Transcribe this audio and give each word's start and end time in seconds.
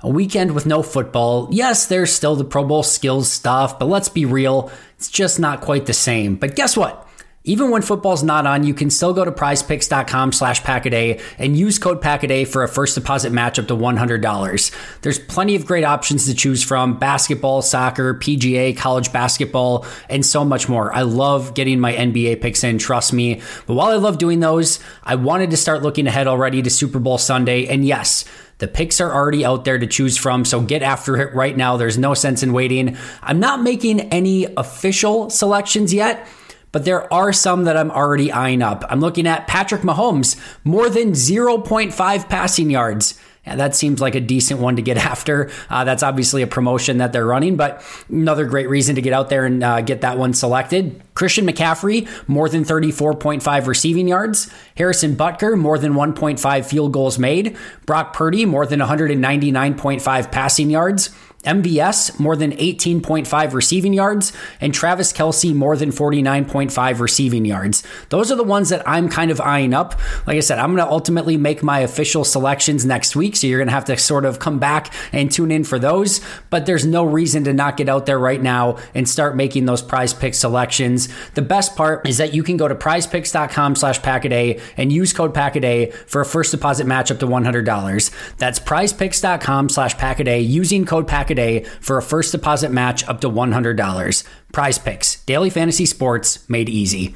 A 0.00 0.08
weekend 0.08 0.52
with 0.52 0.64
no 0.64 0.84
football. 0.84 1.48
Yes, 1.50 1.86
there's 1.86 2.12
still 2.12 2.36
the 2.36 2.44
Pro 2.44 2.64
Bowl 2.64 2.84
skills 2.84 3.28
stuff, 3.32 3.80
but 3.80 3.86
let's 3.86 4.08
be 4.08 4.24
real, 4.24 4.70
it's 4.96 5.10
just 5.10 5.40
not 5.40 5.60
quite 5.60 5.86
the 5.86 5.92
same. 5.92 6.36
But 6.36 6.54
guess 6.54 6.76
what? 6.76 7.08
Even 7.42 7.70
when 7.70 7.82
football's 7.82 8.22
not 8.22 8.46
on, 8.46 8.62
you 8.62 8.74
can 8.74 8.90
still 8.90 9.12
go 9.12 9.24
to 9.24 9.32
prizepicks.com 9.32 10.32
slash 10.32 10.62
packaday 10.62 11.20
and 11.38 11.56
use 11.56 11.80
code 11.80 12.00
packaday 12.00 12.46
for 12.46 12.62
a 12.62 12.68
first 12.68 12.94
deposit 12.94 13.32
match 13.32 13.58
up 13.58 13.66
to 13.68 13.74
$100. 13.74 15.00
There's 15.00 15.18
plenty 15.18 15.56
of 15.56 15.66
great 15.66 15.84
options 15.84 16.26
to 16.26 16.34
choose 16.34 16.62
from 16.62 16.98
basketball, 16.98 17.62
soccer, 17.62 18.14
PGA, 18.14 18.76
college 18.76 19.12
basketball, 19.12 19.84
and 20.08 20.24
so 20.24 20.44
much 20.44 20.68
more. 20.68 20.94
I 20.94 21.02
love 21.02 21.54
getting 21.54 21.80
my 21.80 21.92
NBA 21.94 22.40
picks 22.40 22.62
in, 22.62 22.78
trust 22.78 23.12
me. 23.12 23.40
But 23.66 23.74
while 23.74 23.88
I 23.88 23.94
love 23.94 24.18
doing 24.18 24.38
those, 24.38 24.78
I 25.02 25.16
wanted 25.16 25.50
to 25.50 25.56
start 25.56 25.82
looking 25.82 26.06
ahead 26.06 26.28
already 26.28 26.62
to 26.62 26.70
Super 26.70 26.98
Bowl 26.98 27.18
Sunday. 27.18 27.66
And 27.66 27.84
yes, 27.84 28.26
the 28.58 28.68
picks 28.68 29.00
are 29.00 29.12
already 29.12 29.44
out 29.44 29.64
there 29.64 29.78
to 29.78 29.86
choose 29.86 30.16
from, 30.16 30.44
so 30.44 30.60
get 30.60 30.82
after 30.82 31.16
it 31.16 31.34
right 31.34 31.56
now. 31.56 31.76
There's 31.76 31.98
no 31.98 32.14
sense 32.14 32.42
in 32.42 32.52
waiting. 32.52 32.96
I'm 33.22 33.40
not 33.40 33.62
making 33.62 34.00
any 34.12 34.46
official 34.56 35.30
selections 35.30 35.94
yet 35.94 36.26
but 36.72 36.84
there 36.84 37.12
are 37.12 37.32
some 37.32 37.64
that 37.64 37.76
I'm 37.76 37.90
already 37.90 38.30
eyeing 38.30 38.62
up. 38.62 38.84
I'm 38.88 39.00
looking 39.00 39.26
at 39.26 39.46
Patrick 39.46 39.82
Mahomes, 39.82 40.36
more 40.64 40.90
than 40.90 41.12
0.5 41.12 42.28
passing 42.28 42.70
yards. 42.70 43.18
That 43.56 43.74
seems 43.74 44.00
like 44.00 44.14
a 44.14 44.20
decent 44.20 44.60
one 44.60 44.76
to 44.76 44.82
get 44.82 44.96
after. 45.08 45.50
Uh, 45.70 45.84
that's 45.84 46.02
obviously 46.02 46.42
a 46.42 46.46
promotion 46.46 46.98
that 46.98 47.12
they're 47.12 47.26
running, 47.26 47.56
but 47.56 47.82
another 48.08 48.44
great 48.44 48.68
reason 48.68 48.94
to 48.96 49.02
get 49.02 49.12
out 49.12 49.28
there 49.28 49.44
and 49.44 49.62
uh, 49.62 49.80
get 49.80 50.02
that 50.02 50.18
one 50.18 50.34
selected. 50.34 51.02
Christian 51.14 51.46
McCaffrey, 51.46 52.08
more 52.28 52.48
than 52.48 52.64
34.5 52.64 53.66
receiving 53.66 54.06
yards. 54.06 54.50
Harrison 54.76 55.16
Butker, 55.16 55.58
more 55.58 55.78
than 55.78 55.94
1.5 55.94 56.64
field 56.64 56.92
goals 56.92 57.18
made. 57.18 57.56
Brock 57.86 58.14
Purdy, 58.14 58.44
more 58.44 58.66
than 58.66 58.80
199.5 58.80 60.30
passing 60.30 60.70
yards. 60.70 61.10
MVS 61.44 62.18
more 62.18 62.34
than 62.34 62.50
18.5 62.50 63.52
receiving 63.52 63.92
yards, 63.92 64.32
and 64.60 64.74
Travis 64.74 65.12
Kelce 65.12 65.54
more 65.54 65.76
than 65.76 65.90
49.5 65.90 66.98
receiving 66.98 67.44
yards. 67.44 67.84
Those 68.08 68.32
are 68.32 68.34
the 68.34 68.42
ones 68.42 68.70
that 68.70 68.86
I'm 68.88 69.08
kind 69.08 69.30
of 69.30 69.40
eyeing 69.40 69.72
up. 69.72 69.94
Like 70.26 70.36
I 70.36 70.40
said, 70.40 70.58
I'm 70.58 70.74
going 70.74 70.84
to 70.84 70.90
ultimately 70.90 71.36
make 71.36 71.62
my 71.62 71.78
official 71.78 72.24
selections 72.24 72.84
next 72.84 73.14
week, 73.14 73.36
so 73.36 73.46
you're 73.46 73.60
going 73.60 73.68
to 73.68 73.72
have 73.72 73.84
to 73.84 73.96
sort 73.96 74.24
of 74.24 74.40
come 74.40 74.58
back 74.58 74.92
and 75.12 75.30
tune 75.30 75.52
in 75.52 75.62
for 75.62 75.78
those. 75.78 76.20
But 76.50 76.66
there's 76.66 76.84
no 76.84 77.04
reason 77.04 77.44
to 77.44 77.52
not 77.52 77.76
get 77.76 77.88
out 77.88 78.06
there 78.06 78.18
right 78.18 78.42
now 78.42 78.78
and 78.92 79.08
start 79.08 79.36
making 79.36 79.66
those 79.66 79.80
prize 79.80 80.12
pick 80.12 80.34
selections. 80.34 81.08
The 81.34 81.42
best 81.42 81.76
part 81.76 82.08
is 82.08 82.18
that 82.18 82.34
you 82.34 82.42
can 82.42 82.56
go 82.56 82.66
to 82.66 82.74
prizepicks.com 82.74 83.76
slash 83.76 84.00
packaday 84.00 84.60
and 84.76 84.92
use 84.92 85.12
code 85.12 85.34
packaday 85.34 85.92
for 85.92 86.20
a 86.20 86.26
first 86.26 86.50
deposit 86.50 86.88
match 86.88 87.12
up 87.12 87.20
to 87.20 87.26
$100. 87.26 88.36
That's 88.38 88.58
prizepicks.com 88.58 89.68
slash 89.68 89.94
packaday 89.94 90.46
using 90.46 90.84
code 90.84 91.06
packaday 91.06 91.27
A 91.30 91.34
day 91.34 91.64
for 91.80 91.98
a 91.98 92.02
first 92.02 92.32
deposit 92.32 92.70
match 92.70 93.06
up 93.08 93.20
to 93.20 93.28
$100. 93.30 94.24
Prize 94.52 94.78
picks, 94.78 95.22
daily 95.24 95.50
fantasy 95.50 95.86
sports 95.86 96.48
made 96.48 96.68
easy. 96.68 97.14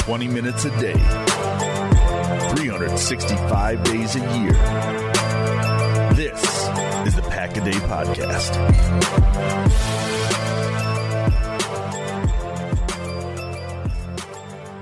Twenty 0.00 0.26
minutes 0.26 0.64
a 0.64 0.70
day, 0.80 0.94
365 2.54 3.84
days 3.84 4.16
a 4.16 4.20
year. 4.38 4.52
This 6.14 6.42
is 7.06 7.14
the 7.14 7.22
Pack 7.30 7.56
a 7.56 7.60
Day 7.64 7.78
Podcast. 7.86 8.56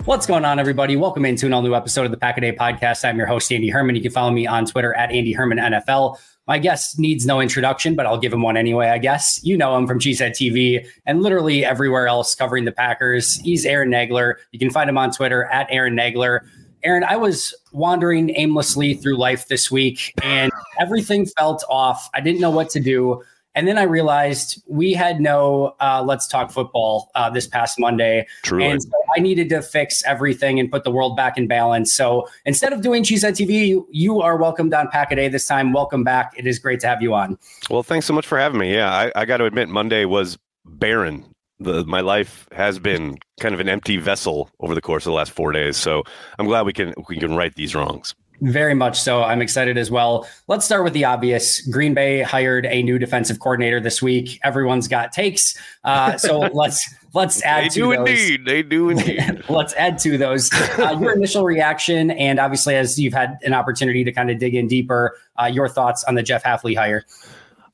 What's 0.09 0.27
going 0.27 0.47
on, 0.47 0.59
everybody? 0.59 0.97
Welcome 0.97 1.27
into 1.27 1.45
an 1.45 1.53
all 1.53 1.61
new 1.61 1.75
episode 1.75 2.07
of 2.07 2.11
the 2.11 2.17
Pack 2.17 2.39
a 2.39 2.41
Day 2.41 2.53
podcast. 2.53 3.07
I'm 3.07 3.19
your 3.19 3.27
host, 3.27 3.53
Andy 3.53 3.69
Herman. 3.69 3.95
You 3.95 4.01
can 4.01 4.11
follow 4.11 4.31
me 4.31 4.47
on 4.47 4.65
Twitter 4.65 4.95
at 4.95 5.11
Andy 5.13 5.35
Herman 5.35 5.59
NFL. 5.59 6.19
My 6.47 6.59
guest 6.59 6.99
needs 6.99 7.27
no 7.27 7.43
introduction, 7.43 7.95
but 7.95 8.07
I'll 8.07 8.17
give 8.17 8.33
him 8.33 8.41
one 8.41 8.57
anyway, 8.57 8.89
I 8.89 8.97
guess. 8.97 9.39
You 9.45 9.59
know 9.59 9.77
him 9.77 9.87
from 9.87 9.99
Cheesehead 9.99 10.31
TV 10.31 10.89
and 11.05 11.23
literally 11.23 11.63
everywhere 11.63 12.09
else 12.09 12.35
covering 12.35 12.65
the 12.65 12.73
Packers. 12.73 13.35
He's 13.41 13.67
Aaron 13.67 13.91
Nagler. 13.91 14.37
You 14.51 14.59
can 14.59 14.71
find 14.71 14.89
him 14.89 14.97
on 14.97 15.11
Twitter 15.11 15.45
at 15.45 15.67
Aaron 15.69 15.95
Nagler. 15.95 16.41
Aaron, 16.85 17.05
I 17.05 17.17
was 17.17 17.55
wandering 17.73 18.33
aimlessly 18.35 18.95
through 18.95 19.19
life 19.19 19.49
this 19.49 19.71
week 19.71 20.15
and 20.23 20.51
everything 20.81 21.27
felt 21.27 21.65
off. 21.69 22.09
I 22.15 22.23
didn't 22.23 22.41
know 22.41 22.51
what 22.51 22.71
to 22.71 22.81
do. 22.81 23.23
And 23.59 23.67
then 23.67 23.77
I 23.77 23.83
realized 23.83 24.63
we 24.69 24.93
had 24.93 25.21
no 25.21 25.75
uh, 25.81 26.01
Let's 26.07 26.29
Talk 26.29 26.53
Football 26.53 27.11
uh, 27.17 27.29
this 27.29 27.49
past 27.49 27.77
Monday. 27.81 28.25
Truly. 28.45 28.67
And 28.67 28.81
so 28.81 28.89
I 29.17 29.19
needed 29.19 29.49
to 29.49 29.63
fix 29.63 30.01
everything 30.05 30.61
and 30.61 30.71
put 30.71 30.85
the 30.85 30.93
world 30.93 31.17
back 31.17 31.37
in 31.37 31.49
balance. 31.49 31.93
So 31.93 32.29
instead 32.45 32.73
of 32.73 32.83
doing 32.83 33.03
Cheesehead 33.03 33.33
TV, 33.33 33.67
you, 33.67 33.89
you 33.91 34.21
are 34.21 34.37
welcomed 34.37 34.75
on 34.75 34.87
Pack 34.91 35.11
a 35.11 35.17
Day 35.17 35.27
this 35.27 35.49
time. 35.49 35.73
Welcome 35.73 36.05
back. 36.05 36.35
It 36.37 36.47
is 36.47 36.61
great 36.61 36.79
to 36.81 36.87
have 36.87 37.03
you 37.03 37.15
on. 37.15 37.37
Well, 37.69 37.83
thanks 37.83 38.07
so 38.07 38.15
much 38.15 38.29
for 38.29 38.39
having 38.39 38.61
me. 38.61 38.73
Yeah, 38.73 38.93
I, 38.95 39.11
I 39.17 39.25
got 39.25 39.39
to 39.39 39.45
admit, 39.45 39.69
Monday 39.69 40.05
was 40.05 40.39
barren 40.65 41.25
The, 41.59 41.85
my 41.85 42.01
life 42.01 42.47
has 42.53 42.79
been 42.79 43.19
kind 43.41 43.57
of 43.57 43.61
an 43.61 43.69
empty 43.69 43.97
vessel 43.97 44.51
over 44.61 44.77
the 44.77 44.81
course 44.81 45.05
of 45.05 45.11
the 45.11 45.17
last 45.17 45.33
four 45.33 45.51
days. 45.51 45.77
So 45.77 46.05
I'm 46.39 46.47
glad 46.47 46.65
we 46.65 46.73
can 46.73 46.95
we 47.09 47.19
can 47.19 47.35
right 47.35 47.53
these 47.57 47.75
wrongs. 47.75 48.15
Very 48.41 48.75
much 48.75 49.01
so. 49.01 49.25
I'm 49.25 49.43
excited 49.43 49.77
as 49.77 49.91
well. 49.91 50.29
Let's 50.47 50.65
start 50.65 50.85
with 50.85 50.93
the 50.93 51.05
obvious. 51.05 51.61
Green 51.63 51.93
Bay 51.93 52.23
hired 52.23 52.67
a 52.67 52.83
new 52.83 52.99
defensive 52.99 53.41
coordinator 53.41 53.81
this 53.81 54.01
week. 54.01 54.39
Everyone's 54.45 54.87
got 54.87 55.13
takes, 55.13 55.59
uh, 55.83 56.17
so 56.17 56.39
let's 56.53 56.89
let's 57.15 57.43
add. 57.43 57.65
They 57.65 57.69
to 57.71 57.75
do 57.75 57.97
those. 57.97 58.09
indeed. 58.09 58.45
They 58.47 58.63
do 58.63 58.91
indeed. 58.91 59.43
let's 59.49 59.75
add 59.75 59.99
to 60.01 60.17
those. 60.17 60.53
Uh, 60.79 60.97
your 61.01 61.13
initial 61.13 61.45
reaction, 61.45 62.13
and 62.13 62.39
obviously, 62.39 62.77
as 62.77 62.97
you've 62.99 63.13
had 63.13 63.39
an 63.43 63.55
opportunity 63.55 64.05
to 64.05 64.13
kind 64.13 64.31
of 64.31 64.39
dig 64.39 64.55
in 64.55 64.69
deeper, 64.69 65.17
uh, 65.41 65.47
your 65.47 65.69
thoughts 65.69 66.05
on 66.05 66.15
the 66.15 66.23
Jeff 66.23 66.45
Hafley 66.45 66.77
hire. 66.77 67.05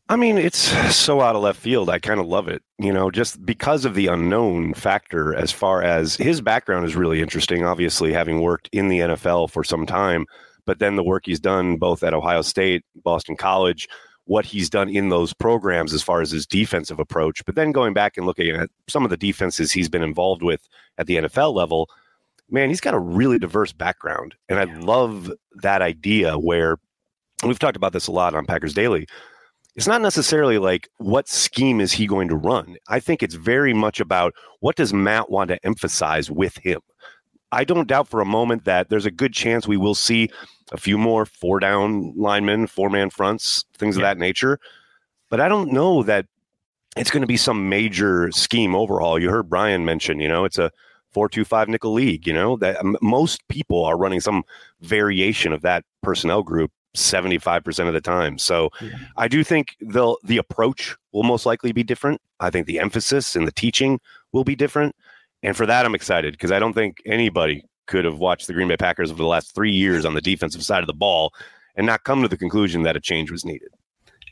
I 0.09 0.17
mean, 0.17 0.37
it's 0.37 0.59
so 0.95 1.23
out 1.23 1.35
of 1.35 1.43
left 1.43 1.59
field. 1.59 1.89
I 1.89 1.99
kind 1.99 2.21
of 2.21 2.27
love 2.27 2.47
it, 2.47 2.63
you 2.79 2.93
know, 2.93 3.11
just 3.11 3.45
because 3.45 3.87
of 3.87 3.95
the 3.95 4.07
unknown 4.09 4.75
factor. 4.75 5.35
As 5.35 5.51
far 5.51 5.83
as 5.83 6.15
his 6.17 6.43
background 6.43 6.85
is 6.85 6.95
really 6.95 7.23
interesting, 7.23 7.65
obviously, 7.65 8.13
having 8.13 8.43
worked 8.43 8.69
in 8.73 8.89
the 8.89 9.01
NFL 9.01 9.51
for 9.51 9.65
some 9.65 9.87
time, 9.87 10.27
but 10.67 10.79
then 10.79 10.97
the 10.97 11.03
work 11.03 11.25
he's 11.27 11.41
done 11.41 11.77
both 11.77 12.03
at 12.03 12.15
Ohio 12.15 12.43
State, 12.43 12.85
Boston 13.03 13.37
College, 13.37 13.89
what 14.27 14.45
he's 14.45 14.71
done 14.71 14.89
in 14.89 15.11
those 15.11 15.35
programs 15.35 15.93
as 15.93 16.03
far 16.03 16.21
as 16.21 16.31
his 16.31 16.47
defensive 16.47 16.99
approach, 16.99 17.45
but 17.45 17.55
then 17.55 17.73
going 17.73 17.93
back 17.93 18.17
and 18.17 18.27
looking 18.27 18.51
at 18.51 18.71
some 18.89 19.05
of 19.05 19.11
the 19.11 19.17
defenses 19.17 19.71
he's 19.71 19.89
been 19.89 20.03
involved 20.03 20.43
with 20.43 20.67
at 20.99 21.07
the 21.07 21.17
NFL 21.17 21.55
level, 21.55 21.89
man, 22.51 22.71
he's 22.71 22.81
got 22.81 22.95
a 22.95 22.99
really 22.99 23.39
diverse 23.39 23.73
background. 23.73 24.35
And 24.49 24.59
I 24.59 24.65
love 24.65 25.31
that 25.63 25.83
idea 25.83 26.39
where 26.39 26.79
we've 27.45 27.59
talked 27.59 27.77
about 27.77 27.93
this 27.93 28.07
a 28.07 28.13
lot 28.13 28.35
on 28.35 28.47
Packers 28.47 28.73
Daily 28.73 29.07
it's 29.77 29.87
not 29.89 30.03
necessarily 30.03 30.59
like 30.59 30.89
what 30.99 31.29
scheme 31.29 31.81
is 31.81 31.93
he 31.93 32.07
going 32.07 32.29
to 32.29 32.37
run. 32.37 32.77
I 32.89 33.01
think 33.01 33.23
it's 33.23 33.35
very 33.35 33.75
much 33.75 34.01
about 34.01 34.35
what 34.61 34.77
does 34.77 34.93
Matt 34.93 35.31
want 35.31 35.49
to 35.49 35.67
emphasize 35.67 36.31
with 36.31 36.57
him. 36.59 36.81
I 37.55 37.65
don't 37.65 37.89
doubt 37.89 38.09
for 38.09 38.21
a 38.21 38.27
moment 38.27 38.65
that 38.65 38.89
there's 38.89 39.07
a 39.07 39.11
good 39.11 39.33
chance 39.33 39.67
we 39.67 39.77
will 39.77 39.95
see 39.95 40.29
a 40.73 40.77
few 40.77 40.99
more 40.99 41.25
four 41.25 41.61
down 41.61 42.13
linemen, 42.17 42.67
four 42.67 42.91
man 42.91 43.11
fronts, 43.11 43.65
things 43.77 43.97
yeah. 43.97 44.01
of 44.01 44.03
that 44.03 44.19
nature. 44.19 44.59
But 45.31 45.41
I 45.41 45.49
don't 45.49 45.73
know 45.73 46.03
that 46.03 46.27
it's 46.97 47.11
going 47.11 47.23
to 47.23 47.27
be 47.27 47.37
some 47.37 47.69
major 47.69 48.31
scheme 48.33 48.75
overhaul. 48.75 49.19
You 49.19 49.31
heard 49.31 49.49
Brian 49.49 49.85
mention, 49.85 50.21
you 50.21 50.29
know, 50.29 50.45
it's 50.45 50.59
a 50.59 50.71
four 51.13 51.29
two 51.29 51.45
five 51.45 51.69
nickel 51.69 51.93
league. 51.93 52.27
You 52.27 52.33
know 52.33 52.57
that 52.57 52.79
most 53.01 53.47
people 53.49 53.85
are 53.85 53.97
running 53.97 54.21
some 54.21 54.45
variation 54.81 55.53
of 55.53 55.63
that 55.63 55.85
personnel 56.03 56.43
group 56.43 56.71
75% 56.95 57.89
of 57.89 57.93
the 57.93 58.01
time. 58.01 58.39
So 58.39 58.71
yeah. 58.81 58.91
I 59.17 59.29
do 59.29 59.45
think 59.45 59.77
the 59.81 60.17
the 60.23 60.39
approach 60.39 60.97
will 61.13 61.25
most 61.25 61.47
likely 61.47 61.73
be 61.73 61.83
different. 61.83 62.21
I 62.41 62.51
think 62.51 62.67
the 62.67 62.79
emphasis 62.79 63.37
and 63.37 63.47
the 63.47 63.53
teaching 63.53 64.01
will 64.33 64.45
be 64.45 64.57
different. 64.57 64.95
And 65.45 65.57
for 65.57 65.67
that 65.67 65.87
I'm 65.87 65.95
excited 65.95 66.33
because 66.33 66.51
I 66.51 66.59
don't 66.59 66.73
think 66.73 67.03
anybody 67.07 67.65
could 67.87 68.05
have 68.05 68.19
watched 68.19 68.47
the 68.47 68.55
Green 68.55 68.67
Bay 68.67 68.79
Packers 68.79 69.11
over 69.11 69.23
the 69.23 69.29
last 69.29 69.55
3 69.55 69.71
years 69.71 70.05
on 70.05 70.15
the 70.15 70.21
defensive 70.23 70.65
side 70.65 70.83
of 70.83 70.87
the 70.89 70.95
ball 70.95 71.33
and 71.77 71.87
not 71.87 72.03
come 72.05 72.23
to 72.23 72.29
the 72.29 72.37
conclusion 72.39 72.83
that 72.83 72.97
a 72.97 73.01
change 73.01 73.31
was 73.31 73.45
needed 73.45 73.69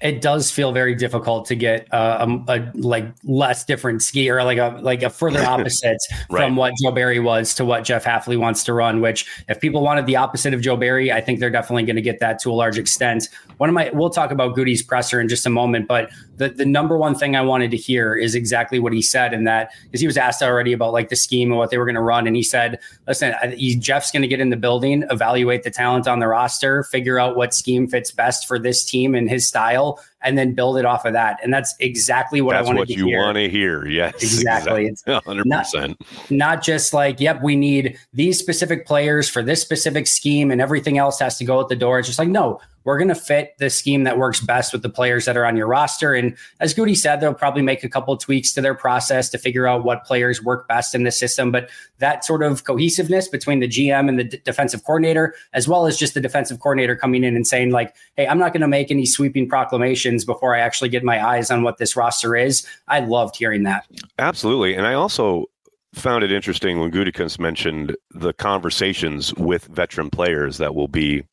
it 0.02 0.20
does 0.20 0.50
feel 0.50 0.72
very 0.72 0.96
difficult 0.96 1.46
to 1.46 1.54
get 1.54 1.86
uh, 1.94 2.26
a, 2.26 2.52
a, 2.52 2.72
like 2.74 3.06
less 3.22 3.64
different 3.64 4.02
ski 4.02 4.28
or 4.28 4.42
like 4.42 4.58
a 4.58 4.76
like 4.82 5.02
a 5.04 5.10
further 5.10 5.42
opposite 5.46 5.98
right. 6.28 6.44
from 6.44 6.56
what 6.56 6.74
Joe 6.82 6.90
Barry 6.90 7.20
was 7.20 7.54
to 7.54 7.64
what 7.64 7.84
Jeff 7.84 8.04
Hafley 8.04 8.36
wants 8.36 8.64
to 8.64 8.72
run. 8.72 9.00
Which, 9.00 9.26
if 9.48 9.60
people 9.60 9.80
wanted 9.80 10.06
the 10.06 10.16
opposite 10.16 10.54
of 10.54 10.60
Joe 10.60 10.76
Barry, 10.76 11.12
I 11.12 11.20
think 11.20 11.38
they're 11.38 11.50
definitely 11.50 11.84
going 11.84 11.96
to 11.96 12.02
get 12.02 12.18
that 12.18 12.40
to 12.40 12.50
a 12.50 12.52
large 12.52 12.78
extent. 12.78 13.28
One 13.58 13.68
of 13.68 13.74
my 13.74 13.90
we'll 13.94 14.10
talk 14.10 14.32
about 14.32 14.56
Gutey's 14.56 14.82
presser 14.82 15.20
in 15.20 15.28
just 15.28 15.46
a 15.46 15.50
moment, 15.50 15.86
but 15.86 16.10
the 16.36 16.48
the 16.48 16.66
number 16.66 16.98
one 16.98 17.14
thing 17.14 17.36
I 17.36 17.42
wanted 17.42 17.70
to 17.70 17.76
hear 17.76 18.16
is 18.16 18.34
exactly 18.34 18.80
what 18.80 18.92
he 18.92 19.02
said, 19.02 19.32
and 19.32 19.46
that 19.46 19.70
because 19.84 20.00
he 20.00 20.06
was 20.08 20.16
asked 20.16 20.42
already 20.42 20.72
about 20.72 20.92
like 20.92 21.10
the 21.10 21.16
scheme 21.16 21.50
and 21.50 21.58
what 21.58 21.70
they 21.70 21.78
were 21.78 21.86
going 21.86 21.94
to 21.94 22.02
run, 22.02 22.26
and 22.26 22.34
he 22.34 22.42
said, 22.42 22.80
"Listen, 23.06 23.34
he, 23.52 23.76
Jeff's 23.76 24.10
going 24.10 24.22
to 24.22 24.28
get 24.28 24.40
in 24.40 24.50
the 24.50 24.56
building, 24.56 25.04
evaluate 25.10 25.62
the 25.62 25.70
talent 25.70 26.08
on 26.08 26.18
the 26.18 26.26
roster, 26.26 26.82
figure 26.82 27.20
out 27.20 27.36
what 27.36 27.54
scheme 27.54 27.86
fits 27.86 28.10
best 28.10 28.48
for 28.48 28.58
this 28.58 28.84
team 28.84 29.14
and 29.14 29.30
his 29.30 29.46
style." 29.46 29.91
well 29.92 30.11
and 30.22 30.38
then 30.38 30.54
build 30.54 30.76
it 30.78 30.84
off 30.84 31.04
of 31.04 31.12
that. 31.12 31.38
And 31.42 31.52
that's 31.52 31.74
exactly 31.80 32.40
what 32.40 32.52
that's 32.52 32.66
I 32.66 32.68
wanted 32.68 32.78
what 32.80 32.88
to 32.88 32.94
you 32.94 33.16
want 33.16 33.36
to 33.36 33.48
hear. 33.48 33.86
Yes, 33.86 34.14
exactly. 34.22 34.86
exactly. 34.86 35.36
100%. 35.36 35.44
Not, 35.44 35.96
not 36.30 36.62
just 36.62 36.92
like, 36.92 37.20
yep, 37.20 37.42
we 37.42 37.56
need 37.56 37.98
these 38.12 38.38
specific 38.38 38.86
players 38.86 39.28
for 39.28 39.42
this 39.42 39.60
specific 39.60 40.06
scheme 40.06 40.50
and 40.50 40.60
everything 40.60 40.98
else 40.98 41.18
has 41.18 41.38
to 41.38 41.44
go 41.44 41.60
at 41.60 41.68
the 41.68 41.76
door. 41.76 41.98
It's 41.98 42.08
just 42.08 42.18
like, 42.18 42.28
no, 42.28 42.60
we're 42.84 42.98
going 42.98 43.08
to 43.08 43.14
fit 43.14 43.54
the 43.58 43.70
scheme 43.70 44.04
that 44.04 44.18
works 44.18 44.40
best 44.40 44.72
with 44.72 44.82
the 44.82 44.88
players 44.88 45.24
that 45.26 45.36
are 45.36 45.44
on 45.44 45.56
your 45.56 45.66
roster. 45.66 46.14
And 46.14 46.36
as 46.60 46.74
Gutey 46.74 46.96
said, 46.96 47.20
they'll 47.20 47.34
probably 47.34 47.62
make 47.62 47.84
a 47.84 47.88
couple 47.88 48.16
tweaks 48.16 48.52
to 48.54 48.60
their 48.60 48.74
process 48.74 49.28
to 49.30 49.38
figure 49.38 49.66
out 49.66 49.84
what 49.84 50.04
players 50.04 50.42
work 50.42 50.66
best 50.68 50.94
in 50.94 51.04
the 51.04 51.12
system. 51.12 51.52
But 51.52 51.70
that 51.98 52.24
sort 52.24 52.42
of 52.42 52.64
cohesiveness 52.64 53.28
between 53.28 53.60
the 53.60 53.68
GM 53.68 54.08
and 54.08 54.18
the 54.18 54.24
d- 54.24 54.40
defensive 54.44 54.84
coordinator, 54.84 55.34
as 55.52 55.68
well 55.68 55.86
as 55.86 55.96
just 55.96 56.14
the 56.14 56.20
defensive 56.20 56.60
coordinator 56.60 56.96
coming 56.96 57.22
in 57.24 57.36
and 57.36 57.46
saying, 57.46 57.70
like, 57.70 57.94
hey, 58.16 58.26
I'm 58.26 58.38
not 58.38 58.52
going 58.52 58.62
to 58.62 58.68
make 58.68 58.90
any 58.90 59.06
sweeping 59.06 59.48
proclamations 59.48 60.11
before 60.24 60.54
I 60.54 60.60
actually 60.60 60.88
get 60.88 61.04
my 61.04 61.24
eyes 61.24 61.50
on 61.50 61.62
what 61.62 61.78
this 61.78 61.96
roster 61.96 62.36
is. 62.36 62.66
I 62.88 63.00
loved 63.00 63.36
hearing 63.36 63.62
that. 63.64 63.86
Absolutely. 64.18 64.74
And 64.74 64.86
I 64.86 64.94
also 64.94 65.46
found 65.94 66.24
it 66.24 66.32
interesting 66.32 66.80
when 66.80 66.90
Gutekunst 66.90 67.38
mentioned 67.38 67.96
the 68.10 68.32
conversations 68.32 69.34
with 69.34 69.64
veteran 69.66 70.10
players 70.10 70.58
that 70.58 70.74
will 70.74 70.88
be 70.88 71.24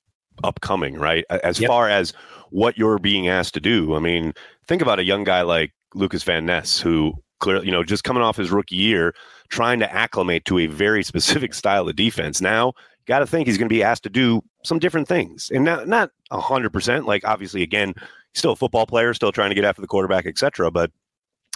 upcoming, 0.44 0.96
right? 0.96 1.26
As 1.30 1.60
yep. 1.60 1.70
far 1.70 1.90
as 1.90 2.14
what 2.50 2.78
you're 2.78 3.00
being 3.00 3.28
asked 3.28 3.54
to 3.54 3.60
do. 3.60 3.96
I 3.96 4.00
mean, 4.00 4.34
think 4.68 4.82
about 4.82 5.00
a 5.00 5.04
young 5.04 5.24
guy 5.24 5.42
like 5.42 5.72
Lucas 5.94 6.24
Van 6.24 6.46
Ness, 6.46 6.80
who 6.80 7.14
clearly, 7.40 7.66
you 7.66 7.72
know, 7.72 7.84
just 7.84 8.04
coming 8.04 8.24
off 8.24 8.38
his 8.38 8.52
rookie 8.52 8.76
year, 8.76 9.14
trying 9.50 9.80
to 9.80 9.92
acclimate 9.94 10.46
to 10.46 10.60
a 10.60 10.68
very 10.68 11.04
specific 11.12 11.54
style 11.54 11.88
of 11.88 11.96
defense. 11.96 12.42
Now, 12.42 12.74
got 13.08 13.20
to 13.20 13.28
think 13.28 13.48
he's 13.48 13.58
going 13.58 13.70
to 13.70 13.74
be 13.74 13.84
asked 13.84 14.04
to 14.04 14.10
do 14.10 14.42
some 14.64 14.80
different 14.80 15.08
things, 15.08 15.50
and 15.54 15.64
not 15.64 15.88
not 15.88 16.12
hundred 16.32 16.72
percent. 16.72 17.06
Like 17.06 17.26
obviously, 17.26 17.64
again, 17.64 17.94
still 18.34 18.54
a 18.54 18.56
football 18.56 18.86
player, 18.86 19.14
still 19.14 19.32
trying 19.32 19.50
to 19.50 19.56
get 19.56 19.66
after 19.66 19.82
the 19.82 19.88
quarterback, 19.88 20.26
etc. 20.26 20.72
But 20.72 20.92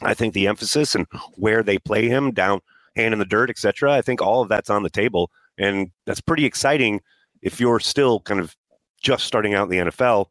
I 0.02 0.14
think 0.14 0.34
the 0.34 0.48
emphasis 0.48 0.96
and 0.96 1.08
where 1.36 1.64
they 1.64 1.78
play 1.78 2.08
him 2.08 2.32
down, 2.32 2.62
hand 2.96 3.14
in 3.14 3.20
the 3.20 3.26
dirt, 3.26 3.50
etc. 3.50 3.94
I 3.94 4.02
think 4.02 4.22
all 4.22 4.42
of 4.42 4.50
that's 4.50 4.70
on 4.70 4.84
the 4.84 4.90
table, 4.90 5.32
and 5.58 5.92
that's 6.06 6.22
pretty 6.22 6.46
exciting 6.46 7.02
if 7.42 7.60
you're 7.60 7.80
still 7.80 8.22
kind 8.22 8.40
of 8.40 8.56
just 9.02 9.26
starting 9.26 9.54
out 9.54 9.70
in 9.70 9.86
the 9.86 9.92
NFL, 9.92 10.28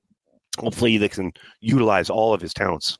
hopefully 0.59 0.97
they 0.97 1.09
can 1.09 1.33
utilize 1.61 2.11
all 2.11 2.33
of 2.35 2.41
his 2.41 2.55
talents. 2.55 2.97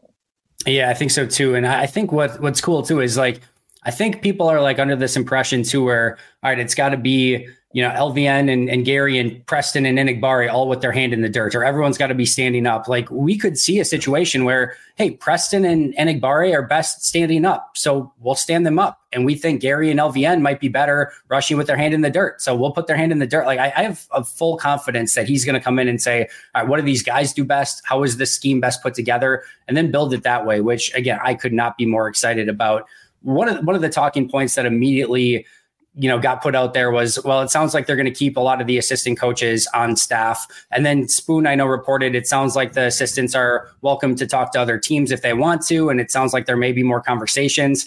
Yeah, 0.67 0.91
I 0.91 0.95
think 0.95 1.11
so 1.11 1.27
too. 1.27 1.55
And 1.55 1.67
I 1.67 1.87
think 1.87 2.13
what 2.13 2.41
what's 2.41 2.61
cool 2.61 2.83
too 2.83 3.01
is 3.01 3.17
like 3.17 3.41
I 3.85 3.91
think 3.91 4.23
people 4.23 4.49
are 4.49 4.61
like 4.61 4.79
under 4.79 4.97
this 4.97 5.17
impression 5.17 5.63
too 5.63 5.85
where 5.85 6.19
all 6.43 6.51
right, 6.51 6.59
it's 6.59 6.75
got 6.75 6.91
to 6.91 6.97
be 6.97 7.49
you 7.73 7.83
know, 7.83 7.91
LVN 7.91 8.53
and, 8.53 8.69
and 8.69 8.85
Gary 8.85 9.19
and 9.19 9.45
Preston 9.47 9.87
and 9.87 9.99
Enagbare 9.99 10.53
all 10.53 10.69
with 10.69 10.83
their 10.83 10.93
hand 10.93 11.15
in 11.15 11.23
the 11.23 11.29
dirt, 11.29 11.55
or 11.55 11.65
everyone's 11.65 11.97
got 11.97 12.09
to 12.09 12.15
be 12.15 12.27
standing 12.27 12.67
up. 12.67 12.87
Like 12.87 13.11
we 13.11 13.39
could 13.39 13.59
see 13.59 13.81
a 13.81 13.85
situation 13.85 14.45
where, 14.45 14.77
hey, 14.97 15.13
Preston 15.13 15.65
and 15.65 15.95
Enagbare 15.97 16.53
are 16.55 16.63
best 16.63 17.05
standing 17.05 17.47
up. 17.47 17.71
So 17.75 18.13
we'll 18.21 18.35
stand 18.35 18.67
them 18.67 18.79
up. 18.79 19.01
And 19.11 19.25
we 19.25 19.35
think 19.35 19.63
Gary 19.63 19.91
and 19.91 19.99
LVN 19.99 20.43
might 20.43 20.61
be 20.61 20.69
better 20.69 21.13
rushing 21.29 21.57
with 21.57 21.67
their 21.67 21.77
hand 21.77 21.95
in 21.95 22.03
the 22.03 22.11
dirt. 22.11 22.43
So 22.43 22.55
we'll 22.55 22.73
put 22.73 22.87
their 22.87 22.97
hand 22.97 23.11
in 23.11 23.19
the 23.19 23.27
dirt. 23.27 23.47
Like 23.47 23.59
I, 23.59 23.73
I 23.75 23.83
have 23.85 24.07
a 24.13 24.23
full 24.23 24.59
confidence 24.59 25.15
that 25.15 25.27
he's 25.27 25.45
going 25.45 25.55
to 25.55 25.61
come 25.61 25.79
in 25.79 25.89
and 25.89 26.01
say, 26.01 26.29
all 26.55 26.63
right, 26.63 26.69
what 26.69 26.77
do 26.77 26.83
these 26.83 27.03
guys 27.03 27.33
do 27.33 27.45
best? 27.45 27.83
How 27.85 28.03
is 28.03 28.19
this 28.19 28.33
scheme 28.33 28.61
best 28.61 28.83
put 28.83 28.95
together? 28.95 29.45
And 29.67 29.77
then 29.77 29.91
build 29.91 30.13
it 30.13 30.25
that 30.25 30.45
way, 30.45 30.61
which 30.61 30.95
again, 30.95 31.19
I 31.23 31.35
could 31.35 31.53
not 31.55 31.79
be 31.79 31.87
more 31.87 32.07
excited 32.07 32.51
about. 32.51 32.87
One 33.23 33.49
of 33.49 33.65
one 33.65 33.77
of 33.77 33.83
the 33.83 33.89
talking 33.89 34.29
points 34.29 34.55
that 34.55 34.67
immediately 34.67 35.47
you 35.95 36.09
know 36.09 36.19
got 36.19 36.43
put 36.43 36.55
out 36.55 36.73
there 36.73 36.91
was 36.91 37.23
well 37.23 37.43
it 37.43 37.51
sounds 37.51 37.75
like 37.75 37.87
they're 37.87 37.97
going 37.97 38.07
to 38.07 38.11
keep 38.11 38.37
a 38.37 38.41
lot 38.41 38.61
of 38.63 38.67
the 38.67 38.79
assistant 38.79 39.19
coaches 39.19 39.69
on 39.75 39.97
staff. 39.97 40.47
And 40.71 40.87
then 40.87 41.07
spoon 41.07 41.47
i 41.47 41.55
know 41.55 41.67
reported 41.67 42.15
it 42.15 42.27
sounds 42.27 42.57
like 42.57 42.73
the 42.73 42.87
assistants 42.87 43.35
are 43.35 43.69
welcome 43.83 44.15
to 44.17 44.27
talk 44.27 44.53
to 44.53 44.61
other 44.61 44.79
teams 44.79 45.11
if 45.11 45.21
they 45.21 45.35
want 45.35 45.67
to 45.67 45.91
and 45.91 46.01
it 46.01 46.11
sounds 46.11 46.33
like 46.33 46.47
there 46.47 46.57
may 46.57 46.73
be 46.73 46.83
more 46.83 47.03
conversations 47.03 47.87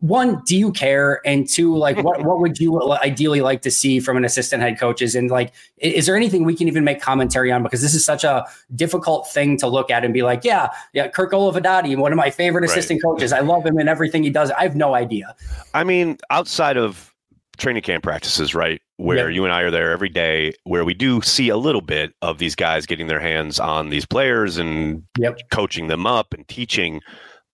one 0.00 0.42
do 0.44 0.56
you 0.56 0.70
care 0.72 1.20
and 1.24 1.48
two 1.48 1.76
like 1.76 1.96
what, 2.02 2.22
what 2.24 2.38
would 2.38 2.58
you 2.58 2.92
ideally 2.94 3.40
like 3.40 3.62
to 3.62 3.70
see 3.70 4.00
from 4.00 4.16
an 4.16 4.24
assistant 4.24 4.62
head 4.62 4.78
coaches 4.78 5.14
and 5.14 5.30
like 5.30 5.52
is 5.78 6.06
there 6.06 6.16
anything 6.16 6.44
we 6.44 6.54
can 6.54 6.68
even 6.68 6.84
make 6.84 7.00
commentary 7.00 7.50
on 7.50 7.62
because 7.62 7.80
this 7.80 7.94
is 7.94 8.04
such 8.04 8.24
a 8.24 8.44
difficult 8.74 9.28
thing 9.30 9.56
to 9.56 9.66
look 9.66 9.90
at 9.90 10.04
and 10.04 10.12
be 10.12 10.22
like 10.22 10.44
yeah 10.44 10.68
yeah 10.92 11.08
kirk 11.08 11.32
Olivadotti, 11.32 11.96
one 11.96 12.12
of 12.12 12.16
my 12.16 12.30
favorite 12.30 12.62
right. 12.62 12.70
assistant 12.70 13.02
coaches 13.02 13.32
i 13.32 13.40
love 13.40 13.64
him 13.64 13.78
and 13.78 13.88
everything 13.88 14.22
he 14.22 14.30
does 14.30 14.50
i 14.52 14.62
have 14.62 14.76
no 14.76 14.94
idea 14.94 15.34
i 15.72 15.82
mean 15.82 16.18
outside 16.30 16.76
of 16.76 17.14
training 17.56 17.82
camp 17.82 18.02
practices, 18.02 18.54
right? 18.54 18.80
Where 18.96 19.28
yep. 19.28 19.34
you 19.34 19.44
and 19.44 19.52
I 19.52 19.62
are 19.62 19.70
there 19.70 19.92
every 19.92 20.08
day, 20.08 20.52
where 20.64 20.84
we 20.84 20.94
do 20.94 21.20
see 21.22 21.48
a 21.48 21.56
little 21.56 21.80
bit 21.80 22.14
of 22.22 22.38
these 22.38 22.54
guys 22.54 22.86
getting 22.86 23.06
their 23.06 23.20
hands 23.20 23.58
on 23.60 23.90
these 23.90 24.06
players 24.06 24.56
and 24.56 25.02
yep. 25.18 25.38
coaching 25.50 25.88
them 25.88 26.06
up 26.06 26.32
and 26.32 26.46
teaching. 26.48 27.00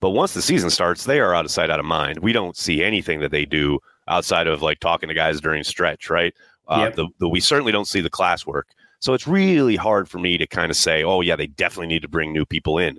But 0.01 0.11
once 0.11 0.33
the 0.33 0.43
season 0.43 0.71
starts, 0.71 1.05
they 1.05 1.21
are 1.21 1.35
out 1.35 1.45
of 1.45 1.51
sight, 1.51 1.71
out 1.71 1.79
of 1.79 1.87
mind. 1.87 2.21
We 2.21 2.33
don't 2.33 2.57
see 2.57 2.83
anything 2.83 3.21
that 3.21 3.31
they 3.31 3.45
do 3.45 3.79
outside 4.09 4.47
of 4.47 4.63
like 4.63 4.81
talking 4.81 5.09
to 5.09 5.15
guys 5.15 5.41
during 5.41 5.63
stretch, 5.63 6.09
right? 6.11 6.35
Uh, 6.69 6.85
yep. 6.87 6.97
the, 6.97 7.09
the, 7.19 7.29
we 7.29 7.41
certainly 7.41 7.73
don't 7.73 7.89
see 7.89 8.01
the 8.01 8.11
classwork. 8.11 8.63
So 9.01 9.13
it's 9.13 9.27
really 9.27 9.77
hard 9.77 10.09
for 10.09 10.19
me 10.19 10.39
to 10.39 10.47
kind 10.47 10.71
of 10.71 10.77
say, 10.77 11.03
oh, 11.03 11.21
yeah, 11.21 11.37
they 11.37 11.47
definitely 11.47 11.89
need 11.89 12.03
to 12.03 12.09
bring 12.09 12.33
new 12.33 12.45
people 12.45 12.79
in. 12.79 12.99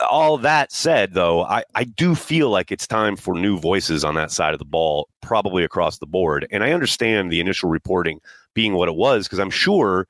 all 0.00 0.38
that 0.38 0.72
said, 0.72 1.14
though, 1.14 1.44
I, 1.44 1.64
I 1.74 1.84
do 1.84 2.14
feel 2.14 2.50
like 2.50 2.72
it's 2.72 2.86
time 2.86 3.16
for 3.16 3.34
new 3.34 3.58
voices 3.58 4.04
on 4.04 4.14
that 4.16 4.30
side 4.30 4.52
of 4.52 4.58
the 4.58 4.64
ball, 4.64 5.08
probably 5.20 5.64
across 5.64 5.98
the 5.98 6.06
board. 6.06 6.46
And 6.50 6.64
I 6.64 6.72
understand 6.72 7.30
the 7.30 7.40
initial 7.40 7.68
reporting 7.68 8.20
being 8.54 8.74
what 8.74 8.88
it 8.88 8.96
was, 8.96 9.26
because 9.26 9.38
I'm 9.38 9.50
sure, 9.50 10.06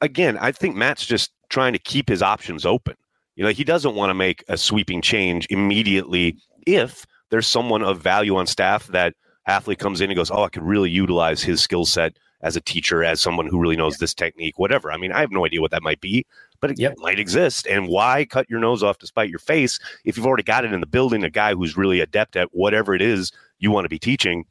again, 0.00 0.38
I 0.38 0.52
think 0.52 0.76
Matt's 0.76 1.06
just 1.06 1.32
trying 1.48 1.72
to 1.72 1.78
keep 1.78 2.08
his 2.08 2.22
options 2.22 2.64
open. 2.64 2.94
You 3.42 3.48
know, 3.48 3.54
he 3.54 3.64
doesn't 3.64 3.96
want 3.96 4.10
to 4.10 4.14
make 4.14 4.44
a 4.46 4.56
sweeping 4.56 5.02
change 5.02 5.48
immediately 5.50 6.36
if 6.64 7.04
there's 7.30 7.48
someone 7.48 7.82
of 7.82 8.00
value 8.00 8.36
on 8.36 8.46
staff 8.46 8.86
that 8.86 9.16
Hafley 9.48 9.76
comes 9.76 10.00
in 10.00 10.10
and 10.10 10.16
goes, 10.16 10.30
Oh, 10.30 10.44
I 10.44 10.48
could 10.48 10.62
really 10.62 10.90
utilize 10.90 11.42
his 11.42 11.60
skill 11.60 11.84
set 11.84 12.16
as 12.42 12.54
a 12.54 12.60
teacher, 12.60 13.02
as 13.02 13.20
someone 13.20 13.48
who 13.48 13.58
really 13.58 13.74
knows 13.74 13.96
this 13.96 14.14
technique, 14.14 14.60
whatever. 14.60 14.92
I 14.92 14.96
mean, 14.96 15.10
I 15.10 15.18
have 15.18 15.32
no 15.32 15.44
idea 15.44 15.60
what 15.60 15.72
that 15.72 15.82
might 15.82 16.00
be, 16.00 16.24
but 16.60 16.70
it 16.70 16.78
yep. 16.78 16.94
might 16.98 17.18
exist. 17.18 17.66
And 17.66 17.88
why 17.88 18.26
cut 18.26 18.48
your 18.48 18.60
nose 18.60 18.84
off 18.84 18.98
to 18.98 19.08
spite 19.08 19.28
your 19.28 19.40
face 19.40 19.80
if 20.04 20.16
you've 20.16 20.26
already 20.26 20.44
got 20.44 20.64
it 20.64 20.72
in 20.72 20.78
the 20.78 20.86
building, 20.86 21.24
a 21.24 21.28
guy 21.28 21.52
who's 21.54 21.76
really 21.76 21.98
adept 21.98 22.36
at 22.36 22.54
whatever 22.54 22.94
it 22.94 23.02
is 23.02 23.32
you 23.58 23.72
want 23.72 23.86
to 23.86 23.88
be 23.88 23.98
teaching? 23.98 24.44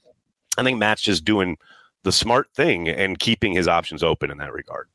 I 0.58 0.64
think 0.64 0.78
Matt's 0.78 1.02
just 1.02 1.24
doing 1.24 1.58
the 2.04 2.12
smart 2.12 2.50
thing 2.54 2.90
and 2.90 3.18
keeping 3.20 3.54
his 3.54 3.70
options 3.70 4.04
open 4.04 4.32
in 4.32 4.38
that 4.40 4.52
regard. 4.52 4.90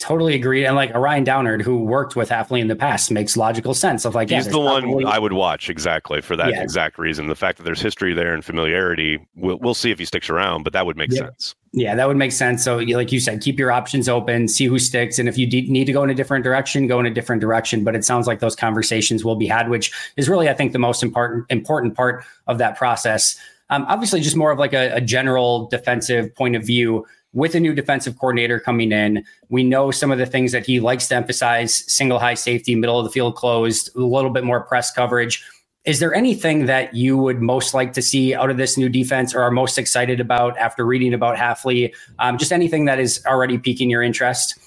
Totally 0.00 0.34
agree. 0.34 0.66
And 0.66 0.76
like 0.76 0.92
Ryan 0.92 1.24
Downard 1.24 1.62
who 1.62 1.78
worked 1.78 2.14
with 2.14 2.28
Hafley 2.28 2.60
in 2.60 2.68
the 2.68 2.76
past 2.76 3.10
makes 3.10 3.36
logical 3.36 3.72
sense 3.72 4.04
of 4.04 4.14
like, 4.14 4.28
he's 4.28 4.44
yeah, 4.44 4.52
the 4.52 4.58
one 4.58 4.82
probably... 4.82 5.04
I 5.06 5.18
would 5.18 5.32
watch 5.32 5.70
exactly 5.70 6.20
for 6.20 6.36
that 6.36 6.50
yeah. 6.50 6.62
exact 6.62 6.98
reason. 6.98 7.28
The 7.28 7.34
fact 7.34 7.56
that 7.58 7.64
there's 7.64 7.80
history 7.80 8.12
there 8.12 8.34
and 8.34 8.44
familiarity, 8.44 9.24
we'll, 9.34 9.56
we'll 9.58 9.72
see 9.72 9.90
if 9.90 9.98
he 9.98 10.04
sticks 10.04 10.28
around, 10.28 10.64
but 10.64 10.72
that 10.74 10.84
would 10.84 10.96
make 10.96 11.10
yep. 11.12 11.26
sense. 11.26 11.54
Yeah, 11.72 11.94
that 11.94 12.06
would 12.06 12.16
make 12.16 12.32
sense. 12.32 12.62
So, 12.62 12.78
like 12.78 13.12
you 13.12 13.20
said, 13.20 13.40
keep 13.40 13.58
your 13.58 13.72
options 13.72 14.08
open, 14.08 14.46
see 14.46 14.66
who 14.66 14.78
sticks. 14.78 15.18
And 15.18 15.28
if 15.28 15.38
you 15.38 15.46
de- 15.46 15.68
need 15.68 15.86
to 15.86 15.92
go 15.92 16.04
in 16.04 16.10
a 16.10 16.14
different 16.14 16.44
direction, 16.44 16.86
go 16.86 17.00
in 17.00 17.06
a 17.06 17.10
different 17.10 17.40
direction. 17.40 17.82
But 17.82 17.96
it 17.96 18.04
sounds 18.04 18.26
like 18.26 18.40
those 18.40 18.54
conversations 18.54 19.24
will 19.24 19.36
be 19.36 19.46
had, 19.46 19.70
which 19.70 19.92
is 20.16 20.28
really, 20.28 20.48
I 20.48 20.54
think, 20.54 20.72
the 20.72 20.78
most 20.78 21.02
important, 21.02 21.46
important 21.50 21.96
part 21.96 22.24
of 22.46 22.58
that 22.58 22.76
process. 22.76 23.38
Um, 23.70 23.86
obviously, 23.88 24.20
just 24.20 24.36
more 24.36 24.50
of 24.50 24.58
like 24.58 24.72
a, 24.72 24.96
a 24.96 25.00
general 25.00 25.66
defensive 25.68 26.34
point 26.34 26.54
of 26.54 26.64
view 26.64 27.06
with 27.34 27.54
a 27.54 27.60
new 27.60 27.74
defensive 27.74 28.18
coordinator 28.18 28.58
coming 28.58 28.92
in, 28.92 29.24
we 29.48 29.62
know 29.62 29.90
some 29.90 30.10
of 30.10 30.18
the 30.18 30.26
things 30.26 30.52
that 30.52 30.64
he 30.64 30.80
likes 30.80 31.08
to 31.08 31.16
emphasize 31.16 31.84
single 31.92 32.18
high 32.18 32.34
safety, 32.34 32.74
middle 32.74 32.98
of 32.98 33.04
the 33.04 33.10
field 33.10 33.34
closed, 33.34 33.94
a 33.96 34.00
little 34.00 34.30
bit 34.30 34.44
more 34.44 34.60
press 34.60 34.90
coverage. 34.90 35.44
Is 35.84 35.98
there 36.00 36.14
anything 36.14 36.64
that 36.66 36.94
you 36.94 37.18
would 37.18 37.42
most 37.42 37.74
like 37.74 37.92
to 37.92 38.00
see 38.00 38.34
out 38.34 38.48
of 38.48 38.56
this 38.56 38.78
new 38.78 38.88
defense 38.88 39.34
or 39.34 39.42
are 39.42 39.50
most 39.50 39.76
excited 39.76 40.18
about 40.18 40.56
after 40.56 40.86
reading 40.86 41.12
about 41.12 41.36
Hafley? 41.36 41.92
Um, 42.20 42.38
just 42.38 42.52
anything 42.52 42.86
that 42.86 42.98
is 42.98 43.22
already 43.26 43.58
piquing 43.58 43.90
your 43.90 44.02
interest? 44.02 44.58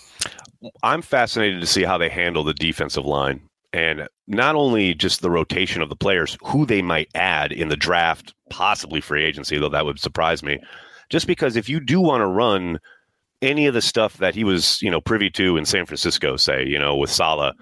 I'm 0.83 1.01
fascinated 1.01 1.61
to 1.61 1.67
see 1.67 1.83
how 1.83 1.97
they 1.97 2.09
handle 2.09 2.43
the 2.43 2.53
defensive 2.53 3.05
line 3.05 3.41
and 3.73 4.07
not 4.27 4.55
only 4.55 4.93
just 4.93 5.21
the 5.21 5.29
rotation 5.29 5.81
of 5.81 5.89
the 5.89 5.95
players, 5.95 6.37
who 6.43 6.65
they 6.65 6.81
might 6.81 7.09
add 7.15 7.51
in 7.51 7.69
the 7.69 7.75
draft, 7.75 8.33
possibly 8.49 9.01
free 9.01 9.23
agency, 9.23 9.57
though 9.57 9.69
that 9.69 9.85
would 9.85 9.99
surprise 9.99 10.43
me 10.43 10.59
just 11.09 11.27
because 11.27 11.55
if 11.55 11.69
you 11.69 11.79
do 11.79 12.01
want 12.01 12.21
to 12.21 12.27
run 12.27 12.79
any 13.41 13.67
of 13.67 13.73
the 13.73 13.81
stuff 13.81 14.17
that 14.17 14.35
he 14.35 14.43
was, 14.43 14.81
you 14.81 14.89
know, 14.89 15.01
privy 15.01 15.29
to 15.31 15.57
in 15.57 15.65
San 15.65 15.85
Francisco, 15.85 16.37
say, 16.37 16.65
you 16.65 16.79
know, 16.79 16.95
with 16.95 17.11
Saleh, 17.11 17.53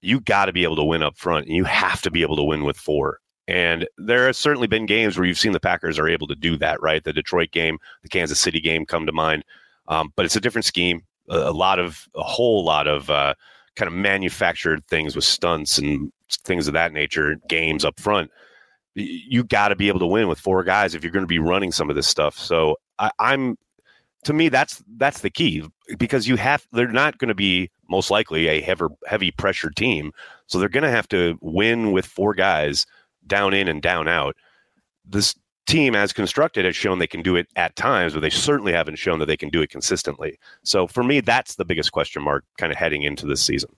you 0.00 0.20
got 0.20 0.46
to 0.46 0.52
be 0.52 0.62
able 0.62 0.76
to 0.76 0.84
win 0.84 1.02
up 1.02 1.16
front 1.16 1.46
and 1.46 1.56
you 1.56 1.64
have 1.64 2.02
to 2.02 2.10
be 2.10 2.22
able 2.22 2.36
to 2.36 2.44
win 2.44 2.64
with 2.64 2.76
four. 2.76 3.18
And 3.46 3.86
there 3.98 4.26
have 4.26 4.36
certainly 4.36 4.68
been 4.68 4.86
games 4.86 5.18
where 5.18 5.26
you've 5.26 5.38
seen 5.38 5.52
the 5.52 5.60
Packers 5.60 5.98
are 5.98 6.08
able 6.08 6.26
to 6.28 6.34
do 6.34 6.56
that, 6.58 6.80
right? 6.80 7.02
The 7.02 7.12
Detroit 7.12 7.50
game, 7.50 7.78
the 8.02 8.08
Kansas 8.08 8.40
City 8.40 8.60
game 8.60 8.86
come 8.86 9.06
to 9.06 9.12
mind. 9.12 9.44
Um, 9.88 10.12
but 10.16 10.24
it's 10.24 10.36
a 10.36 10.40
different 10.40 10.64
scheme. 10.64 11.02
A, 11.28 11.36
a, 11.36 11.52
lot 11.52 11.78
of, 11.78 12.06
a 12.14 12.22
whole 12.22 12.64
lot 12.64 12.86
of 12.86 13.10
uh, 13.10 13.34
kind 13.76 13.88
of 13.88 13.94
manufactured 13.94 14.84
things 14.86 15.14
with 15.14 15.24
stunts 15.24 15.78
and 15.78 16.10
things 16.44 16.68
of 16.68 16.74
that 16.74 16.92
nature, 16.92 17.36
games 17.48 17.84
up 17.84 18.00
front. 18.00 18.30
You 18.94 19.44
got 19.44 19.68
to 19.68 19.76
be 19.76 19.88
able 19.88 20.00
to 20.00 20.06
win 20.06 20.28
with 20.28 20.38
four 20.38 20.62
guys 20.64 20.94
if 20.94 21.02
you're 21.02 21.12
going 21.12 21.24
to 21.24 21.26
be 21.26 21.40
running 21.40 21.72
some 21.72 21.90
of 21.90 21.96
this 21.96 22.06
stuff. 22.06 22.38
So 22.38 22.76
I, 22.98 23.10
I'm 23.18 23.56
to 24.24 24.32
me 24.32 24.48
that's 24.48 24.82
that's 24.96 25.20
the 25.20 25.30
key 25.30 25.64
because 25.98 26.26
you 26.26 26.36
have 26.36 26.66
they're 26.72 26.88
not 26.88 27.18
going 27.18 27.28
to 27.28 27.34
be 27.34 27.70
most 27.88 28.10
likely 28.10 28.48
a 28.48 28.60
heavy 28.60 28.84
heavy 29.06 29.30
pressure 29.30 29.70
team. 29.70 30.12
So 30.46 30.58
they're 30.58 30.68
going 30.68 30.84
to 30.84 30.90
have 30.90 31.08
to 31.08 31.38
win 31.40 31.92
with 31.92 32.06
four 32.06 32.34
guys 32.34 32.86
down 33.26 33.54
in 33.54 33.68
and 33.68 33.80
down 33.80 34.08
out. 34.08 34.36
This 35.04 35.34
team 35.66 35.94
as 35.94 36.12
constructed 36.12 36.66
has 36.66 36.76
shown 36.76 36.98
they 36.98 37.06
can 37.06 37.22
do 37.22 37.36
it 37.36 37.46
at 37.56 37.74
times 37.74 38.12
but 38.12 38.20
they 38.20 38.28
certainly 38.28 38.70
haven't 38.70 38.96
shown 38.96 39.18
that 39.18 39.26
they 39.26 39.36
can 39.36 39.48
do 39.48 39.62
it 39.62 39.70
consistently. 39.70 40.38
So 40.62 40.86
for 40.86 41.02
me 41.02 41.20
that's 41.20 41.54
the 41.54 41.64
biggest 41.64 41.92
question 41.92 42.22
mark 42.22 42.44
kind 42.58 42.70
of 42.70 42.78
heading 42.78 43.02
into 43.02 43.26
this 43.26 43.42
season. 43.42 43.70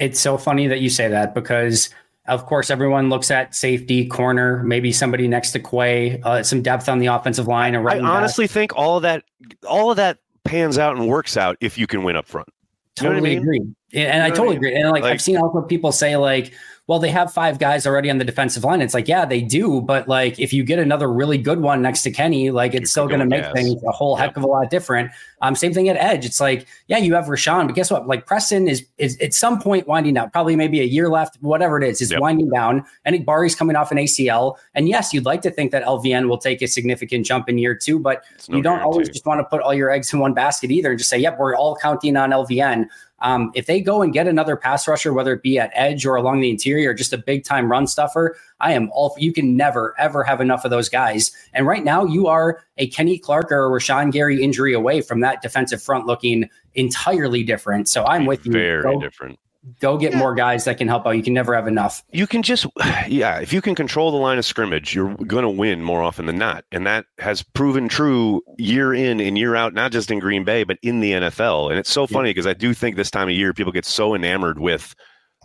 It's 0.00 0.18
so 0.18 0.36
funny 0.36 0.66
that 0.66 0.80
you 0.80 0.90
say 0.90 1.06
that 1.08 1.34
because 1.34 1.90
of 2.28 2.46
course, 2.46 2.70
everyone 2.70 3.08
looks 3.08 3.30
at 3.30 3.54
safety, 3.54 4.06
corner, 4.06 4.62
maybe 4.62 4.92
somebody 4.92 5.26
next 5.26 5.52
to 5.52 5.58
Quay, 5.58 6.20
uh, 6.22 6.42
some 6.42 6.62
depth 6.62 6.88
on 6.88 6.98
the 6.98 7.06
offensive 7.06 7.48
line. 7.48 7.74
Or 7.74 7.88
I 7.90 7.98
honestly 7.98 8.44
back. 8.44 8.52
think 8.52 8.76
all 8.76 8.96
of 8.96 9.02
that, 9.02 9.24
all 9.66 9.90
of 9.90 9.96
that 9.96 10.18
pans 10.44 10.78
out 10.78 10.96
and 10.96 11.08
works 11.08 11.36
out 11.36 11.56
if 11.60 11.78
you 11.78 11.86
can 11.86 12.02
win 12.02 12.16
up 12.16 12.26
front. 12.26 12.48
Totally 12.96 13.30
you 13.30 13.40
know 13.40 13.50
I 13.50 13.52
mean? 13.52 13.62
agree, 13.62 13.74
and, 13.94 14.12
and 14.12 14.22
I 14.22 14.28
totally 14.30 14.48
I 14.48 14.50
mean? 14.50 14.56
agree. 14.58 14.74
And 14.74 14.90
like, 14.90 15.02
like 15.02 15.12
I've 15.14 15.22
seen 15.22 15.36
also 15.38 15.62
people 15.62 15.92
say 15.92 16.16
like, 16.16 16.52
well, 16.88 16.98
they 16.98 17.10
have 17.10 17.30
five 17.30 17.58
guys 17.58 17.86
already 17.86 18.08
on 18.08 18.16
the 18.16 18.24
defensive 18.24 18.64
line. 18.64 18.80
It's 18.80 18.94
like, 18.94 19.08
yeah, 19.08 19.26
they 19.26 19.42
do. 19.42 19.82
But 19.82 20.08
like, 20.08 20.40
if 20.40 20.54
you 20.54 20.64
get 20.64 20.78
another 20.78 21.12
really 21.12 21.36
good 21.36 21.60
one 21.60 21.82
next 21.82 22.00
to 22.04 22.10
Kenny, 22.10 22.50
like 22.50 22.74
it's 22.74 22.90
still 22.90 23.06
going 23.06 23.20
to 23.20 23.26
make 23.26 23.42
gas. 23.42 23.52
things 23.52 23.82
a 23.84 23.92
whole 23.92 24.16
yep. 24.18 24.28
heck 24.28 24.36
of 24.38 24.42
a 24.42 24.46
lot 24.46 24.70
different. 24.70 25.10
Um, 25.42 25.54
same 25.54 25.74
thing 25.74 25.90
at 25.90 25.96
edge. 25.98 26.24
It's 26.24 26.40
like, 26.40 26.66
yeah, 26.86 26.96
you 26.96 27.14
have 27.14 27.26
Rashan, 27.26 27.66
but 27.66 27.76
guess 27.76 27.90
what? 27.90 28.06
Like 28.08 28.24
Preston 28.24 28.68
is, 28.68 28.86
is 28.96 29.18
at 29.20 29.34
some 29.34 29.60
point 29.60 29.86
winding 29.86 30.14
down, 30.14 30.30
probably 30.30 30.56
maybe 30.56 30.80
a 30.80 30.84
year 30.84 31.10
left, 31.10 31.36
whatever 31.42 31.76
it 31.80 31.86
is, 31.86 32.00
is 32.00 32.10
yep. 32.10 32.20
winding 32.22 32.48
down. 32.48 32.82
And 33.04 33.14
Enagbare's 33.14 33.54
coming 33.54 33.76
off 33.76 33.92
an 33.92 33.98
ACL. 33.98 34.56
And 34.74 34.88
yes, 34.88 35.12
you'd 35.12 35.26
like 35.26 35.42
to 35.42 35.50
think 35.50 35.72
that 35.72 35.84
LVN 35.84 36.26
will 36.26 36.38
take 36.38 36.62
a 36.62 36.66
significant 36.66 37.26
jump 37.26 37.50
in 37.50 37.58
year 37.58 37.74
two, 37.74 37.98
but 37.98 38.24
no 38.48 38.56
you 38.56 38.62
don't 38.62 38.78
guarantee. 38.78 38.84
always 38.84 39.08
just 39.10 39.26
want 39.26 39.40
to 39.40 39.44
put 39.44 39.60
all 39.60 39.74
your 39.74 39.90
eggs 39.90 40.10
in 40.14 40.20
one 40.20 40.32
basket 40.32 40.70
either 40.70 40.88
and 40.88 40.98
just 40.98 41.10
say, 41.10 41.18
yep, 41.18 41.38
we're 41.38 41.54
all 41.54 41.76
counting 41.76 42.16
on 42.16 42.30
LVN. 42.30 42.86
Um, 43.20 43.50
if 43.54 43.66
they 43.66 43.80
go 43.80 44.02
and 44.02 44.12
get 44.12 44.26
another 44.26 44.56
pass 44.56 44.86
rusher, 44.86 45.12
whether 45.12 45.32
it 45.32 45.42
be 45.42 45.58
at 45.58 45.70
edge 45.74 46.06
or 46.06 46.16
along 46.16 46.40
the 46.40 46.50
interior, 46.50 46.94
just 46.94 47.12
a 47.12 47.18
big 47.18 47.44
time 47.44 47.70
run 47.70 47.86
stuffer, 47.86 48.36
I 48.60 48.72
am 48.72 48.90
all. 48.92 49.14
You 49.18 49.32
can 49.32 49.56
never 49.56 49.94
ever 49.98 50.22
have 50.22 50.40
enough 50.40 50.64
of 50.64 50.70
those 50.70 50.88
guys. 50.88 51.32
And 51.52 51.66
right 51.66 51.84
now, 51.84 52.04
you 52.04 52.26
are 52.26 52.64
a 52.76 52.88
Kenny 52.88 53.18
Clark 53.18 53.50
or 53.50 53.66
a 53.66 53.80
Rashan 53.80 54.12
Gary 54.12 54.42
injury 54.42 54.72
away 54.72 55.00
from 55.00 55.20
that 55.20 55.42
defensive 55.42 55.82
front 55.82 56.06
looking 56.06 56.48
entirely 56.74 57.42
different. 57.42 57.88
So 57.88 58.04
I'm 58.04 58.26
with 58.26 58.46
you. 58.46 58.52
Very 58.52 58.82
go, 58.82 59.00
different 59.00 59.38
go 59.80 59.98
get 59.98 60.12
yeah. 60.12 60.18
more 60.18 60.34
guys 60.34 60.64
that 60.64 60.78
can 60.78 60.88
help 60.88 61.06
out. 61.06 61.10
You 61.10 61.22
can 61.22 61.34
never 61.34 61.54
have 61.54 61.66
enough. 61.66 62.02
You 62.10 62.26
can 62.26 62.42
just, 62.42 62.66
yeah, 63.08 63.38
if 63.40 63.52
you 63.52 63.60
can 63.60 63.74
control 63.74 64.10
the 64.10 64.16
line 64.16 64.38
of 64.38 64.44
scrimmage, 64.44 64.94
you're 64.94 65.14
going 65.16 65.42
to 65.42 65.50
win 65.50 65.82
more 65.82 66.02
often 66.02 66.26
than 66.26 66.38
not. 66.38 66.64
And 66.72 66.86
that 66.86 67.06
has 67.18 67.42
proven 67.42 67.88
true 67.88 68.42
year 68.56 68.94
in 68.94 69.20
and 69.20 69.36
year 69.36 69.56
out, 69.56 69.74
not 69.74 69.92
just 69.92 70.10
in 70.10 70.18
Green 70.18 70.44
Bay, 70.44 70.64
but 70.64 70.78
in 70.82 71.00
the 71.00 71.12
NFL. 71.12 71.70
And 71.70 71.78
it's 71.78 71.90
so 71.90 72.06
funny 72.06 72.30
because 72.30 72.46
yeah. 72.46 72.52
I 72.52 72.54
do 72.54 72.74
think 72.74 72.96
this 72.96 73.10
time 73.10 73.28
of 73.28 73.34
year, 73.34 73.52
people 73.52 73.72
get 73.72 73.84
so 73.84 74.14
enamored 74.14 74.58
with 74.58 74.94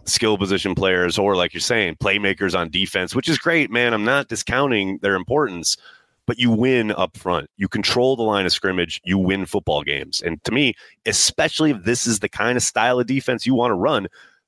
skill 0.05 0.38
position 0.38 0.75
players 0.75 1.17
or, 1.17 1.36
like 1.36 1.53
you're 1.53 1.62
saying, 1.62 1.96
playmakers 1.96 2.58
on 2.58 2.70
defense, 2.70 3.15
which 3.15 3.29
is 3.29 3.38
great, 3.38 3.72
man. 3.72 3.93
I'm 3.93 4.05
not 4.05 4.27
discounting 4.27 5.00
their 5.01 5.15
importance 5.15 5.77
but 6.25 6.39
you 6.39 6.51
win 6.51 6.92
up 6.92 7.18
front. 7.18 7.50
You 7.58 7.68
control 7.68 8.15
the 8.15 8.24
line 8.24 8.46
of 8.46 8.51
scrimmage. 8.51 9.01
You 9.03 9.18
win 9.18 9.46
football 9.46 9.84
games. 9.84 10.22
And 10.22 10.44
to 10.44 10.51
me, 10.51 10.74
especially 11.06 11.72
if 11.72 11.84
this 11.84 12.08
is 12.08 12.20
the 12.20 12.30
kind 12.30 12.58
of 12.58 12.63
style 12.63 13.00
of 13.00 13.08
defense 13.08 13.46
you 13.46 13.56
want 13.56 13.72
to 13.72 13.75
run, 13.75 14.08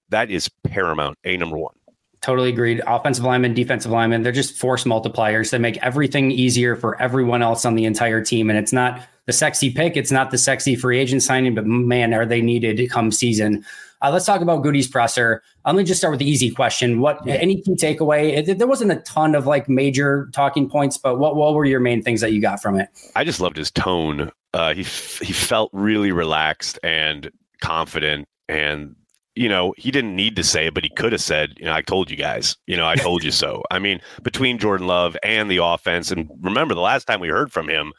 that 0.09 0.29
is 0.29 0.49
paramount. 0.63 1.17
A 1.25 1.37
number 1.37 1.57
one. 1.57 1.75
Totally 2.21 2.49
agreed. 2.49 2.81
Offensive 2.87 3.23
linemen, 3.23 3.53
defensive 3.53 3.91
linemen, 3.91 4.23
they're 4.23 4.31
just 4.31 4.57
force 4.57 4.83
multipliers. 4.83 5.51
They 5.51 5.59
make 5.59 5.77
everything 5.83 6.31
easier 6.31 6.75
for 6.75 6.99
everyone 6.99 7.43
else 7.43 7.65
on 7.65 7.75
the 7.75 7.85
entire 7.85 8.23
team. 8.23 8.49
And 8.49 8.57
it's 8.57 8.73
not 8.73 8.99
the 9.27 9.33
sexy 9.33 9.69
pick, 9.69 9.95
it's 9.95 10.11
not 10.11 10.31
the 10.31 10.37
sexy 10.37 10.75
free 10.75 10.99
agent 10.99 11.21
signing, 11.23 11.53
but 11.53 11.65
man, 11.65 12.13
are 12.13 12.25
they 12.25 12.41
needed 12.41 12.77
to 12.77 12.87
come 12.87 13.11
season. 13.11 13.63
Uh, 14.05 14.11
let's 14.11 14.25
talk 14.25 14.41
about 14.41 14.63
Gutey's 14.63 14.87
presser. 14.87 15.41
Let 15.65 15.75
me 15.75 15.83
just 15.83 15.99
start 15.99 16.11
with 16.11 16.19
the 16.19 16.29
easy 16.29 16.51
question. 16.51 17.01
What 17.01 17.27
any 17.27 17.59
key 17.59 17.73
takeaway? 17.73 18.37
It, 18.37 18.59
there 18.59 18.67
wasn't 18.67 18.91
a 18.91 18.97
ton 18.97 19.33
of 19.33 19.47
like 19.47 19.67
major 19.67 20.29
talking 20.31 20.69
points, 20.69 20.95
but 20.95 21.17
what 21.17 21.35
what 21.35 21.55
were 21.55 21.65
your 21.65 21.79
main 21.79 22.03
things 22.03 22.21
that 22.21 22.31
you 22.31 22.39
got 22.39 22.61
from 22.61 22.79
it? 22.79 22.89
I 23.15 23.23
just 23.23 23.39
loved 23.39 23.57
his 23.57 23.71
tone. 23.71 24.31
Uh, 24.53 24.75
he 24.75 24.83
he 24.83 25.33
felt 25.33 25.71
really 25.73 26.11
relaxed 26.11 26.77
and 26.83 27.31
confident, 27.61 28.27
and 28.47 28.95
you 29.33 29.49
know 29.49 29.73
he 29.75 29.89
didn't 29.89 30.15
need 30.15 30.35
to 30.35 30.43
say 30.43 30.67
it, 30.67 30.75
but 30.75 30.83
he 30.83 30.89
could 30.91 31.11
have 31.11 31.21
said, 31.21 31.55
you 31.57 31.65
know, 31.65 31.73
I 31.73 31.81
told 31.81 32.11
you 32.11 32.17
guys, 32.17 32.57
you 32.67 32.77
know, 32.77 32.87
I 32.87 32.97
told 32.97 33.23
you 33.23 33.31
so. 33.31 33.63
I 33.71 33.79
mean, 33.79 34.01
between 34.21 34.59
Jordan 34.59 34.85
Love 34.85 35.17
and 35.23 35.49
the 35.49 35.63
offense, 35.63 36.11
and 36.11 36.29
remember 36.41 36.75
the 36.75 36.81
last 36.81 37.05
time 37.05 37.21
we 37.21 37.29
heard 37.29 37.51
from 37.51 37.67
him 37.67 37.91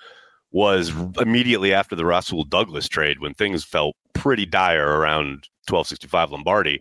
was 0.52 0.92
immediately 1.20 1.74
after 1.74 1.96
the 1.96 2.06
Rasul 2.06 2.44
Douglas 2.44 2.86
trade 2.86 3.18
when 3.18 3.34
things 3.34 3.64
felt 3.64 3.96
pretty 4.14 4.46
dire 4.46 5.00
around 5.00 5.48
1265 5.66 6.30
Lombardi. 6.30 6.80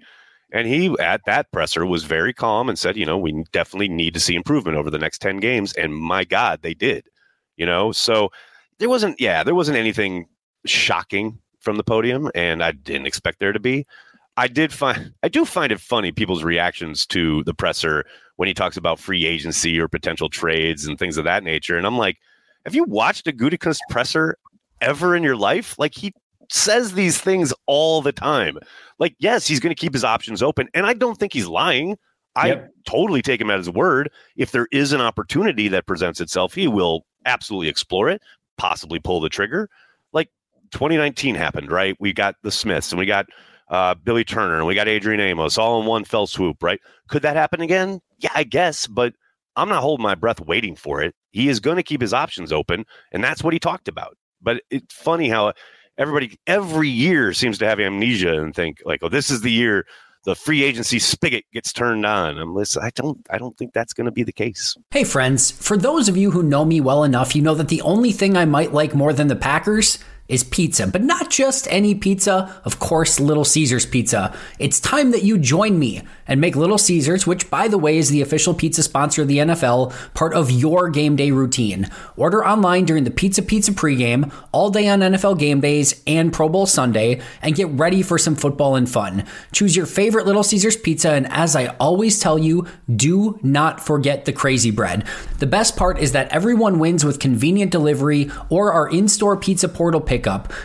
And 0.52 0.68
he, 0.68 0.96
at 1.00 1.22
that 1.26 1.52
presser, 1.52 1.86
was 1.86 2.04
very 2.04 2.34
calm 2.34 2.70
and 2.70 2.78
said, 2.78 2.98
you 2.98 3.06
know, 3.06 3.18
we 3.18 3.44
definitely 3.52 3.90
need 3.90 4.14
to 4.14 4.20
see 4.20 4.36
improvement 4.36 4.78
over 4.78 4.90
the 4.90 5.00
next 5.00 5.20
10 5.20 5.38
games. 5.38 5.74
And 5.74 5.96
my 5.96 6.24
God, 6.24 6.62
they 6.62 6.74
did, 6.74 7.06
you 7.58 7.66
know? 7.66 7.92
So 7.92 8.30
there 8.80 8.90
wasn't, 8.90 9.20
yeah, 9.20 9.44
there 9.44 9.56
wasn't 9.56 9.78
anything 9.78 10.28
shocking 10.66 11.40
from 11.60 11.78
the 11.78 11.84
podium. 11.84 12.30
And 12.36 12.64
I 12.64 12.72
didn't 12.72 13.08
expect 13.08 13.40
there 13.40 13.54
to 13.54 13.60
be. 13.60 13.86
I 14.38 14.48
did 14.48 14.74
find 14.74 15.14
I 15.24 15.30
do 15.30 15.46
find 15.46 15.72
it 15.72 15.80
funny 15.80 16.12
people's 16.12 16.44
reactions 16.44 17.06
to 17.08 17.44
the 17.44 17.54
presser 17.54 18.06
when 18.36 18.48
he 18.48 18.54
talks 18.54 18.78
about 18.78 19.00
free 19.00 19.26
agency 19.26 19.80
or 19.80 19.88
potential 19.88 20.30
trades 20.30 20.86
and 20.86 21.00
things 21.00 21.18
of 21.18 21.24
that 21.24 21.44
nature. 21.44 21.78
And 21.78 21.88
I'm 21.88 21.98
like, 21.98 22.18
have 22.66 22.76
you 22.76 22.84
watched 22.84 23.28
a 23.28 23.32
Gutekunst 23.32 23.80
presser 23.90 24.38
ever 24.82 25.16
in 25.16 25.24
your 25.24 25.38
life? 25.38 25.80
Like 25.80 25.96
he 25.96 26.14
says 26.52 26.94
these 26.94 27.20
things 27.20 27.54
all 27.66 28.02
the 28.02 28.12
time. 28.12 28.58
Like, 29.00 29.16
yes, 29.20 29.48
he's 29.48 29.60
going 29.60 29.76
to 29.76 29.80
keep 29.80 29.94
his 29.94 30.04
options 30.04 30.42
open, 30.42 30.70
and 30.74 30.86
I 30.86 30.94
don't 30.94 31.18
think 31.18 31.34
he's 31.34 31.48
lying. 31.48 31.98
I 32.36 32.48
yep. 32.48 32.70
totally 32.86 33.22
take 33.22 33.40
him 33.40 33.50
at 33.50 33.58
his 33.58 33.70
word. 33.70 34.12
If 34.36 34.52
there 34.52 34.68
is 34.72 34.92
an 34.92 35.02
opportunity 35.02 35.68
that 35.70 35.88
presents 35.88 36.20
itself, 36.20 36.54
he 36.54 36.68
will 36.68 37.06
absolutely 37.26 37.70
explore 37.70 38.10
it, 38.10 38.22
possibly 38.58 39.00
pull 39.00 39.22
the 39.22 39.30
trigger. 39.30 39.70
Like 40.12 40.30
2019 40.72 41.36
happened, 41.36 41.72
right? 41.72 41.96
We 42.00 42.14
got 42.14 42.36
the 42.44 42.52
Smiths 42.52 42.92
and 42.92 43.00
we 43.00 43.06
got 43.06 43.28
uh, 43.70 43.96
Billy 43.96 44.26
Turner 44.26 44.58
and 44.58 44.68
we 44.68 44.76
got 44.76 44.88
Adrian 44.88 45.22
Amos 45.22 45.58
all 45.58 45.80
in 45.80 45.88
one 45.88 46.04
fell 46.04 46.28
swoop, 46.28 46.62
right? 46.62 46.80
Could 47.08 47.22
that 47.22 47.38
happen 47.38 47.62
again? 47.62 48.02
Yeah, 48.20 48.32
I 48.36 48.44
guess, 48.44 48.86
but 48.86 49.14
I'm 49.56 49.70
not 49.70 49.82
holding 49.82 50.04
my 50.04 50.16
breath 50.16 50.42
waiting 50.42 50.76
for 50.76 51.02
it. 51.02 51.16
He 51.32 51.50
is 51.50 51.60
going 51.60 51.78
to 51.78 51.84
keep 51.84 52.02
his 52.02 52.14
options 52.14 52.52
open, 52.52 52.86
and 53.12 53.24
that's 53.24 53.44
what 53.44 53.54
he 53.54 53.60
talked 53.60 53.88
about. 53.88 54.18
But 54.42 54.62
it's 54.70 54.94
funny 54.94 55.30
how 55.30 55.54
everybody 55.98 56.38
every 56.48 56.90
year 56.90 57.34
seems 57.34 57.58
to 57.60 57.68
have 57.68 57.80
amnesia 57.80 58.42
and 58.42 58.56
think 58.56 58.82
like, 58.86 59.02
oh, 59.04 59.10
this 59.10 59.30
is 59.30 59.42
the 59.42 59.52
year 59.52 59.86
the 60.26 60.36
free 60.36 60.64
agency 60.64 61.00
spigot 61.00 61.46
gets 61.54 61.72
turned 61.72 62.06
on. 62.06 62.38
I'm 62.38 62.58
I 62.58 62.90
don't 62.96 63.26
I 63.30 63.38
don't 63.38 63.58
think 63.58 63.74
that's 63.74 63.94
going 63.94 64.06
to 64.06 64.12
be 64.12 64.24
the 64.24 64.34
case. 64.34 64.76
Hey 64.92 65.04
friends, 65.04 65.52
for 65.52 65.78
those 65.78 66.10
of 66.10 66.18
you 66.18 66.32
who 66.32 66.44
know 66.44 66.66
me 66.66 66.82
well 66.82 67.04
enough, 67.04 67.36
you 67.36 67.42
know 67.42 67.56
that 67.56 67.70
the 67.70 67.82
only 67.82 68.12
thing 68.12 68.36
I 68.36 68.46
might 68.46 68.74
like 68.74 68.96
more 68.96 69.14
than 69.14 69.28
the 69.28 69.36
Packers 69.36 70.00
is 70.28 70.44
pizza, 70.44 70.88
but 70.88 71.04
not 71.04 71.30
just 71.30 71.68
any 71.70 71.94
pizza, 71.94 72.60
of 72.66 72.80
course, 72.80 73.20
Little 73.20 73.46
Caesars 73.46 73.86
pizza. 73.86 74.36
It's 74.58 74.80
time 74.80 75.12
that 75.12 75.24
you 75.24 75.38
join 75.38 75.78
me 75.78 76.02
and 76.28 76.42
make 76.42 76.56
Little 76.56 76.80
Caesars, 76.80 77.28
which 77.28 77.50
by 77.52 77.68
the 77.68 77.78
way 77.78 77.98
is 77.98 78.10
the 78.10 78.22
official 78.22 78.56
pizza 78.56 78.82
sponsor 78.82 79.22
of 79.22 79.28
the 79.28 79.38
NFL, 79.38 79.94
part 80.16 80.34
of 80.34 80.50
your 80.50 80.90
game 80.90 81.16
day 81.16 81.30
routine. 81.30 81.90
Order 82.18 82.44
online 82.46 82.86
during 82.86 83.04
the 83.04 83.12
Pizza 83.12 83.44
Pizza 83.44 83.72
pregame, 83.72 84.32
all 84.52 84.72
day 84.72 84.88
on 84.88 85.02
NFL 85.02 85.38
game 85.38 85.62
days 85.62 86.02
and 86.08 86.34
Pro 86.34 86.50
Bowl 86.50 86.66
Sunday, 86.66 87.22
and 87.44 87.56
get 87.56 87.70
ready 87.70 88.02
for 88.02 88.18
some 88.18 88.36
football 88.36 88.76
and 88.76 88.90
fun. 88.90 89.26
Choose 89.52 89.76
your 89.76 89.86
favorite 89.86 90.26
Little 90.26 90.44
Caesars 90.44 90.78
pizza, 90.78 91.12
and 91.12 91.28
as 91.32 91.56
I 91.56 91.68
always 91.80 92.20
tell 92.20 92.40
you, 92.40 92.66
do 92.94 93.40
not 93.44 93.80
forget 93.80 94.26
the 94.26 94.34
crazy 94.34 94.72
bread. 94.72 95.04
The 95.38 95.46
best 95.46 95.78
part 95.78 96.00
is 96.00 96.14
that 96.14 96.30
everyone 96.30 96.80
wins 96.80 97.06
with 97.06 97.20
convenient 97.20 97.72
delivery 97.72 98.32
or 98.50 98.72
our 98.72 98.90
in 98.90 99.08
store 99.08 99.38
pizza 99.38 99.70
portal 99.70 100.02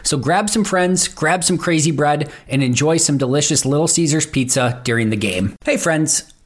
So 0.03 0.19
grab 0.19 0.51
some 0.51 0.65
friends, 0.65 1.09
grab 1.09 1.45
some 1.45 1.59
crazy 1.59 1.91
bread, 1.91 2.31
and 2.49 2.63
enjoy 2.63 2.97
some 2.97 3.19
delicious 3.19 3.65
Little 3.65 3.89
Caesars 3.89 4.27
pizza 4.27 4.81
during 4.85 5.11
the 5.11 5.17
game. 5.17 5.55
Hey, 5.65 5.77
friends. 5.77 6.33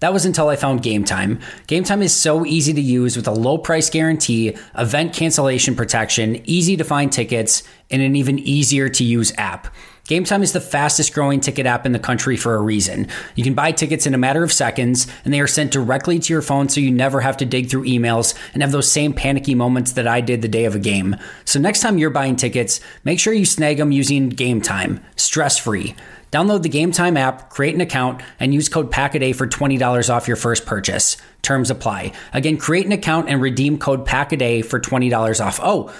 That 0.00 0.12
was 0.12 0.26
until 0.26 0.48
I 0.48 0.56
found 0.56 0.82
Game 0.82 1.04
Time. 1.04 1.40
Game 1.66 1.84
Time 1.84 2.02
is 2.02 2.14
so 2.14 2.44
easy 2.44 2.72
to 2.74 2.80
use 2.80 3.16
with 3.16 3.26
a 3.26 3.32
low 3.32 3.56
price 3.56 3.88
guarantee, 3.88 4.56
event 4.76 5.14
cancellation 5.14 5.74
protection, 5.74 6.42
easy 6.44 6.76
to 6.76 6.84
find 6.84 7.10
tickets, 7.10 7.62
and 7.90 8.02
an 8.02 8.16
even 8.16 8.38
easier 8.38 8.88
to 8.90 9.04
use 9.04 9.32
app. 9.38 9.68
Game 10.06 10.22
Time 10.22 10.44
is 10.44 10.52
the 10.52 10.60
fastest 10.60 11.14
growing 11.14 11.40
ticket 11.40 11.66
app 11.66 11.84
in 11.84 11.90
the 11.90 11.98
country 11.98 12.36
for 12.36 12.54
a 12.54 12.62
reason. 12.62 13.08
You 13.34 13.42
can 13.42 13.54
buy 13.54 13.72
tickets 13.72 14.06
in 14.06 14.14
a 14.14 14.18
matter 14.18 14.44
of 14.44 14.52
seconds, 14.52 15.08
and 15.24 15.34
they 15.34 15.40
are 15.40 15.48
sent 15.48 15.72
directly 15.72 16.20
to 16.20 16.32
your 16.32 16.42
phone 16.42 16.68
so 16.68 16.80
you 16.80 16.92
never 16.92 17.20
have 17.20 17.36
to 17.38 17.44
dig 17.44 17.68
through 17.68 17.86
emails 17.86 18.34
and 18.52 18.62
have 18.62 18.70
those 18.70 18.90
same 18.90 19.12
panicky 19.12 19.56
moments 19.56 19.92
that 19.92 20.06
I 20.06 20.20
did 20.20 20.42
the 20.42 20.48
day 20.48 20.64
of 20.64 20.76
a 20.76 20.78
game. 20.78 21.16
So, 21.44 21.58
next 21.58 21.80
time 21.80 21.98
you're 21.98 22.10
buying 22.10 22.36
tickets, 22.36 22.80
make 23.02 23.18
sure 23.18 23.32
you 23.32 23.44
snag 23.44 23.78
them 23.78 23.90
using 23.90 24.28
Game 24.28 24.60
Time, 24.60 25.04
stress 25.16 25.58
free. 25.58 25.96
Download 26.32 26.62
the 26.62 26.68
Game 26.68 26.92
Time 26.92 27.16
app, 27.16 27.50
create 27.50 27.74
an 27.74 27.80
account, 27.80 28.22
and 28.40 28.52
use 28.52 28.68
code 28.68 28.90
PACKADAY 28.90 29.34
for 29.34 29.46
$20 29.46 30.12
off 30.12 30.26
your 30.26 30.36
first 30.36 30.66
purchase. 30.66 31.16
Terms 31.42 31.70
apply. 31.70 32.12
Again, 32.32 32.56
create 32.56 32.86
an 32.86 32.92
account 32.92 33.28
and 33.28 33.40
redeem 33.40 33.78
code 33.78 34.06
PACKADAY 34.06 34.64
for 34.64 34.80
$20 34.80 35.44
off. 35.44 35.60
Oh, 35.62 35.94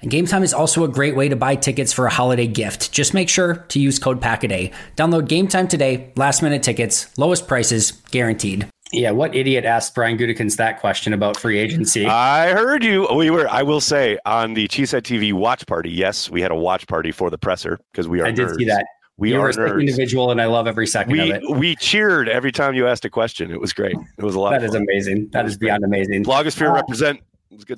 and 0.00 0.10
Game 0.10 0.26
Time 0.26 0.42
is 0.42 0.52
also 0.52 0.84
a 0.84 0.88
great 0.88 1.16
way 1.16 1.28
to 1.28 1.36
buy 1.36 1.56
tickets 1.56 1.92
for 1.92 2.06
a 2.06 2.10
holiday 2.10 2.46
gift. 2.46 2.92
Just 2.92 3.14
make 3.14 3.28
sure 3.28 3.56
to 3.68 3.80
use 3.80 3.98
code 3.98 4.20
PACKADAY. 4.20 4.72
Download 4.96 5.26
Game 5.26 5.48
Time 5.48 5.68
today, 5.68 6.12
last 6.16 6.42
minute 6.42 6.62
tickets, 6.62 7.16
lowest 7.18 7.48
prices, 7.48 7.92
guaranteed. 8.10 8.68
Yeah, 8.92 9.10
what 9.10 9.34
idiot 9.34 9.64
asked 9.64 9.94
Brian 9.94 10.16
Gutekunst 10.16 10.56
that 10.56 10.80
question 10.80 11.12
about 11.12 11.36
free 11.36 11.58
agency? 11.58 12.06
I 12.06 12.52
heard 12.52 12.84
you. 12.84 13.08
We 13.12 13.30
were, 13.30 13.48
I 13.48 13.62
will 13.62 13.80
say, 13.80 14.18
on 14.24 14.54
the 14.54 14.68
Cheesehead 14.68 15.02
TV 15.02 15.32
watch 15.32 15.66
party. 15.66 15.90
Yes, 15.90 16.30
we 16.30 16.40
had 16.40 16.52
a 16.52 16.54
watch 16.54 16.86
party 16.86 17.10
for 17.10 17.28
the 17.28 17.38
presser 17.38 17.80
because 17.90 18.06
we 18.06 18.20
are. 18.20 18.26
I 18.26 18.30
did 18.30 18.46
nerds. 18.46 18.58
see 18.58 18.64
that. 18.66 18.86
We 19.18 19.32
you 19.32 19.40
are 19.40 19.48
a 19.48 19.78
individual, 19.78 20.30
and 20.30 20.42
I 20.42 20.46
love 20.46 20.66
every 20.66 20.86
second 20.86 21.12
we, 21.12 21.30
of 21.30 21.42
it. 21.42 21.50
We 21.50 21.74
cheered 21.76 22.28
every 22.28 22.52
time 22.52 22.74
you 22.74 22.86
asked 22.86 23.04
a 23.06 23.10
question. 23.10 23.50
It 23.50 23.60
was 23.60 23.72
great. 23.72 23.96
It 24.18 24.24
was 24.24 24.34
a 24.34 24.40
lot. 24.40 24.50
That 24.50 24.62
is 24.62 24.74
amazing. 24.74 25.30
That 25.30 25.46
is 25.46 25.56
beyond 25.56 25.84
amazing. 25.84 26.24
Blogosphere 26.24 26.68
uh, 26.68 26.74
represent. 26.74 27.20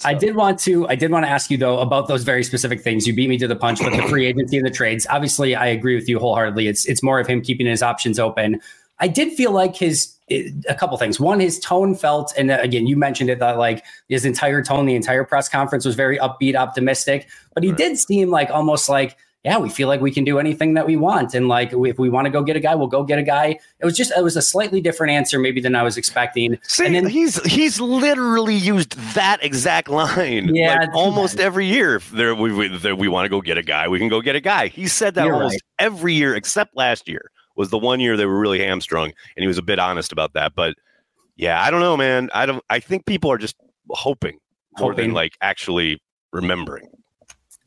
I 0.04 0.14
did 0.14 0.34
want 0.34 0.58
to. 0.60 0.88
I 0.88 0.96
did 0.96 1.12
want 1.12 1.24
to 1.26 1.30
ask 1.30 1.50
you 1.50 1.56
though 1.56 1.78
about 1.78 2.08
those 2.08 2.24
very 2.24 2.42
specific 2.42 2.80
things. 2.80 3.06
You 3.06 3.14
beat 3.14 3.28
me 3.28 3.38
to 3.38 3.46
the 3.46 3.54
punch, 3.54 3.78
but 3.80 3.90
the 3.90 4.02
free 4.08 4.26
agency 4.26 4.56
and 4.56 4.66
the 4.66 4.70
trades. 4.70 5.06
Obviously, 5.08 5.54
I 5.54 5.66
agree 5.66 5.94
with 5.94 6.08
you 6.08 6.18
wholeheartedly. 6.18 6.66
It's 6.66 6.86
it's 6.86 7.04
more 7.04 7.20
of 7.20 7.28
him 7.28 7.40
keeping 7.40 7.66
his 7.66 7.82
options 7.82 8.18
open. 8.18 8.60
I 8.98 9.06
did 9.06 9.32
feel 9.34 9.52
like 9.52 9.76
his 9.76 10.16
a 10.30 10.74
couple 10.74 10.96
things. 10.98 11.20
One, 11.20 11.38
his 11.38 11.58
tone 11.60 11.94
felt, 11.94 12.32
and 12.36 12.50
again, 12.50 12.86
you 12.86 12.96
mentioned 12.96 13.30
it 13.30 13.38
that 13.38 13.58
like 13.58 13.84
his 14.08 14.24
entire 14.24 14.62
tone, 14.62 14.86
the 14.86 14.94
entire 14.94 15.24
press 15.24 15.48
conference 15.48 15.84
was 15.84 15.94
very 15.94 16.18
upbeat, 16.18 16.56
optimistic. 16.56 17.28
But 17.54 17.62
he 17.62 17.70
right. 17.70 17.78
did 17.78 17.98
seem 17.98 18.30
like 18.30 18.50
almost 18.50 18.88
like 18.88 19.16
yeah, 19.48 19.56
we 19.56 19.70
feel 19.70 19.88
like 19.88 20.02
we 20.02 20.10
can 20.10 20.24
do 20.24 20.38
anything 20.38 20.74
that 20.74 20.86
we 20.86 20.98
want. 20.98 21.32
And 21.32 21.48
like, 21.48 21.72
if 21.72 21.98
we 21.98 22.10
want 22.10 22.26
to 22.26 22.30
go 22.30 22.42
get 22.42 22.54
a 22.54 22.60
guy, 22.60 22.74
we'll 22.74 22.86
go 22.86 23.02
get 23.02 23.18
a 23.18 23.22
guy. 23.22 23.58
It 23.78 23.84
was 23.86 23.96
just, 23.96 24.12
it 24.14 24.22
was 24.22 24.36
a 24.36 24.42
slightly 24.42 24.82
different 24.82 25.10
answer 25.10 25.38
maybe 25.38 25.58
than 25.62 25.74
I 25.74 25.82
was 25.82 25.96
expecting. 25.96 26.58
See, 26.64 26.84
and 26.84 26.94
then, 26.94 27.06
he's, 27.06 27.42
he's 27.50 27.80
literally 27.80 28.56
used 28.56 28.92
that 29.14 29.42
exact 29.42 29.88
line. 29.88 30.54
Yeah. 30.54 30.80
Like 30.80 30.94
almost 30.94 31.40
every 31.40 31.64
year. 31.64 31.96
If 31.96 32.10
there, 32.10 32.34
we, 32.34 32.52
we, 32.52 32.68
there, 32.76 32.94
we 32.94 33.08
want 33.08 33.24
to 33.24 33.30
go 33.30 33.40
get 33.40 33.56
a 33.56 33.62
guy, 33.62 33.88
we 33.88 33.98
can 33.98 34.10
go 34.10 34.20
get 34.20 34.36
a 34.36 34.40
guy. 34.40 34.68
He 34.68 34.86
said 34.86 35.14
that 35.14 35.24
You're 35.24 35.32
almost 35.32 35.54
right. 35.54 35.86
every 35.86 36.12
year 36.12 36.36
except 36.36 36.76
last 36.76 37.08
year 37.08 37.30
was 37.56 37.70
the 37.70 37.78
one 37.78 38.00
year 38.00 38.18
they 38.18 38.26
were 38.26 38.38
really 38.38 38.58
hamstrung. 38.58 39.06
And 39.34 39.42
he 39.42 39.46
was 39.46 39.56
a 39.56 39.62
bit 39.62 39.78
honest 39.78 40.12
about 40.12 40.34
that. 40.34 40.52
But 40.54 40.74
yeah, 41.36 41.62
I 41.62 41.70
don't 41.70 41.80
know, 41.80 41.96
man. 41.96 42.28
I 42.34 42.44
don't, 42.44 42.62
I 42.68 42.80
think 42.80 43.06
people 43.06 43.32
are 43.32 43.38
just 43.38 43.56
hoping 43.88 44.38
more 44.78 44.90
hoping. 44.90 45.06
than 45.06 45.14
like 45.14 45.38
actually 45.40 46.02
remembering. 46.34 46.90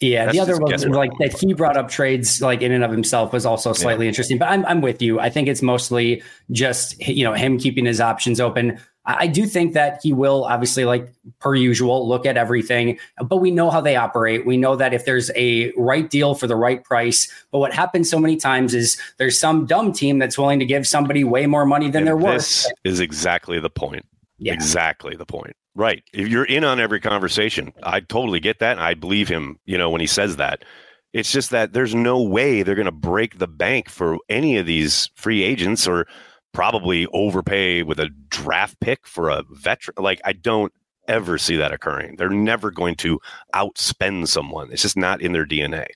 Yeah, 0.02 0.26
That's 0.26 0.36
the 0.36 0.42
other 0.42 0.60
was 0.60 0.86
like 0.88 1.12
that 1.20 1.40
he 1.40 1.54
brought 1.54 1.78
up 1.78 1.88
trades 1.88 2.42
like 2.42 2.64
in 2.64 2.72
and 2.72 2.84
of 2.84 2.90
himself 2.90 3.32
was 3.32 3.46
also 3.46 3.72
slightly 3.72 4.06
yeah. 4.06 4.10
interesting. 4.10 4.40
But 4.40 4.50
I'm 4.50 4.66
I'm 4.66 4.82
with 4.82 5.00
you. 5.00 5.20
I 5.20 5.30
think 5.30 5.48
it's 5.48 5.62
mostly 5.62 6.24
just 6.50 7.00
you 7.08 7.24
know 7.24 7.34
him 7.34 7.60
keeping 7.60 7.86
his 7.86 8.02
options 8.02 8.40
open. 8.40 8.80
I 9.06 9.26
do 9.28 9.48
think 9.48 9.74
that 9.74 10.00
he 10.04 10.14
will 10.14 10.46
obviously, 10.46 10.86
like 10.86 11.12
per 11.40 11.56
usual, 11.56 12.08
look 12.08 12.26
at 12.28 12.38
everything, 12.38 13.00
but 13.24 13.38
we 13.38 13.50
know 13.50 13.72
how 13.72 13.82
they 13.82 13.96
operate. 13.96 14.46
We 14.46 14.58
know 14.58 14.76
that 14.76 14.94
if 14.94 15.06
there's 15.06 15.32
a 15.36 15.72
right 15.76 16.08
deal 16.08 16.36
for 16.36 16.46
the 16.46 16.56
right 16.56 16.84
price, 16.84 17.28
but 17.52 17.60
what 17.60 17.74
happens 17.74 18.12
so 18.12 18.20
many 18.20 18.38
times 18.38 18.76
is 18.76 19.02
there's 19.18 19.40
some 19.40 19.66
dumb 19.66 19.92
team 19.92 20.20
that's 20.20 20.38
willing 20.38 20.60
to 20.60 20.66
give 20.66 20.86
somebody 20.86 21.24
way 21.24 21.48
more 21.48 21.66
money 21.66 21.90
than 21.90 22.02
and 22.02 22.08
they're 22.08 22.18
worth. 22.18 22.36
This 22.36 22.72
is 22.84 23.00
exactly 23.00 23.60
the 23.60 23.72
point. 23.72 24.06
Yeah. 24.38 24.54
Exactly 24.54 25.16
the 25.16 25.26
point. 25.26 25.56
Right. 25.74 26.04
If 26.14 26.28
you're 26.28 26.46
in 26.46 26.64
on 26.64 26.80
every 26.80 27.00
conversation, 27.00 27.74
I 27.84 28.02
totally 28.02 28.40
get 28.40 28.60
that. 28.60 28.74
And 28.74 28.82
I 28.82 28.94
believe 28.94 29.30
him, 29.30 29.58
you 29.66 29.78
know, 29.78 29.90
when 29.90 30.02
he 30.02 30.08
says 30.08 30.36
that. 30.36 30.64
It's 31.14 31.32
just 31.32 31.50
that 31.50 31.74
there's 31.74 31.96
no 31.96 32.22
way 32.22 32.64
they're 32.64 32.76
going 32.76 32.86
to 32.86 32.92
break 32.92 33.38
the 33.38 33.48
bank 33.48 33.90
for 33.90 34.18
any 34.30 34.58
of 34.58 34.66
these 34.66 35.10
free 35.16 35.44
agents 35.44 35.88
or 35.88 36.08
probably 36.54 37.06
overpay 37.08 37.84
with 37.84 38.00
a 38.00 38.10
draft 38.30 38.80
pick 38.80 39.06
for 39.06 39.30
a 39.30 39.44
veteran. 39.52 39.96
Like, 39.98 40.22
I 40.24 40.34
don't 40.34 40.72
ever 41.08 41.38
see 41.38 41.58
that 41.58 41.74
occurring. 41.74 42.16
They're 42.16 42.30
never 42.30 42.72
going 42.72 42.96
to 42.98 43.20
outspend 43.54 44.28
someone. 44.28 44.72
It's 44.72 44.82
just 44.82 44.98
not 44.98 45.22
in 45.22 45.34
their 45.34 45.46
DNA 45.46 45.88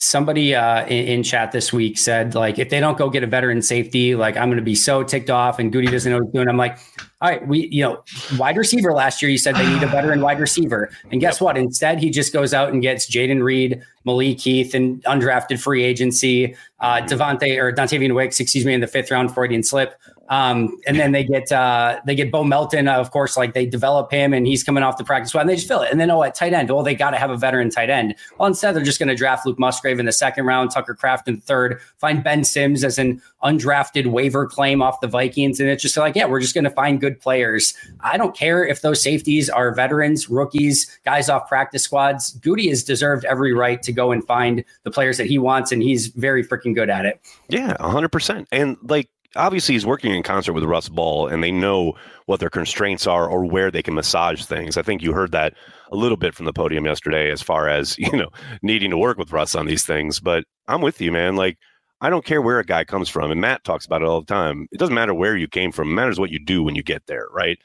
somebody 0.00 0.54
uh, 0.54 0.86
in, 0.86 1.04
in, 1.06 1.22
chat 1.22 1.52
this 1.52 1.74
week 1.74 1.98
said 1.98 2.34
like 2.34 2.58
if 2.58 2.70
they 2.70 2.80
don't 2.80 2.96
go 2.96 3.10
get 3.10 3.22
a 3.22 3.26
veteran 3.26 3.60
safety 3.60 4.14
like 4.14 4.34
i'm 4.34 4.48
going 4.48 4.56
to 4.56 4.64
be 4.64 4.74
so 4.74 5.02
ticked 5.02 5.28
off 5.28 5.58
and 5.58 5.72
Gutey 5.72 5.90
doesn't 5.90 6.10
know 6.10 6.16
what 6.16 6.24
he's 6.24 6.32
doing. 6.32 6.48
I'm 6.48 6.56
like 6.56 6.78
all 7.20 7.28
right 7.28 7.46
we 7.46 7.68
you 7.68 7.82
know 7.82 8.02
wide 8.38 8.56
receiver 8.56 8.94
last 8.94 9.20
year 9.20 9.30
you 9.30 9.36
said 9.36 9.54
they 9.56 9.68
need 9.70 9.82
a 9.82 9.86
veteran 9.86 10.22
wide 10.22 10.40
receiver. 10.40 10.90
And 11.10 11.20
guess 11.20 11.38
what? 11.38 11.58
Instead 11.58 11.98
he 11.98 12.08
just 12.08 12.32
goes 12.32 12.54
out 12.54 12.72
and 12.72 12.80
gets 12.80 13.10
Jayden 13.10 13.42
Reed 13.42 13.82
Malik 14.06 14.40
Heath 14.40 14.72
and 14.74 15.02
undrafted 15.04 15.60
free 15.60 15.84
agency 15.84 16.56
uh 16.80 17.02
Devontae 17.02 17.58
or 17.58 17.70
Dontayvion 17.70 18.14
Wicks 18.14 18.40
excuse 18.40 18.64
me 18.64 18.72
in 18.72 18.80
the 18.80 18.86
fifth 18.86 19.10
round 19.10 19.34
Freudian 19.34 19.62
slip 19.62 20.00
Um, 20.30 20.78
and 20.86 20.96
then 20.96 21.10
they 21.10 21.24
get 21.24 21.50
uh, 21.50 22.00
they 22.06 22.14
get 22.14 22.30
Bo 22.30 22.44
Melton, 22.44 22.86
uh, 22.86 22.94
of 22.94 23.10
course, 23.10 23.36
like 23.36 23.52
they 23.52 23.66
develop 23.66 24.12
him 24.12 24.32
and 24.32 24.46
he's 24.46 24.62
coming 24.62 24.84
off 24.84 24.96
the 24.96 25.02
practice 25.02 25.30
squad 25.30 25.42
and 25.42 25.50
they 25.50 25.56
just 25.56 25.66
fill 25.66 25.82
it. 25.82 25.90
And 25.90 26.00
then 26.00 26.08
oh, 26.08 26.22
at 26.22 26.36
tight 26.36 26.52
end, 26.52 26.70
well, 26.70 26.84
they 26.84 26.94
got 26.94 27.10
to 27.10 27.16
have 27.18 27.30
a 27.30 27.36
veteran 27.36 27.68
tight 27.68 27.90
end. 27.90 28.14
Well, 28.38 28.46
instead 28.46 28.76
they're 28.76 28.84
just 28.84 29.00
going 29.00 29.08
to 29.08 29.16
draft 29.16 29.44
Luke 29.44 29.58
Musgrave 29.58 29.98
in 29.98 30.06
the 30.06 30.12
second 30.12 30.46
round, 30.46 30.70
Tucker 30.70 30.94
Kraft 30.94 31.26
in 31.26 31.40
third, 31.40 31.80
find 31.98 32.22
Ben 32.22 32.44
Sims 32.44 32.84
as 32.84 32.96
an 32.96 33.20
undrafted 33.42 34.06
waiver 34.06 34.46
claim 34.46 34.80
off 34.80 35.00
the 35.00 35.08
Vikings, 35.08 35.58
and 35.58 35.68
it's 35.68 35.82
just 35.82 35.96
like, 35.96 36.14
yeah, 36.14 36.26
we're 36.26 36.40
just 36.40 36.54
going 36.54 36.64
to 36.64 36.70
find 36.70 37.00
good 37.00 37.20
players. 37.20 37.74
I 38.00 38.16
don't 38.16 38.36
care 38.36 38.64
if 38.64 38.82
those 38.82 39.02
safeties 39.02 39.50
are 39.50 39.74
veterans, 39.74 40.28
rookies, 40.30 40.98
guys 41.04 41.28
off 41.28 41.48
practice 41.48 41.82
squads. 41.82 42.38
Gutey 42.38 42.68
has 42.68 42.84
deserved 42.84 43.24
every 43.24 43.52
right 43.52 43.82
to 43.82 43.92
go 43.92 44.12
and 44.12 44.24
find 44.24 44.64
the 44.84 44.92
players 44.92 45.16
that 45.16 45.26
he 45.26 45.38
wants, 45.38 45.72
and 45.72 45.82
he's 45.82 46.06
very 46.08 46.44
freaking 46.44 46.74
good 46.74 46.88
at 46.88 47.04
it. 47.04 47.20
Yeah, 47.48 47.76
hundred 47.80 48.12
percent. 48.12 48.46
And 48.52 48.76
like 48.82 49.08
obviously 49.36 49.74
he's 49.74 49.86
working 49.86 50.14
in 50.14 50.22
concert 50.22 50.52
with 50.52 50.64
Russ 50.64 50.88
Ball 50.88 51.28
and 51.28 51.42
they 51.42 51.50
know 51.50 51.94
what 52.26 52.40
their 52.40 52.50
constraints 52.50 53.06
are 53.06 53.28
or 53.28 53.44
where 53.44 53.70
they 53.70 53.82
can 53.82 53.94
massage 53.94 54.44
things. 54.44 54.76
I 54.76 54.82
think 54.82 55.02
you 55.02 55.12
heard 55.12 55.32
that 55.32 55.54
a 55.92 55.96
little 55.96 56.16
bit 56.16 56.34
from 56.34 56.46
the 56.46 56.52
podium 56.52 56.84
yesterday 56.84 57.30
as 57.30 57.42
far 57.42 57.68
as, 57.68 57.98
you 57.98 58.12
know, 58.12 58.30
needing 58.62 58.90
to 58.90 58.98
work 58.98 59.18
with 59.18 59.32
Russ 59.32 59.54
on 59.54 59.66
these 59.66 59.84
things. 59.84 60.20
But 60.20 60.44
I'm 60.68 60.80
with 60.80 61.00
you, 61.00 61.12
man. 61.12 61.36
Like, 61.36 61.58
I 62.00 62.10
don't 62.10 62.24
care 62.24 62.40
where 62.40 62.58
a 62.58 62.64
guy 62.64 62.84
comes 62.84 63.08
from. 63.08 63.30
And 63.30 63.40
Matt 63.40 63.64
talks 63.64 63.84
about 63.84 64.02
it 64.02 64.08
all 64.08 64.20
the 64.20 64.26
time. 64.26 64.66
It 64.72 64.78
doesn't 64.78 64.94
matter 64.94 65.14
where 65.14 65.36
you 65.36 65.48
came 65.48 65.72
from, 65.72 65.90
it 65.90 65.94
matters 65.94 66.18
what 66.18 66.30
you 66.30 66.38
do 66.38 66.62
when 66.62 66.74
you 66.74 66.82
get 66.82 67.06
there, 67.06 67.26
right? 67.32 67.58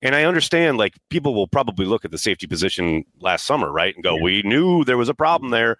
And 0.00 0.16
I 0.16 0.24
understand 0.24 0.78
like 0.78 0.94
people 1.10 1.34
will 1.34 1.46
probably 1.46 1.86
look 1.86 2.04
at 2.04 2.10
the 2.10 2.18
safety 2.18 2.46
position 2.46 3.04
last 3.20 3.46
summer, 3.46 3.70
right? 3.70 3.94
And 3.94 4.02
go, 4.02 4.16
yeah. 4.16 4.22
we 4.22 4.42
knew 4.42 4.84
there 4.84 4.96
was 4.96 5.08
a 5.08 5.14
problem 5.14 5.50
there. 5.50 5.76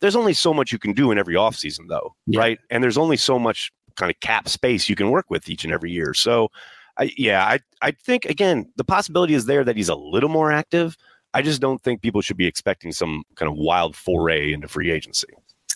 There's 0.00 0.16
only 0.16 0.34
so 0.34 0.52
much 0.52 0.72
you 0.72 0.78
can 0.78 0.92
do 0.92 1.10
in 1.10 1.18
every 1.18 1.34
offseason, 1.34 1.88
though, 1.88 2.14
yeah. 2.26 2.40
right? 2.40 2.58
And 2.70 2.82
there's 2.82 2.98
only 2.98 3.16
so 3.16 3.38
much 3.38 3.72
kind 3.96 4.10
of 4.10 4.18
cap 4.20 4.48
space 4.48 4.88
you 4.88 4.96
can 4.96 5.10
work 5.10 5.26
with 5.30 5.48
each 5.48 5.64
and 5.64 5.72
every 5.72 5.90
year. 5.90 6.14
So, 6.14 6.50
I, 6.98 7.10
yeah, 7.16 7.44
I 7.44 7.60
I 7.80 7.92
think 7.92 8.26
again 8.26 8.70
the 8.76 8.84
possibility 8.84 9.34
is 9.34 9.46
there 9.46 9.64
that 9.64 9.76
he's 9.76 9.88
a 9.88 9.94
little 9.94 10.28
more 10.28 10.52
active. 10.52 10.96
I 11.34 11.42
just 11.42 11.60
don't 11.60 11.82
think 11.82 12.02
people 12.02 12.20
should 12.20 12.36
be 12.36 12.46
expecting 12.46 12.92
some 12.92 13.24
kind 13.36 13.50
of 13.50 13.56
wild 13.56 13.96
foray 13.96 14.52
into 14.52 14.68
free 14.68 14.90
agency. 14.90 15.28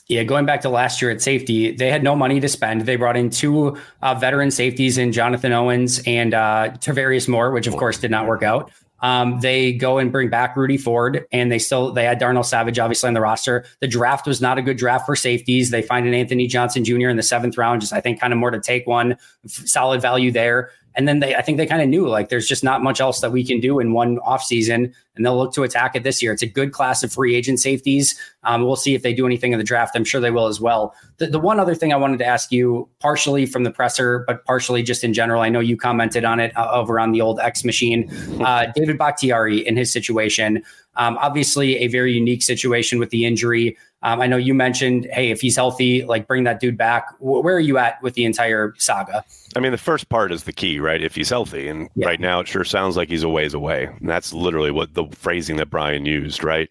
Yeah, 0.09 0.23
going 0.23 0.47
back 0.47 0.61
to 0.61 0.69
last 0.69 1.03
year 1.03 1.11
at 1.11 1.21
safety, 1.21 1.73
they 1.73 1.91
had 1.91 2.05
no 2.05 2.15
money 2.15 2.39
to 2.39 2.49
spend. 2.49 2.83
They 2.83 2.95
brought 2.95 3.17
in 3.17 3.29
two 3.29 3.77
uh, 4.03 4.15
veteran 4.15 4.53
safeties 4.53 4.99
in 4.99 5.11
Jonathan 5.11 5.53
Owens 5.53 6.01
and 6.07 6.33
uh, 6.33 6.71
Tarvarius 6.79 7.27
Moore, 7.29 7.51
which 7.51 7.67
of 7.67 7.77
course 7.77 7.99
did 7.99 8.11
not 8.11 8.27
work 8.29 8.45
out. 8.45 8.71
Um, 9.01 9.41
they 9.41 9.73
go 9.73 9.99
and 9.99 10.11
bring 10.11 10.31
back 10.31 10.57
Rudy 10.57 10.79
Ford, 10.79 11.27
and 11.33 11.53
they 11.53 11.59
still 11.59 11.93
they 11.93 12.05
had 12.05 12.19
Darnell 12.19 12.43
Savage 12.43 12.79
obviously 12.79 13.09
on 13.09 13.15
the 13.15 13.21
roster. 13.21 13.65
The 13.81 13.89
draft 13.89 14.27
was 14.27 14.41
not 14.41 14.59
a 14.59 14.63
good 14.63 14.77
draft 14.77 15.07
for 15.07 15.17
safeties. 15.17 15.71
They 15.71 15.83
find 15.83 16.07
an 16.07 16.15
Anthony 16.15 16.47
Johnson 16.47 16.85
Jr. 16.85 17.09
in 17.09 17.17
the 17.17 17.23
seventh 17.23 17.59
round, 17.59 17.83
just 17.83 17.93
I 17.93 18.01
think 18.01 18.21
kind 18.21 18.33
of 18.33 18.39
more 18.39 18.51
to 18.51 18.61
take 18.61 18.87
one 18.87 19.17
solid 19.47 20.01
value 20.01 20.33
there. 20.33 20.71
And 20.97 21.07
then 21.07 21.21
they, 21.21 21.35
I 21.37 21.43
think 21.43 21.59
they 21.59 21.67
kind 21.67 21.83
of 21.83 21.89
knew 21.89 22.09
like 22.09 22.31
there's 22.31 22.49
just 22.49 22.65
not 22.65 22.83
much 22.83 23.01
else 23.01 23.21
that 23.21 23.31
we 23.31 23.45
can 23.45 23.61
do 23.61 23.79
in 23.79 23.93
one 23.93 24.17
offseason. 24.19 24.93
And 25.15 25.25
they'll 25.25 25.37
look 25.37 25.53
to 25.55 25.63
attack 25.63 25.95
it 25.95 26.03
this 26.03 26.23
year. 26.23 26.33
It's 26.33 26.43
a 26.43 26.47
good 26.47 26.73
class 26.73 27.03
of 27.03 27.13
free 27.13 27.35
agent 27.35 27.61
safeties. 27.61 28.19
Um, 28.45 28.65
we'll 28.65 28.77
see 28.77 28.95
if 28.95 29.03
they 29.03 29.15
do 29.15 29.27
anything 29.27 29.53
in 29.53 29.59
the 29.59 29.65
draft. 29.65 29.95
I'm 29.95 30.05
sure 30.05 30.21
they 30.21 30.31
will 30.31 30.47
as 30.47 30.61
well. 30.61 30.95
The, 31.19 31.29
the 31.29 31.39
one 31.39 31.61
other 31.61 31.75
thing 31.75 31.93
I 31.93 31.97
wanted 31.97 32.19
to 32.19 32.27
ask 32.27 32.51
you, 32.53 32.89
partially 33.01 33.47
from 33.47 33.65
the 33.65 33.71
presser, 33.71 34.25
but 34.27 34.45
partially 34.45 34.83
just 34.83 35.05
in 35.05 35.15
general, 35.15 35.43
I 35.43 35.49
know 35.49 35.61
you 35.61 35.77
commented 35.77 36.25
on 36.25 36.41
it 36.41 36.57
uh, 36.57 36.71
over 36.71 36.99
on 36.99 37.13
the 37.13 37.21
old 37.21 37.41
X 37.41 37.65
machine. 37.65 38.11
Uh, 38.43 38.67
David 38.75 38.99
Bakhtiari 38.99 39.67
in 39.67 39.77
his 39.77 39.93
situation. 39.93 40.63
Um, 40.97 41.19
obviously, 41.21 41.77
a 41.79 41.89
very 41.89 42.13
unique 42.13 42.43
situation 42.43 42.99
with 42.99 43.11
the 43.11 43.25
injury. 43.25 43.77
Um, 44.07 44.21
I 44.21 44.29
know 44.29 44.37
you 44.37 44.55
mentioned, 44.55 45.09
hey, 45.11 45.33
if 45.33 45.41
he's 45.41 45.57
healthy, 45.57 46.05
like 46.05 46.29
bring 46.29 46.45
that 46.45 46.61
dude 46.61 46.79
back. 46.79 47.19
W- 47.19 47.43
where 47.43 47.57
are 47.57 47.61
you 47.61 47.77
at 47.77 48.01
with 48.03 48.15
the 48.15 48.25
entire 48.25 48.73
saga? 48.79 49.25
I 49.57 49.59
mean, 49.59 49.73
the 49.73 49.79
first 49.79 50.09
part 50.09 50.31
is 50.31 50.45
the 50.45 50.53
key, 50.53 50.79
right? 50.79 51.03
If 51.03 51.17
he's 51.17 51.29
healthy, 51.29 51.67
and 51.67 51.89
yeah. 51.97 52.07
right 52.07 52.21
now 52.21 52.39
it 52.39 52.47
sure 52.47 52.63
sounds 52.63 52.97
like 52.97 53.09
he's 53.09 53.25
a 53.25 53.29
ways 53.29 53.53
away. 53.53 53.87
And 53.87 54.09
that's 54.09 54.33
literally 54.33 54.71
what 54.71 54.95
the 54.95 55.07
phrasing 55.11 55.57
that 55.57 55.71
Brian 55.71 56.07
used, 56.07 56.45
right? 56.45 56.71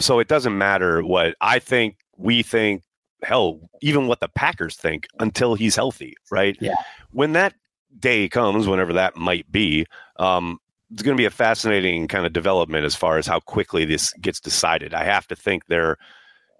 So 0.00 0.18
it 0.18 0.26
doesn't 0.26 0.58
matter 0.58 1.04
what 1.04 1.36
I 1.40 1.60
think, 1.60 1.98
we 2.16 2.42
think, 2.42 2.82
hell, 3.22 3.60
even 3.80 4.08
what 4.08 4.18
the 4.18 4.28
Packers 4.28 4.74
think 4.74 5.06
until 5.20 5.54
he's 5.54 5.76
healthy, 5.76 6.16
right? 6.32 6.56
Yeah. 6.60 6.74
When 7.12 7.32
that 7.34 7.54
day 8.00 8.28
comes, 8.28 8.66
whenever 8.66 8.92
that 8.94 9.14
might 9.14 9.50
be, 9.52 9.86
um, 10.16 10.58
it's 10.92 11.02
going 11.02 11.16
to 11.16 11.20
be 11.20 11.26
a 11.26 11.30
fascinating 11.30 12.08
kind 12.08 12.26
of 12.26 12.32
development 12.32 12.84
as 12.84 12.96
far 12.96 13.18
as 13.18 13.26
how 13.28 13.38
quickly 13.38 13.84
this 13.84 14.12
gets 14.14 14.40
decided. 14.40 14.94
I 14.94 15.04
have 15.04 15.28
to 15.28 15.36
think 15.36 15.66
they're, 15.66 15.96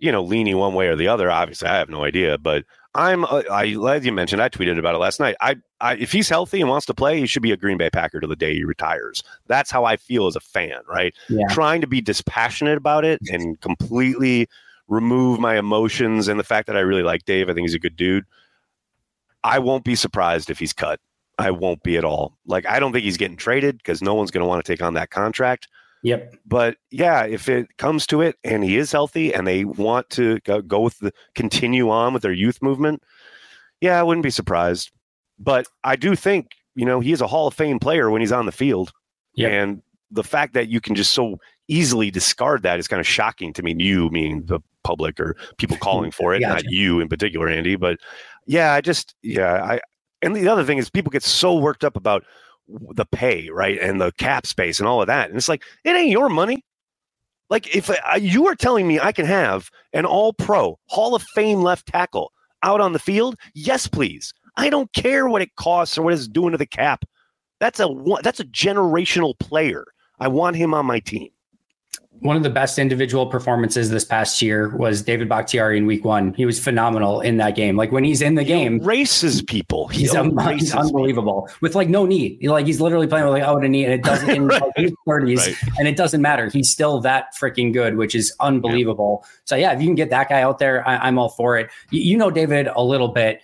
you 0.02 0.10
know, 0.10 0.20
leaning 0.20 0.58
one 0.58 0.74
way 0.74 0.88
or 0.88 0.96
the 0.96 1.06
other. 1.06 1.30
Obviously, 1.30 1.68
I 1.68 1.76
have 1.76 1.88
no 1.88 2.02
idea, 2.02 2.36
but 2.36 2.64
I'm, 2.92 3.24
uh, 3.24 3.42
I, 3.48 3.76
as 3.94 4.04
you 4.04 4.10
mentioned, 4.10 4.42
I 4.42 4.48
tweeted 4.48 4.76
about 4.76 4.96
it 4.96 4.98
last 4.98 5.20
night. 5.20 5.36
I, 5.40 5.56
I, 5.80 5.94
if 5.94 6.10
he's 6.10 6.28
healthy 6.28 6.60
and 6.60 6.68
wants 6.68 6.86
to 6.86 6.94
play, 6.94 7.20
he 7.20 7.26
should 7.28 7.40
be 7.40 7.52
a 7.52 7.56
Green 7.56 7.78
Bay 7.78 7.88
Packer 7.88 8.18
to 8.18 8.26
the 8.26 8.34
day 8.34 8.52
he 8.52 8.64
retires. 8.64 9.22
That's 9.46 9.70
how 9.70 9.84
I 9.84 9.96
feel 9.96 10.26
as 10.26 10.34
a 10.34 10.40
fan, 10.40 10.80
right? 10.88 11.14
Yeah. 11.28 11.46
Trying 11.50 11.82
to 11.82 11.86
be 11.86 12.00
dispassionate 12.00 12.76
about 12.76 13.04
it 13.04 13.20
and 13.30 13.60
completely 13.60 14.48
remove 14.88 15.38
my 15.38 15.56
emotions 15.56 16.26
and 16.26 16.38
the 16.38 16.44
fact 16.44 16.66
that 16.66 16.76
I 16.76 16.80
really 16.80 17.04
like 17.04 17.24
Dave. 17.24 17.48
I 17.48 17.54
think 17.54 17.64
he's 17.64 17.74
a 17.74 17.78
good 17.78 17.96
dude. 17.96 18.24
I 19.44 19.60
won't 19.60 19.84
be 19.84 19.94
surprised 19.94 20.50
if 20.50 20.58
he's 20.58 20.72
cut. 20.72 20.98
I 21.38 21.52
won't 21.52 21.84
be 21.84 21.96
at 21.96 22.04
all. 22.04 22.36
Like 22.44 22.66
I 22.66 22.80
don't 22.80 22.90
think 22.90 23.04
he's 23.04 23.16
getting 23.16 23.36
traded 23.36 23.78
because 23.78 24.02
no 24.02 24.14
one's 24.14 24.32
going 24.32 24.42
to 24.42 24.48
want 24.48 24.64
to 24.64 24.72
take 24.72 24.82
on 24.82 24.94
that 24.94 25.10
contract. 25.10 25.68
Yep. 26.02 26.36
But 26.44 26.76
yeah, 26.90 27.24
if 27.24 27.48
it 27.48 27.76
comes 27.78 28.06
to 28.08 28.20
it 28.20 28.36
and 28.42 28.64
he 28.64 28.76
is 28.76 28.90
healthy 28.90 29.32
and 29.32 29.46
they 29.46 29.64
want 29.64 30.10
to 30.10 30.40
go, 30.40 30.80
with 30.80 30.98
the 30.98 31.12
continue 31.34 31.90
on 31.90 32.12
with 32.12 32.22
their 32.22 32.32
youth 32.32 32.60
movement, 32.60 33.02
yeah, 33.80 33.98
I 33.98 34.02
wouldn't 34.02 34.24
be 34.24 34.30
surprised. 34.30 34.90
But 35.38 35.66
I 35.84 35.96
do 35.96 36.14
think, 36.16 36.50
you 36.74 36.84
know, 36.84 37.00
he 37.00 37.12
is 37.12 37.20
a 37.20 37.26
Hall 37.26 37.46
of 37.46 37.54
Fame 37.54 37.78
player 37.78 38.10
when 38.10 38.20
he's 38.20 38.32
on 38.32 38.46
the 38.46 38.52
field. 38.52 38.92
Yep. 39.34 39.50
And 39.50 39.82
the 40.10 40.24
fact 40.24 40.54
that 40.54 40.68
you 40.68 40.80
can 40.80 40.94
just 40.94 41.12
so 41.12 41.38
easily 41.68 42.10
discard 42.10 42.62
that 42.62 42.78
is 42.78 42.88
kind 42.88 43.00
of 43.00 43.06
shocking 43.06 43.52
to 43.54 43.62
me. 43.62 43.74
You 43.78 44.10
meaning 44.10 44.44
the 44.46 44.60
public 44.84 45.18
or 45.20 45.36
people 45.56 45.76
calling 45.80 46.10
for 46.10 46.34
it, 46.34 46.40
gotcha. 46.40 46.64
not 46.64 46.72
you 46.72 47.00
in 47.00 47.08
particular, 47.08 47.48
Andy. 47.48 47.76
But 47.76 47.98
yeah, 48.46 48.72
I 48.72 48.80
just 48.80 49.14
yeah, 49.22 49.62
I 49.62 49.80
and 50.20 50.36
the 50.36 50.48
other 50.48 50.64
thing 50.64 50.78
is 50.78 50.90
people 50.90 51.10
get 51.10 51.22
so 51.22 51.56
worked 51.56 51.84
up 51.84 51.96
about 51.96 52.24
the 52.68 53.06
pay, 53.06 53.48
right, 53.50 53.78
and 53.80 54.00
the 54.00 54.12
cap 54.12 54.46
space 54.46 54.78
and 54.78 54.88
all 54.88 55.00
of 55.00 55.06
that, 55.06 55.28
and 55.28 55.36
it's 55.36 55.48
like 55.48 55.62
it 55.84 55.90
ain't 55.90 56.10
your 56.10 56.28
money. 56.28 56.64
Like 57.50 57.74
if 57.74 57.90
uh, 57.90 57.96
you 58.18 58.46
are 58.46 58.54
telling 58.54 58.88
me 58.88 58.98
I 58.98 59.12
can 59.12 59.26
have 59.26 59.70
an 59.92 60.06
All-Pro 60.06 60.78
Hall 60.86 61.14
of 61.14 61.22
Fame 61.22 61.62
left 61.62 61.86
tackle 61.86 62.32
out 62.62 62.80
on 62.80 62.92
the 62.92 62.98
field, 62.98 63.36
yes, 63.54 63.86
please. 63.86 64.32
I 64.56 64.70
don't 64.70 64.92
care 64.92 65.28
what 65.28 65.42
it 65.42 65.54
costs 65.56 65.98
or 65.98 66.02
what 66.02 66.14
it's 66.14 66.28
doing 66.28 66.52
to 66.52 66.58
the 66.58 66.66
cap. 66.66 67.04
That's 67.60 67.80
a 67.80 67.88
that's 68.22 68.40
a 68.40 68.44
generational 68.44 69.38
player. 69.38 69.84
I 70.18 70.28
want 70.28 70.56
him 70.56 70.74
on 70.74 70.86
my 70.86 71.00
team 71.00 71.30
one 72.22 72.36
of 72.36 72.44
the 72.44 72.50
best 72.50 72.78
individual 72.78 73.26
performances 73.26 73.90
this 73.90 74.04
past 74.04 74.40
year 74.40 74.68
was 74.76 75.02
David 75.02 75.28
Bakhtiari 75.28 75.76
in 75.76 75.86
week 75.86 76.04
one. 76.04 76.32
He 76.34 76.46
was 76.46 76.58
phenomenal 76.58 77.20
in 77.20 77.36
that 77.38 77.56
game. 77.56 77.76
Like 77.76 77.90
when 77.90 78.04
he's 78.04 78.22
in 78.22 78.36
the 78.36 78.42
he 78.42 78.48
game, 78.48 78.78
races 78.78 79.42
people. 79.42 79.88
He 79.88 80.02
he's, 80.02 80.12
he's 80.12 80.74
unbelievable 80.74 81.42
people. 81.42 81.58
with 81.60 81.74
like 81.74 81.88
no 81.88 82.06
knee. 82.06 82.38
Like 82.42 82.64
he's 82.64 82.80
literally 82.80 83.08
playing 83.08 83.24
with 83.24 83.34
like 83.34 83.42
out 83.42 83.64
a 83.64 83.68
knee, 83.68 83.84
and 83.84 83.92
it 83.92 84.04
doesn't 84.04 84.30
in 84.30 84.46
right. 84.46 84.62
like, 84.76 84.94
thirties, 85.06 85.46
right. 85.46 85.56
and 85.78 85.88
it 85.88 85.96
doesn't 85.96 86.22
matter. 86.22 86.48
He's 86.48 86.70
still 86.70 87.00
that 87.00 87.34
freaking 87.34 87.72
good, 87.72 87.96
which 87.96 88.14
is 88.14 88.32
unbelievable. 88.38 89.22
Yeah. 89.22 89.28
So 89.44 89.56
yeah, 89.56 89.72
if 89.72 89.80
you 89.80 89.88
can 89.88 89.96
get 89.96 90.10
that 90.10 90.28
guy 90.28 90.42
out 90.42 90.58
there, 90.58 90.86
I, 90.86 91.08
am 91.08 91.18
all 91.18 91.30
for 91.30 91.58
it. 91.58 91.70
You, 91.90 92.02
you 92.02 92.16
know 92.16 92.30
David 92.30 92.68
a 92.68 92.82
little 92.82 93.08
bit. 93.08 93.42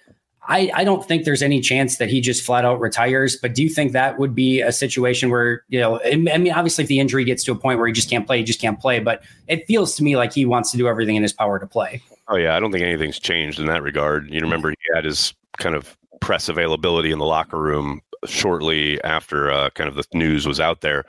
I, 0.49 0.71
I 0.75 0.83
don't 0.83 1.07
think 1.07 1.25
there's 1.25 1.43
any 1.43 1.61
chance 1.61 1.99
that 1.99 2.09
he 2.09 2.21
just 2.21 2.43
flat 2.43 2.65
out 2.65 2.81
retires. 2.81 3.37
But 3.37 3.55
do 3.55 3.63
you 3.63 3.69
think 3.69 3.93
that 3.93 4.19
would 4.19 4.35
be 4.35 4.63
a 4.63 4.73
situation 4.73 5.31
where, 5.31 5.63
you 5.69 5.79
know, 5.79 6.01
I 6.05 6.17
mean, 6.17 6.53
obviously, 6.53 6.85
if 6.85 6.89
the 6.89 6.99
injury 6.99 7.25
gets 7.25 7.45
to 7.45 7.53
a 7.53 7.55
point 7.55 7.79
where 7.79 7.87
he 7.87 7.93
just 7.93 8.09
can't 8.09 8.27
play, 8.27 8.39
he 8.39 8.45
just 8.45 8.61
can't 8.61 8.81
play. 8.81 8.99
But 8.99 9.23
it 9.47 9.67
feels 9.67 9.95
to 9.97 10.03
me 10.03 10.17
like 10.17 10.33
he 10.33 10.47
wants 10.47 10.71
to 10.73 10.79
do 10.79 10.89
everything 10.89 11.17
in 11.17 11.23
his 11.23 11.35
power 11.35 11.59
to 11.59 11.67
play. 11.67 12.03
Oh, 12.29 12.37
yeah. 12.37 12.57
I 12.57 12.61
don't 12.61 12.73
think 12.73 12.83
anything's 12.83 13.19
changed 13.19 13.61
in 13.61 13.67
that 13.67 13.83
regard. 13.83 14.31
You 14.31 14.41
remember 14.41 14.71
he 14.71 14.77
had 14.95 15.05
his 15.05 15.35
kind 15.59 15.75
of 15.75 15.97
press 16.21 16.49
availability 16.49 17.13
in 17.13 17.19
the 17.19 17.27
locker 17.27 17.59
room 17.59 18.01
shortly 18.25 19.03
after 19.05 19.51
uh, 19.51 19.71
kind 19.71 19.89
of 19.89 19.97
the 19.97 20.05
news 20.13 20.47
was 20.47 20.61
out 20.61 20.81
there. 20.81 21.05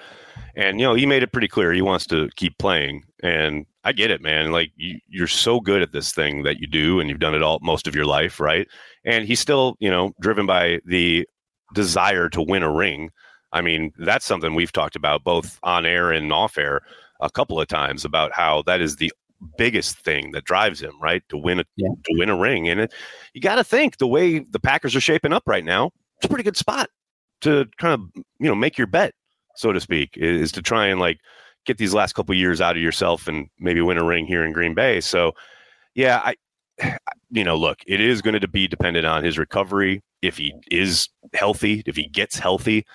And, 0.56 0.80
you 0.80 0.86
know, 0.86 0.96
he 0.96 1.06
made 1.06 1.24
it 1.24 1.32
pretty 1.32 1.48
clear 1.48 1.72
he 1.72 1.82
wants 1.82 2.06
to 2.08 2.30
keep 2.36 2.58
playing. 2.58 3.06
And 3.24 3.66
I 3.84 3.92
get 3.94 4.12
it, 4.12 4.22
man. 4.22 4.52
Like 4.52 4.72
you, 4.76 5.00
you're 5.08 5.28
so 5.28 5.60
good 5.60 5.82
at 5.82 5.92
this 5.92 6.12
thing 6.12 6.44
that 6.44 6.60
you 6.60 6.68
do, 6.68 7.00
and 7.00 7.10
you've 7.10 7.20
done 7.20 7.36
it 7.36 7.42
all 7.42 7.60
most 7.62 7.88
of 7.88 7.96
your 7.96 8.06
life, 8.06 8.40
right? 8.40 8.68
And 9.06 9.26
he's 9.26 9.40
still, 9.40 9.76
you 9.80 9.90
know, 9.90 10.14
driven 10.20 10.46
by 10.46 10.80
the 10.86 11.28
desire 11.74 12.30
to 12.30 12.42
win 12.42 12.64
a 12.64 12.72
ring. 12.72 13.10
I 13.52 13.62
mean, 13.62 13.92
that's 13.98 14.26
something 14.26 14.54
we've 14.54 14.72
talked 14.72 14.96
about 14.96 15.24
both 15.24 15.60
on 15.64 15.86
air 15.86 16.12
and 16.12 16.32
off 16.32 16.58
air 16.58 16.82
a 17.22 17.30
couple 17.30 17.60
of 17.60 17.68
times 17.68 18.06
about 18.06 18.32
how 18.34 18.62
that 18.64 18.82
is 18.82 18.98
the 18.98 19.12
biggest 19.58 19.98
thing 19.98 20.32
that 20.32 20.44
drives 20.44 20.82
him, 20.82 20.94
right? 21.02 21.24
To 21.30 21.38
win 21.38 21.60
a 21.60 21.66
yeah. 21.78 21.88
to 21.88 22.20
win 22.20 22.30
a 22.30 22.38
ring. 22.38 22.68
And 22.68 22.82
it, 22.82 22.94
you 23.34 23.42
got 23.42 23.56
to 23.56 23.64
think 23.64 23.98
the 23.98 24.08
way 24.08 24.40
the 24.40 24.60
Packers 24.60 24.96
are 24.96 25.02
shaping 25.02 25.34
up 25.34 25.44
right 25.46 25.64
now, 25.64 25.92
it's 26.18 26.26
a 26.26 26.30
pretty 26.30 26.44
good 26.44 26.58
spot 26.58 26.90
to 27.42 27.66
kind 27.78 27.94
of, 27.94 28.24
you 28.40 28.48
know, 28.48 28.56
make 28.56 28.78
your 28.78 28.88
bet, 28.88 29.14
so 29.56 29.72
to 29.72 29.80
speak, 29.80 30.12
is 30.16 30.52
to 30.52 30.62
try 30.62 30.88
and 30.88 31.00
like 31.00 31.20
get 31.70 31.78
these 31.78 31.94
last 31.94 32.14
couple 32.14 32.34
years 32.34 32.60
out 32.60 32.76
of 32.76 32.82
yourself 32.82 33.28
and 33.28 33.48
maybe 33.60 33.80
win 33.80 33.98
a 33.98 34.04
ring 34.04 34.26
here 34.26 34.44
in 34.44 34.52
Green 34.52 34.74
Bay. 34.74 35.00
So, 35.00 35.34
yeah, 35.94 36.20
I 36.24 36.36
you 37.30 37.44
know, 37.44 37.56
look, 37.56 37.80
it 37.88 38.02
is 38.02 38.22
going 38.22 38.40
to 38.40 38.48
be 38.48 38.68
dependent 38.68 39.06
on 39.06 39.24
his 39.24 39.38
recovery. 39.38 40.02
If 40.22 40.38
he 40.38 40.54
is 40.72 41.08
healthy, 41.34 41.84
if 41.86 41.96
he 41.96 42.08
gets 42.08 42.38
healthy, 42.38 42.86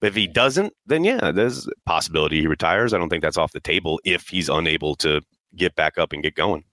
but 0.00 0.08
if 0.08 0.16
he 0.16 0.26
doesn't, 0.26 0.72
then 0.84 1.04
yeah, 1.04 1.30
there's 1.30 1.66
a 1.66 1.70
possibility 1.86 2.40
he 2.40 2.46
retires. 2.46 2.92
I 2.92 2.98
don't 2.98 3.08
think 3.08 3.22
that's 3.22 3.38
off 3.38 3.52
the 3.52 3.60
table 3.60 4.00
if 4.04 4.28
he's 4.28 4.48
unable 4.48 4.96
to 4.96 5.22
get 5.56 5.74
back 5.76 5.96
up 5.96 6.12
and 6.12 6.22
get 6.22 6.34
going. 6.34 6.64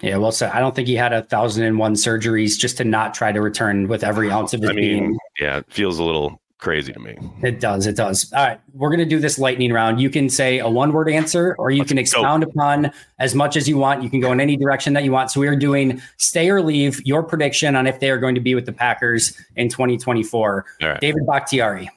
Yeah, 0.00 0.16
well 0.16 0.32
said. 0.32 0.50
I 0.52 0.60
don't 0.60 0.74
think 0.74 0.88
he 0.88 0.96
had 0.96 1.12
a 1.12 1.22
thousand 1.22 1.64
and 1.64 1.78
one 1.78 1.92
surgeries 1.92 2.58
just 2.58 2.78
to 2.78 2.84
not 2.84 3.12
try 3.12 3.30
to 3.30 3.42
return 3.42 3.86
with 3.86 4.02
every 4.02 4.30
ounce 4.30 4.54
of 4.54 4.62
his 4.62 4.70
I 4.70 4.72
mean, 4.72 4.98
being. 4.98 5.18
yeah, 5.38 5.58
it 5.58 5.66
feels 5.70 5.98
a 5.98 6.02
little 6.02 6.40
crazy 6.60 6.92
to 6.92 7.00
me. 7.00 7.16
It 7.42 7.58
does. 7.58 7.86
It 7.86 7.96
does. 7.96 8.32
All 8.32 8.46
right. 8.46 8.60
We're 8.74 8.90
going 8.90 9.00
to 9.00 9.04
do 9.04 9.18
this 9.18 9.38
lightning 9.38 9.72
round. 9.72 10.00
You 10.00 10.10
can 10.10 10.28
say 10.28 10.58
a 10.58 10.68
one 10.68 10.92
word 10.92 11.08
answer 11.08 11.56
or 11.58 11.70
you 11.70 11.84
can 11.84 11.98
expound 11.98 12.42
upon 12.42 12.92
as 13.18 13.34
much 13.34 13.56
as 13.56 13.68
you 13.68 13.78
want. 13.78 14.02
You 14.02 14.10
can 14.10 14.20
go 14.20 14.30
in 14.30 14.40
any 14.40 14.56
direction 14.56 14.92
that 14.92 15.04
you 15.04 15.10
want. 15.10 15.30
So 15.30 15.40
we 15.40 15.48
are 15.48 15.56
doing 15.56 16.00
stay 16.18 16.48
or 16.50 16.62
leave 16.62 17.00
your 17.04 17.22
prediction 17.22 17.74
on 17.74 17.86
if 17.86 17.98
they 18.00 18.10
are 18.10 18.18
going 18.18 18.34
to 18.34 18.40
be 18.40 18.54
with 18.54 18.66
the 18.66 18.72
Packers 18.72 19.36
in 19.56 19.68
2024. 19.68 20.66
All 20.82 20.88
right. 20.88 21.00
David 21.00 21.26
Bakhtiari. 21.26 21.88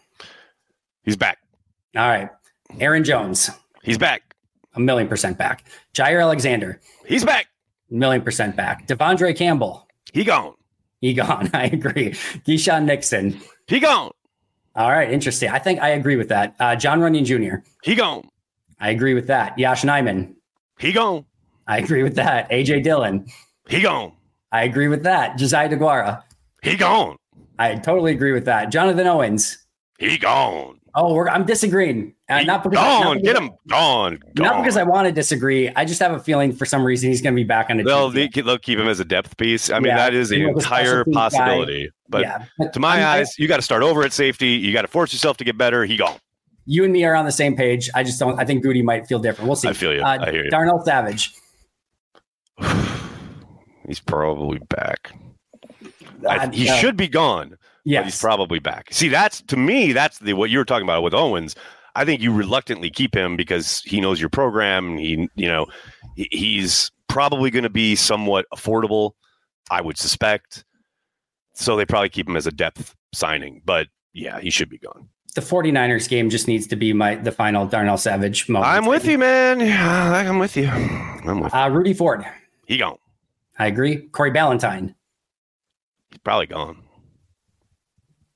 He's 1.03 1.17
back. 1.17 1.39
All 1.95 2.07
right. 2.07 2.29
Aaron 2.79 3.03
Jones. 3.03 3.49
He's 3.83 3.97
back. 3.97 4.35
A 4.75 4.79
million 4.79 5.07
percent 5.07 5.37
back. 5.37 5.65
Jaire 5.93 6.21
Alexander. 6.21 6.79
He's 7.05 7.23
back. 7.23 7.47
A 7.91 7.93
Million 7.93 8.21
percent 8.21 8.55
back. 8.55 8.87
De'Vondre 8.87 9.35
Campbell. 9.35 9.87
He 10.13 10.23
gone. 10.23 10.55
He 11.01 11.13
gone. 11.13 11.49
I 11.53 11.65
agree. 11.65 12.11
Keyshawn 12.47 12.85
Nixon. 12.85 13.39
He 13.67 13.79
gone. 13.79 14.11
All 14.75 14.89
right. 14.91 15.11
Interesting. 15.11 15.49
I 15.49 15.59
think 15.59 15.81
I 15.81 15.89
agree 15.89 16.15
with 16.15 16.29
that. 16.29 16.55
Uh, 16.59 16.75
Jon 16.75 16.99
Runyan 16.99 17.25
Jr. 17.25 17.63
He 17.83 17.95
gone. 17.95 18.27
I 18.79 18.89
agree 18.89 19.13
with 19.13 19.27
that. 19.27 19.57
Yosh 19.57 19.83
Nijman. 19.83 20.33
He 20.79 20.91
gone. 20.91 21.25
I 21.67 21.77
agree 21.77 22.03
with 22.03 22.15
that. 22.15 22.49
AJ 22.49 22.83
Dillon. 22.83 23.27
He 23.69 23.81
gone. 23.81 24.13
I 24.51 24.63
agree 24.63 24.87
with 24.87 25.03
that. 25.03 25.37
Josiah 25.37 25.69
DeGuara. 25.69 26.21
He 26.61 26.75
gone. 26.75 27.17
I 27.59 27.75
totally 27.75 28.11
agree 28.11 28.33
with 28.33 28.45
that. 28.45 28.71
Jonathan 28.71 29.07
Owens. 29.07 29.57
He 29.99 30.17
gone. 30.17 30.79
Oh, 30.95 31.13
we're, 31.15 31.27
I'm 31.27 31.43
disagreeing. 31.45 32.13
Uh, 32.29 32.43
not 32.43 32.61
because 32.63 32.77
gone. 32.77 33.01
not 33.03 33.13
because- 33.15 33.33
Get 33.33 33.41
him 33.41 33.49
gone. 33.67 34.19
gone. 34.35 34.45
Not 34.45 34.61
because 34.61 34.77
I 34.77 34.83
want 34.83 35.07
to 35.07 35.11
disagree. 35.11 35.69
I 35.75 35.85
just 35.85 35.99
have 35.99 36.11
a 36.11 36.19
feeling 36.19 36.51
for 36.53 36.65
some 36.65 36.83
reason 36.85 37.09
he's 37.09 37.21
going 37.21 37.33
to 37.33 37.39
be 37.39 37.43
back 37.43 37.69
on 37.71 37.77
the 37.77 37.83
They'll, 37.83 38.11
team. 38.11 38.29
they, 38.33 38.41
they'll 38.41 38.59
keep 38.59 38.77
him 38.77 38.87
as 38.87 38.99
a 38.99 39.05
depth 39.05 39.35
piece. 39.37 39.71
I 39.71 39.79
mean, 39.79 39.87
Yeah, 39.87 39.97
that 39.97 40.13
is 40.13 40.31
an 40.31 40.43
the 40.43 40.49
entire 40.49 41.03
guy. 41.03 41.11
possibility. 41.11 41.89
But 42.09 42.21
yeah, 42.21 42.45
to 42.73 42.79
my 42.79 42.97
I'm- 42.97 43.07
I- 43.07 43.19
eyes, 43.21 43.33
you 43.39 43.47
got 43.47 43.55
to 43.57 43.63
start 43.63 43.81
over 43.81 44.03
at 44.03 44.13
safety. 44.13 44.49
You 44.49 44.71
got 44.71 44.83
to 44.83 44.87
force 44.87 45.11
yourself 45.13 45.37
to 45.37 45.43
get 45.43 45.57
better. 45.57 45.83
He 45.85 45.97
gone. 45.97 46.17
you 46.65 46.83
and 46.83 46.93
me 46.93 47.03
are 47.05 47.15
on 47.15 47.25
the 47.25 47.31
same 47.31 47.55
page. 47.55 47.89
I 47.95 48.03
just 48.03 48.19
don't. 48.19 48.39
I 48.39 48.45
think 48.45 48.63
Gutey 48.63 48.83
might 48.83 49.07
feel 49.07 49.19
different. 49.19 49.47
We'll 49.49 49.55
see. 49.55 49.69
I 49.69 49.73
feel 49.73 49.93
you. 49.95 50.01
Uh, 50.03 50.19
I 50.21 50.31
hear 50.31 50.43
you. 50.45 50.49
Darnell 50.51 50.81
Savage. 50.85 51.33
He's 53.87 53.99
probably 53.99 54.59
back. 54.69 55.11
I, 56.29 56.37
Uh, 56.45 56.51
he 56.51 56.69
uh, 56.69 56.75
should 56.75 56.95
be 56.95 57.07
gone. 57.07 57.57
Yes. 57.85 58.05
he's 58.05 58.21
probably 58.21 58.59
back. 58.59 58.87
See, 58.91 59.09
that's 59.09 59.41
to 59.43 59.57
me, 59.57 59.91
that's 59.93 60.19
the 60.19 60.33
what 60.33 60.49
you 60.49 60.57
were 60.57 60.65
talking 60.65 60.85
about 60.85 61.03
with 61.03 61.13
Owens. 61.13 61.55
I 61.95 62.05
think 62.05 62.21
you 62.21 62.33
reluctantly 62.33 62.89
keep 62.89 63.13
him 63.15 63.35
because 63.35 63.81
he 63.81 64.01
knows 64.01 64.19
your 64.19 64.29
program. 64.29 64.91
And 64.91 64.99
he, 64.99 65.29
you 65.35 65.47
know, 65.47 65.67
he's 66.15 66.91
probably 67.07 67.51
going 67.51 67.63
to 67.63 67.69
be 67.69 67.95
somewhat 67.95 68.45
affordable. 68.53 69.11
I 69.69 69.81
would 69.81 69.97
suspect. 69.97 70.63
So 71.53 71.75
they 71.75 71.85
probably 71.85 72.09
keep 72.09 72.27
him 72.27 72.35
as 72.35 72.47
a 72.47 72.51
depth 72.51 72.95
signing. 73.13 73.61
But 73.63 73.87
yeah, 74.13 74.39
he 74.39 74.49
should 74.49 74.69
be 74.69 74.79
gone. 74.79 75.09
the 75.35 75.41
49ers 75.41 76.09
game 76.09 76.29
just 76.29 76.47
needs 76.47 76.65
to 76.67 76.75
be 76.75 76.93
my 76.93 77.15
the 77.15 77.31
final 77.31 77.67
Darnell 77.67 77.97
Savage 77.97 78.49
moment. 78.49 78.71
I'm 78.71 78.85
with 78.85 79.05
you, 79.05 79.17
man. 79.19 79.59
Yeah, 79.59 80.13
I'm 80.27 80.39
with 80.39 80.55
you. 80.57 80.67
I'm 80.69 81.41
with 81.41 81.53
you. 81.53 81.59
Uh, 81.59 81.69
Rudy 81.69 81.93
Ford. 81.93 82.25
He 82.65 82.77
gone. 82.77 82.97
I 83.59 83.67
agree. 83.67 84.07
Corey 84.07 84.31
Ballentine. 84.31 84.95
He's 86.09 86.19
probably 86.23 86.47
gone. 86.47 86.77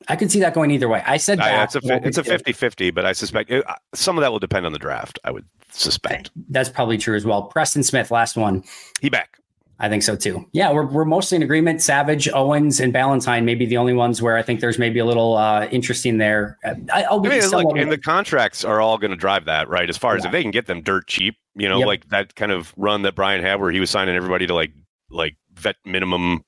I 0.09 0.15
could 0.15 0.31
see 0.31 0.39
that 0.39 0.53
going 0.53 0.71
either 0.71 0.87
way. 0.87 1.03
I 1.05 1.17
said 1.17 1.39
I, 1.39 1.63
it's 1.63 1.75
a 1.75 1.79
it's 2.05 2.17
a 2.17 2.23
50 2.23 2.53
50, 2.53 2.91
but 2.91 3.05
I 3.05 3.11
suspect 3.11 3.51
it, 3.51 3.65
some 3.93 4.17
of 4.17 4.21
that 4.21 4.31
will 4.31 4.39
depend 4.39 4.65
on 4.65 4.73
the 4.73 4.79
draft. 4.79 5.19
I 5.23 5.31
would 5.31 5.45
suspect. 5.71 6.31
That's 6.49 6.69
probably 6.69 6.97
true 6.97 7.15
as 7.15 7.25
well. 7.25 7.43
Preston 7.43 7.83
Smith, 7.83 8.09
last 8.11 8.37
one. 8.37 8.63
He 9.01 9.09
back. 9.09 9.37
I 9.79 9.89
think 9.89 10.01
so 10.01 10.15
too. 10.15 10.43
Yeah, 10.53 10.71
we're, 10.71 10.87
we're 10.87 11.05
mostly 11.05 11.35
in 11.35 11.43
agreement. 11.43 11.83
Savage, 11.83 12.27
Owens, 12.33 12.79
and 12.79 12.91
Ballentine 12.91 13.43
may 13.43 13.53
be 13.53 13.67
the 13.67 13.77
only 13.77 13.93
ones 13.93 14.23
where 14.23 14.35
I 14.35 14.41
think 14.41 14.59
there's 14.59 14.79
maybe 14.79 14.97
a 14.97 15.05
little 15.05 15.37
uh, 15.37 15.67
interesting 15.67 16.17
there. 16.17 16.57
Uh, 16.65 16.73
I, 16.91 17.03
I'll 17.03 17.19
I 17.19 17.23
be 17.23 17.29
mean, 17.29 17.49
look, 17.51 17.77
and 17.77 17.91
the 17.91 17.99
contracts 17.99 18.65
are 18.65 18.81
all 18.81 18.97
going 18.97 19.11
to 19.11 19.17
drive 19.17 19.45
that, 19.45 19.69
right? 19.69 19.87
As 19.87 19.95
far 19.95 20.15
as 20.15 20.25
if 20.25 20.31
they 20.31 20.41
can 20.41 20.49
get 20.49 20.65
them 20.65 20.81
dirt 20.81 21.05
cheap, 21.05 21.35
you 21.53 21.69
know, 21.69 21.77
Yep. 21.77 21.87
like 21.87 22.09
that 22.09 22.35
kind 22.35 22.51
of 22.51 22.73
run 22.75 23.03
that 23.03 23.13
Brian 23.13 23.43
had 23.43 23.59
where 23.59 23.69
he 23.69 23.79
was 23.79 23.91
signing 23.91 24.15
everybody 24.15 24.47
to 24.47 24.55
like 24.55 24.71
like 25.11 25.35
vet 25.53 25.75
minimum, 25.85 26.43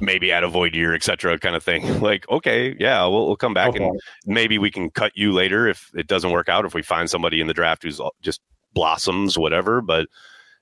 maybe 0.00 0.32
at 0.32 0.44
a 0.44 0.48
void 0.48 0.74
year, 0.74 0.94
et 0.94 1.02
cetera, 1.02 1.38
kind 1.38 1.56
of 1.56 1.62
thing. 1.62 2.00
Like, 2.00 2.28
okay, 2.30 2.74
yeah, 2.78 3.02
we'll, 3.06 3.26
we'll 3.26 3.36
come 3.36 3.54
back 3.54 3.70
Okay. 3.70 3.84
and 3.84 4.00
maybe 4.26 4.58
we 4.58 4.70
can 4.70 4.90
cut 4.90 5.12
you 5.14 5.32
later 5.32 5.68
if 5.68 5.90
it 5.94 6.06
doesn't 6.06 6.30
work 6.30 6.48
out. 6.48 6.64
If 6.64 6.74
we 6.74 6.82
find 6.82 7.10
somebody 7.10 7.40
in 7.40 7.46
the 7.46 7.54
draft 7.54 7.82
who's 7.82 8.00
just 8.22 8.40
blossoms, 8.72 9.36
whatever. 9.38 9.80
But 9.80 10.08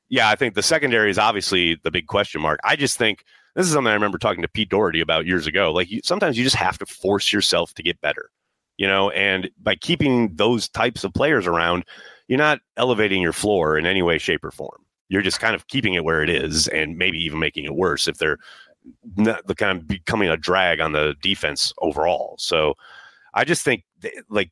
yeah, 0.08 0.28
I 0.28 0.34
think 0.36 0.54
the 0.54 0.62
secondary 0.62 1.10
is 1.10 1.18
obviously 1.18 1.78
the 1.82 1.90
big 1.90 2.06
question 2.06 2.40
mark. 2.40 2.58
I 2.64 2.76
just 2.76 2.96
think 2.98 3.24
this 3.54 3.66
is 3.66 3.72
something 3.72 3.90
I 3.90 3.94
remember 3.94 4.18
talking 4.18 4.42
to 4.42 4.48
Pete 4.48 4.70
Dougherty 4.70 5.00
about 5.00 5.26
years 5.26 5.46
ago. 5.46 5.72
Like, 5.72 5.90
you, 5.90 6.00
sometimes 6.04 6.36
you 6.36 6.44
just 6.44 6.56
have 6.56 6.78
to 6.78 6.86
force 6.86 7.32
yourself 7.32 7.74
to 7.74 7.82
get 7.82 8.00
better 8.00 8.30
you 8.78 8.86
know, 8.86 9.10
and 9.10 9.50
by 9.60 9.74
keeping 9.74 10.34
those 10.36 10.68
types 10.68 11.04
of 11.04 11.12
players 11.12 11.46
around, 11.46 11.84
you're 12.28 12.38
not 12.38 12.60
elevating 12.76 13.20
your 13.20 13.32
floor 13.32 13.76
in 13.76 13.84
any 13.84 14.02
way, 14.02 14.18
shape, 14.18 14.44
or 14.44 14.52
form. 14.52 14.84
You're 15.08 15.22
just 15.22 15.40
kind 15.40 15.54
of 15.54 15.66
keeping 15.66 15.94
it 15.94 16.04
where 16.04 16.22
it 16.22 16.30
is, 16.30 16.68
and 16.68 16.96
maybe 16.96 17.18
even 17.18 17.40
making 17.40 17.64
it 17.64 17.74
worse 17.74 18.06
if 18.06 18.18
they're 18.18 18.38
not 19.16 19.46
the 19.46 19.54
kind 19.54 19.78
of 19.78 19.86
becoming 19.88 20.28
a 20.28 20.36
drag 20.36 20.80
on 20.80 20.92
the 20.92 21.14
defense 21.22 21.72
overall. 21.78 22.36
So, 22.38 22.74
I 23.34 23.44
just 23.44 23.64
think 23.64 23.84
th- 24.02 24.14
like 24.28 24.50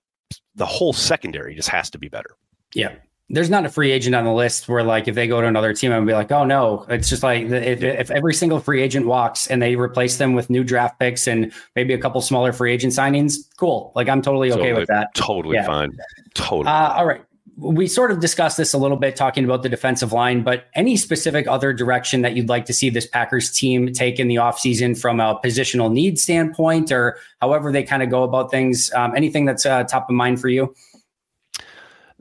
the 0.54 0.66
whole 0.66 0.92
secondary 0.92 1.54
just 1.54 1.68
has 1.68 1.90
to 1.90 1.98
be 1.98 2.08
better. 2.08 2.36
yeah. 2.74 2.94
There's 3.28 3.50
not 3.50 3.66
a 3.66 3.68
free 3.68 3.90
agent 3.90 4.14
on 4.14 4.22
the 4.24 4.32
list 4.32 4.68
where, 4.68 4.84
like, 4.84 5.08
if 5.08 5.16
they 5.16 5.26
go 5.26 5.40
to 5.40 5.48
another 5.48 5.74
team, 5.74 5.90
I'm 5.90 6.06
be 6.06 6.12
like, 6.12 6.30
oh 6.30 6.44
no. 6.44 6.86
It's 6.88 7.08
just 7.08 7.24
like 7.24 7.42
if, 7.46 7.82
if 7.82 8.08
every 8.12 8.32
single 8.32 8.60
free 8.60 8.80
agent 8.80 9.04
walks 9.06 9.48
and 9.48 9.60
they 9.60 9.74
replace 9.74 10.18
them 10.18 10.34
with 10.34 10.48
new 10.48 10.62
draft 10.62 11.00
picks 11.00 11.26
and 11.26 11.52
maybe 11.74 11.92
a 11.92 11.98
couple 11.98 12.20
smaller 12.20 12.52
free 12.52 12.72
agent 12.72 12.92
signings, 12.92 13.34
cool. 13.56 13.90
Like, 13.96 14.08
I'm 14.08 14.22
totally 14.22 14.52
okay 14.52 14.72
with 14.74 14.86
that. 14.86 15.12
Totally 15.14 15.56
Yeah. 15.56 15.66
fine. 15.66 15.98
Totally. 16.34 16.68
Uh, 16.68 16.92
all 16.92 17.04
right. 17.04 17.20
We 17.58 17.86
sort 17.86 18.10
of 18.10 18.20
discussed 18.20 18.58
this 18.58 18.74
a 18.74 18.78
little 18.78 18.98
bit 18.98 19.16
talking 19.16 19.44
about 19.44 19.62
the 19.62 19.70
defensive 19.70 20.12
line, 20.12 20.42
but 20.42 20.66
any 20.74 20.96
specific 20.96 21.48
other 21.48 21.72
direction 21.72 22.20
that 22.22 22.36
you'd 22.36 22.50
like 22.50 22.66
to 22.66 22.74
see 22.74 22.90
this 22.90 23.06
Packers 23.06 23.50
team 23.50 23.92
take 23.92 24.20
in 24.20 24.28
the 24.28 24.34
offseason 24.34 24.98
from 24.98 25.20
a 25.20 25.40
positional 25.42 25.90
need 25.90 26.18
standpoint 26.18 26.92
or 26.92 27.18
however 27.40 27.72
they 27.72 27.82
kind 27.82 28.02
of 28.02 28.10
go 28.10 28.22
about 28.24 28.50
things? 28.50 28.92
Um, 28.92 29.14
anything 29.16 29.46
that's 29.46 29.64
uh, 29.64 29.84
top 29.84 30.10
of 30.10 30.14
mind 30.14 30.40
for 30.40 30.48
you? 30.48 30.74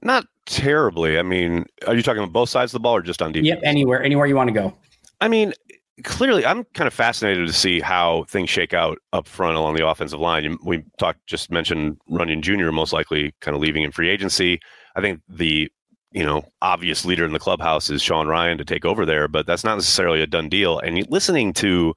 not 0.06 0.26
terribly. 0.45 1.17
I 1.17 1.24
mean, 1.24 1.65
are 1.88 1.95
you 1.95 2.04
talking 2.04 2.21
about 2.21 2.32
both 2.32 2.50
sides 2.50 2.71
of 2.71 2.74
the 2.74 2.80
ball 2.82 2.95
or 2.95 3.02
just 3.02 3.21
on 3.21 3.32
defense? 3.32 3.48
Yep, 3.48 3.60
anywhere, 3.63 4.02
anywhere 4.02 4.28
you 4.28 4.36
want 4.36 4.48
to 4.48 4.54
go. 4.54 4.74
I 5.19 5.28
mean, 5.28 5.54
clearly, 6.04 6.45
I'm 6.45 6.63
kind 6.76 6.88
of 6.88 6.93
fascinated 6.93 7.48
to 7.48 7.54
see 7.54 7.82
how 7.82 8.26
things 8.30 8.50
shake 8.50 8.74
out 8.74 9.00
up 9.12 9.28
front 9.28 9.58
along 9.58 9.76
the 9.76 9.86
offensive 9.86 10.19
line. 10.19 10.58
We 10.63 10.84
talked, 11.00 11.26
just 11.26 11.52
mentioned 11.52 11.98
Runyan 12.10 12.41
Jr. 12.41 12.71
most 12.71 12.93
likely 12.93 13.34
kind 13.41 13.56
of 13.56 13.62
leaving 13.62 13.84
in 13.84 13.91
free 13.91 14.10
agency. 14.10 14.60
I 14.95 15.01
think 15.01 15.21
the 15.27 15.71
you 16.12 16.23
know 16.25 16.43
obvious 16.62 17.05
leader 17.05 17.25
in 17.25 17.34
the 17.34 17.39
clubhouse 17.39 17.89
is 17.89 18.01
Sean 18.01 18.27
Rhyan 18.27 18.58
to 18.58 18.65
take 18.65 18.86
over 18.86 19.05
there, 19.05 19.27
but 19.27 19.45
that's 19.45 19.63
not 19.63 19.75
necessarily 19.75 20.21
a 20.21 20.27
done 20.27 20.49
deal. 20.49 20.79
And 20.79 21.05
listening 21.10 21.53
to 21.53 21.93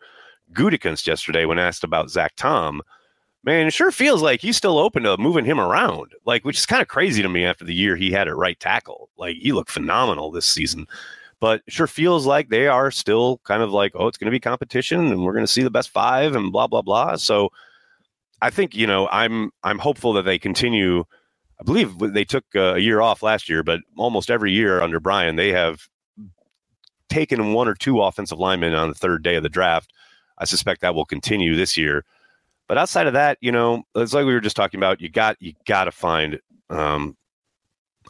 Gutekunst 0.52 1.06
yesterday 1.06 1.44
when 1.44 1.58
asked 1.58 1.84
about 1.84 2.10
Zach 2.10 2.34
Tom, 2.36 2.82
man, 3.44 3.66
it 3.66 3.72
sure 3.72 3.92
feels 3.92 4.22
like 4.22 4.40
he's 4.40 4.56
still 4.56 4.78
open 4.78 5.04
to 5.04 5.16
moving 5.18 5.44
him 5.44 5.60
around. 5.60 6.12
Like, 6.24 6.44
which 6.44 6.58
is 6.58 6.66
kind 6.66 6.82
of 6.82 6.88
crazy 6.88 7.22
to 7.22 7.28
me 7.28 7.44
after 7.44 7.64
the 7.64 7.74
year 7.74 7.96
he 7.96 8.10
had 8.10 8.28
at 8.28 8.36
right 8.36 8.58
tackle. 8.58 9.10
Like, 9.16 9.36
he 9.36 9.52
looked 9.52 9.70
phenomenal 9.70 10.30
this 10.30 10.46
season 10.46 10.86
but 11.40 11.62
sure 11.68 11.86
feels 11.86 12.26
like 12.26 12.48
they 12.48 12.66
are 12.66 12.90
still 12.90 13.40
kind 13.44 13.62
of 13.62 13.70
like, 13.70 13.92
oh, 13.94 14.08
it's 14.08 14.18
going 14.18 14.26
to 14.26 14.34
be 14.34 14.40
competition 14.40 15.06
and 15.06 15.24
we're 15.24 15.32
going 15.32 15.44
to 15.44 15.52
see 15.52 15.62
the 15.62 15.70
best 15.70 15.90
five 15.90 16.34
and 16.34 16.52
blah 16.52 16.66
blah 16.66 16.82
blah. 16.82 17.16
So 17.16 17.50
I 18.42 18.50
think 18.50 18.74
you 18.74 18.86
know 18.86 19.08
I'm 19.10 19.50
I'm 19.62 19.78
hopeful 19.78 20.12
that 20.14 20.22
they 20.22 20.38
continue. 20.38 21.04
I 21.60 21.64
believe 21.64 21.98
they 21.98 22.24
took 22.24 22.44
uh, 22.54 22.74
a 22.74 22.78
year 22.78 23.00
off 23.00 23.22
last 23.22 23.48
year, 23.48 23.62
but 23.62 23.80
almost 23.96 24.30
every 24.30 24.52
year 24.52 24.80
under 24.80 25.00
Brian 25.00 25.36
they 25.36 25.50
have 25.50 25.88
taken 27.08 27.52
one 27.52 27.68
or 27.68 27.74
two 27.74 28.00
offensive 28.00 28.38
linemen 28.38 28.74
on 28.74 28.88
the 28.88 28.94
third 28.94 29.22
day 29.22 29.34
of 29.34 29.42
the 29.42 29.48
draft. 29.48 29.92
I 30.38 30.44
suspect 30.44 30.82
that 30.82 30.94
will 30.94 31.04
continue 31.04 31.56
this 31.56 31.76
year. 31.76 32.04
But 32.68 32.78
outside 32.78 33.06
of 33.06 33.14
that, 33.14 33.38
you 33.40 33.50
know, 33.50 33.82
it's 33.94 34.12
like 34.12 34.26
we 34.26 34.34
were 34.34 34.40
just 34.40 34.56
talking 34.56 34.78
about. 34.78 35.00
You 35.00 35.08
got 35.08 35.36
you 35.40 35.54
got 35.66 35.84
to 35.84 35.90
find 35.90 36.38
um, 36.68 37.16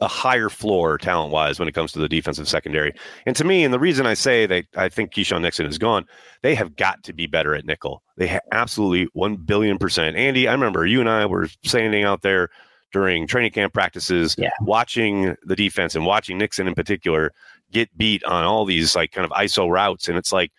a 0.00 0.08
higher 0.08 0.48
floor 0.48 0.98
talent 0.98 1.32
wise 1.32 1.58
when 1.58 1.68
it 1.68 1.74
comes 1.74 1.92
to 1.92 2.00
the 2.00 2.08
defensive 2.08 2.48
secondary. 2.48 2.92
And 3.24 3.36
to 3.36 3.44
me, 3.44 3.64
and 3.64 3.72
the 3.72 3.78
reason 3.78 4.04
I 4.04 4.14
say 4.14 4.46
that 4.46 4.64
I 4.76 4.88
think 4.88 5.12
Keyshawn 5.12 5.42
Nixon 5.42 5.66
is 5.66 5.78
gone, 5.78 6.04
they 6.42 6.54
have 6.56 6.76
got 6.76 7.02
to 7.04 7.12
be 7.12 7.26
better 7.26 7.54
at 7.54 7.64
nickel. 7.64 8.02
They 8.16 8.26
ha- 8.28 8.40
absolutely 8.52 9.08
1 9.12 9.36
billion 9.36 9.78
percent. 9.78 10.16
Andy, 10.16 10.48
I 10.48 10.52
remember 10.52 10.84
you 10.86 11.00
and 11.00 11.08
I 11.08 11.24
were 11.26 11.48
standing 11.64 12.04
out 12.04 12.22
there 12.22 12.50
during 12.92 13.26
training 13.26 13.52
camp 13.52 13.72
practices, 13.72 14.34
Yeah. 14.38 14.50
watching 14.62 15.36
the 15.42 15.56
defense 15.56 15.94
and 15.94 16.06
watching 16.06 16.38
Nixon 16.38 16.66
in 16.66 16.74
particular 16.74 17.32
get 17.70 17.96
beat 17.96 18.24
on 18.24 18.44
all 18.44 18.64
these 18.64 18.96
like 18.96 19.12
kind 19.12 19.24
of 19.24 19.30
ISO 19.32 19.70
routes. 19.70 20.08
And 20.08 20.16
it's 20.16 20.32
like, 20.32 20.52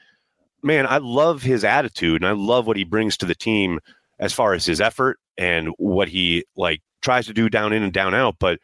man, 0.61 0.85
I 0.87 0.97
love 0.97 1.41
his 1.41 1.63
attitude 1.63 2.21
and 2.21 2.27
I 2.29 2.33
love 2.33 2.67
what 2.67 2.77
he 2.77 2.83
brings 2.83 3.17
to 3.17 3.25
the 3.25 3.35
team 3.35 3.79
as 4.19 4.33
far 4.33 4.53
as 4.53 4.65
his 4.65 4.81
effort 4.81 5.17
and 5.37 5.69
what 5.77 6.07
he 6.09 6.45
like 6.55 6.81
tries 7.01 7.25
to 7.27 7.33
do 7.33 7.49
down 7.49 7.73
in 7.73 7.81
and 7.83 7.93
down 7.93 8.13
out. 8.13 8.35
But 8.39 8.59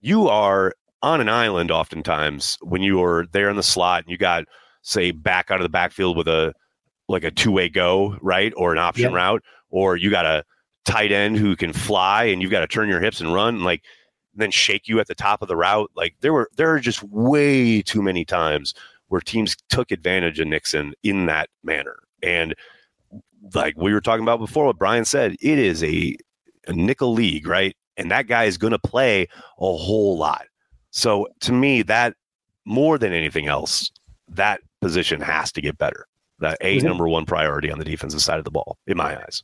you 0.00 0.28
are 0.28 0.72
on 1.02 1.20
an 1.20 1.28
island 1.28 1.70
oftentimes 1.70 2.56
when 2.62 2.82
you 2.82 3.02
are 3.04 3.26
there 3.32 3.50
in 3.50 3.56
the 3.56 3.62
slot 3.62 4.02
and 4.04 4.10
you 4.10 4.16
got 4.16 4.44
say 4.82 5.10
back 5.10 5.50
out 5.50 5.60
of 5.60 5.64
the 5.64 5.68
backfield 5.68 6.16
with 6.16 6.28
a 6.28 6.54
like 7.08 7.24
a 7.24 7.30
two 7.30 7.52
way 7.52 7.68
go, 7.68 8.16
right? 8.22 8.52
Or 8.56 8.72
an 8.72 8.78
option 8.78 9.04
yep. 9.04 9.12
route, 9.12 9.42
or 9.70 9.96
you 9.96 10.10
got 10.10 10.26
a 10.26 10.44
tight 10.84 11.12
end 11.12 11.36
who 11.36 11.56
can 11.56 11.72
fly 11.72 12.24
and 12.24 12.42
you've 12.42 12.50
got 12.50 12.60
to 12.60 12.66
turn 12.66 12.88
your 12.88 13.00
hips 13.00 13.20
and 13.20 13.32
run 13.32 13.62
like 13.64 13.82
then 14.34 14.50
shake 14.50 14.88
you 14.88 15.00
at 15.00 15.06
the 15.06 15.14
top 15.14 15.42
of 15.42 15.48
the 15.48 15.56
route. 15.56 15.90
Like 15.94 16.14
there 16.20 16.32
were 16.32 16.50
there 16.56 16.70
are 16.72 16.80
just 16.80 17.02
way 17.04 17.82
too 17.82 18.02
many 18.02 18.24
times 18.24 18.74
where 19.08 19.20
teams 19.20 19.56
took 19.68 19.90
advantage 19.90 20.40
of 20.40 20.48
Nixon 20.48 20.94
in 21.02 21.26
that 21.26 21.48
manner. 21.62 21.98
And 22.22 22.54
like 23.54 23.76
we 23.76 23.92
were 23.92 24.00
talking 24.00 24.22
about 24.22 24.40
before, 24.40 24.66
what 24.66 24.78
Brian 24.78 25.04
said, 25.04 25.36
it 25.40 25.58
is 25.58 25.84
a, 25.84 26.16
a 26.66 26.72
nickel 26.72 27.12
league, 27.12 27.46
right? 27.46 27.76
And 27.96 28.10
that 28.10 28.26
guy 28.26 28.44
is 28.44 28.58
going 28.58 28.72
to 28.72 28.78
play 28.78 29.28
a 29.58 29.76
whole 29.76 30.16
lot. 30.18 30.46
So 30.90 31.28
to 31.40 31.52
me, 31.52 31.82
that 31.82 32.16
more 32.64 32.98
than 32.98 33.12
anything 33.12 33.46
else, 33.46 33.90
that 34.28 34.60
position 34.80 35.20
has 35.20 35.52
to 35.52 35.60
get 35.60 35.78
better. 35.78 36.06
That 36.40 36.58
a 36.60 36.78
mm-hmm. 36.78 36.86
number 36.86 37.08
one 37.08 37.26
priority 37.26 37.70
on 37.70 37.78
the 37.78 37.84
defensive 37.84 38.22
side 38.22 38.38
of 38.38 38.44
the 38.44 38.50
ball, 38.50 38.78
in 38.86 38.96
my 38.96 39.16
eyes. 39.22 39.42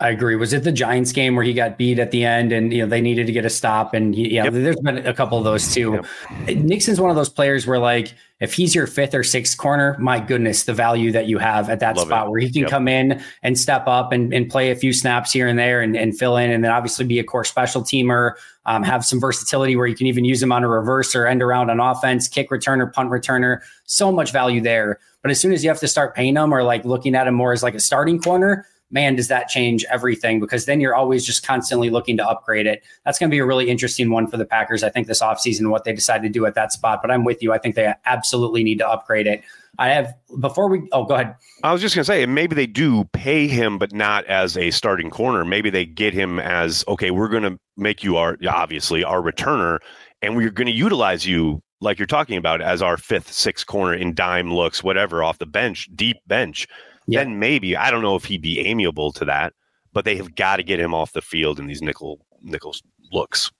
I 0.00 0.08
agree. 0.08 0.34
Was 0.34 0.54
it 0.54 0.64
the 0.64 0.72
Giants 0.72 1.12
game 1.12 1.36
where 1.36 1.44
he 1.44 1.52
got 1.52 1.76
beat 1.76 1.98
at 1.98 2.10
the 2.10 2.24
end 2.24 2.52
and 2.52 2.72
you 2.72 2.80
know 2.80 2.88
they 2.88 3.02
needed 3.02 3.26
to 3.26 3.32
get 3.32 3.44
a 3.44 3.50
stop 3.50 3.92
and 3.92 4.14
he, 4.14 4.34
yeah, 4.34 4.44
yep. 4.44 4.54
there's 4.54 4.80
been 4.80 5.06
a 5.06 5.12
couple 5.12 5.36
of 5.36 5.44
those 5.44 5.74
too. 5.74 6.00
Yep. 6.46 6.56
Nixon's 6.56 6.98
one 6.98 7.10
of 7.10 7.16
those 7.16 7.28
players 7.28 7.66
where 7.66 7.78
like 7.78 8.14
if 8.40 8.54
he's 8.54 8.74
your 8.74 8.86
fifth 8.86 9.14
or 9.14 9.22
sixth 9.22 9.58
corner, 9.58 9.98
my 10.00 10.18
goodness, 10.18 10.64
the 10.64 10.72
value 10.72 11.12
that 11.12 11.26
you 11.26 11.36
have 11.36 11.68
at 11.68 11.80
that 11.80 11.96
Love 11.96 12.06
spot 12.06 12.26
it. 12.26 12.30
where 12.30 12.40
he 12.40 12.50
can 12.50 12.62
yep. 12.62 12.70
come 12.70 12.88
in 12.88 13.22
and 13.42 13.58
step 13.58 13.86
up 13.86 14.10
and, 14.10 14.32
and 14.32 14.48
play 14.48 14.70
a 14.70 14.74
few 14.74 14.94
snaps 14.94 15.32
here 15.32 15.46
and 15.46 15.58
there 15.58 15.82
and, 15.82 15.94
and 15.94 16.18
fill 16.18 16.38
in 16.38 16.50
and 16.50 16.64
then 16.64 16.70
obviously 16.70 17.04
be 17.04 17.18
a 17.18 17.24
core 17.24 17.44
special 17.44 17.82
teamer, 17.82 18.32
um, 18.64 18.82
have 18.82 19.04
some 19.04 19.20
versatility 19.20 19.76
where 19.76 19.86
you 19.86 19.94
can 19.94 20.06
even 20.06 20.24
use 20.24 20.42
him 20.42 20.50
on 20.50 20.64
a 20.64 20.68
reverse 20.68 21.14
or 21.14 21.26
end 21.26 21.42
around 21.42 21.68
on 21.68 21.78
offense, 21.78 22.26
kick 22.26 22.48
returner, 22.48 22.90
punt 22.90 23.10
returner. 23.10 23.60
So 23.84 24.10
much 24.10 24.32
value 24.32 24.62
there. 24.62 24.98
But 25.20 25.30
as 25.30 25.38
soon 25.38 25.52
as 25.52 25.62
you 25.62 25.68
have 25.68 25.80
to 25.80 25.88
start 25.88 26.14
paying 26.14 26.36
him 26.36 26.54
or 26.54 26.62
like 26.62 26.86
looking 26.86 27.14
at 27.14 27.26
him 27.26 27.34
more 27.34 27.52
as 27.52 27.62
like 27.62 27.74
a 27.74 27.80
starting 27.80 28.18
corner, 28.18 28.66
man, 28.90 29.14
does 29.14 29.28
that 29.28 29.48
change 29.48 29.84
everything 29.90 30.40
because 30.40 30.66
then 30.66 30.80
you're 30.80 30.94
always 30.94 31.24
just 31.24 31.46
constantly 31.46 31.90
looking 31.90 32.16
to 32.16 32.26
upgrade 32.26 32.66
it. 32.66 32.82
That's 33.04 33.18
going 33.18 33.30
to 33.30 33.34
be 33.34 33.38
a 33.38 33.46
really 33.46 33.70
interesting 33.70 34.10
one 34.10 34.26
for 34.26 34.36
the 34.36 34.44
Packers, 34.44 34.82
I 34.82 34.88
think, 34.88 35.06
this 35.06 35.22
offseason, 35.22 35.70
what 35.70 35.84
they 35.84 35.92
decide 35.92 36.22
to 36.22 36.28
do 36.28 36.44
at 36.46 36.54
that 36.54 36.72
spot. 36.72 37.00
But 37.00 37.10
I'm 37.10 37.24
with 37.24 37.42
you. 37.42 37.52
I 37.52 37.58
think 37.58 37.76
they 37.76 37.92
absolutely 38.04 38.64
need 38.64 38.78
to 38.78 38.88
upgrade 38.88 39.26
it. 39.26 39.42
I 39.78 39.90
have, 39.90 40.14
before 40.40 40.68
we, 40.68 40.88
oh, 40.92 41.04
go 41.04 41.14
ahead. 41.14 41.36
I 41.62 41.72
was 41.72 41.80
just 41.80 41.94
going 41.94 42.02
to 42.02 42.06
say, 42.06 42.26
maybe 42.26 42.54
they 42.54 42.66
do 42.66 43.04
pay 43.12 43.46
him, 43.46 43.78
but 43.78 43.92
not 43.92 44.24
as 44.26 44.56
a 44.56 44.72
starting 44.72 45.10
corner. 45.10 45.44
Maybe 45.44 45.70
they 45.70 45.86
get 45.86 46.12
him 46.12 46.40
as, 46.40 46.84
okay, 46.88 47.10
we're 47.12 47.28
going 47.28 47.44
to 47.44 47.58
make 47.76 48.02
you 48.02 48.16
our, 48.16 48.36
obviously, 48.48 49.04
our 49.04 49.22
returner, 49.22 49.78
and 50.20 50.36
we're 50.36 50.50
going 50.50 50.66
to 50.66 50.72
utilize 50.72 51.26
you 51.26 51.62
like 51.80 51.98
you're 51.98 52.06
talking 52.06 52.36
about 52.36 52.60
as 52.60 52.82
our 52.82 52.96
fifth, 52.96 53.32
sixth 53.32 53.66
corner 53.66 53.94
in 53.94 54.14
dime 54.14 54.52
looks, 54.52 54.82
whatever, 54.82 55.22
off 55.22 55.38
the 55.38 55.46
bench, 55.46 55.88
deep 55.94 56.18
bench 56.26 56.66
yeah. 57.12 57.24
then 57.24 57.38
maybe 57.38 57.76
I 57.76 57.90
don't 57.90 58.02
know 58.02 58.16
if 58.16 58.24
he'd 58.24 58.42
be 58.42 58.60
amiable 58.60 59.12
to 59.12 59.24
that, 59.26 59.52
but 59.92 60.04
they 60.04 60.16
have 60.16 60.34
got 60.34 60.56
to 60.56 60.62
get 60.62 60.80
him 60.80 60.94
off 60.94 61.12
the 61.12 61.22
field 61.22 61.58
in 61.58 61.66
these 61.66 61.82
nickel 61.82 62.24
nickels 62.42 62.82
looks. 63.12 63.50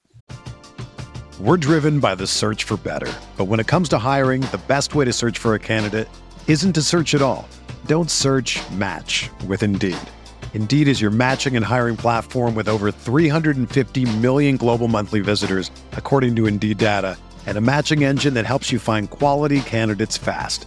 We're 1.40 1.56
driven 1.56 2.00
by 2.00 2.14
the 2.16 2.26
search 2.26 2.64
for 2.64 2.76
better, 2.76 3.10
but 3.38 3.46
when 3.46 3.60
it 3.60 3.66
comes 3.66 3.88
to 3.90 3.98
hiring, 3.98 4.42
the 4.42 4.60
best 4.68 4.94
way 4.94 5.06
to 5.06 5.12
search 5.12 5.38
for 5.38 5.54
a 5.54 5.58
candidate 5.58 6.08
isn't 6.46 6.74
to 6.74 6.82
search 6.82 7.14
at 7.14 7.22
all. 7.22 7.48
Don't 7.86 8.10
search. 8.10 8.60
Match 8.72 9.30
with 9.46 9.62
Indeed. 9.62 9.96
Indeed 10.52 10.86
is 10.86 11.00
your 11.00 11.10
matching 11.10 11.56
and 11.56 11.64
hiring 11.64 11.96
platform 11.96 12.54
with 12.54 12.68
over 12.68 12.92
350 12.92 14.04
million 14.18 14.58
global 14.58 14.86
monthly 14.86 15.20
visitors, 15.20 15.70
according 15.92 16.36
to 16.36 16.46
Indeed 16.46 16.76
data, 16.76 17.16
and 17.46 17.56
a 17.56 17.62
matching 17.62 18.04
engine 18.04 18.34
that 18.34 18.44
helps 18.44 18.70
you 18.70 18.78
find 18.78 19.08
quality 19.08 19.62
candidates 19.62 20.18
fast. 20.18 20.66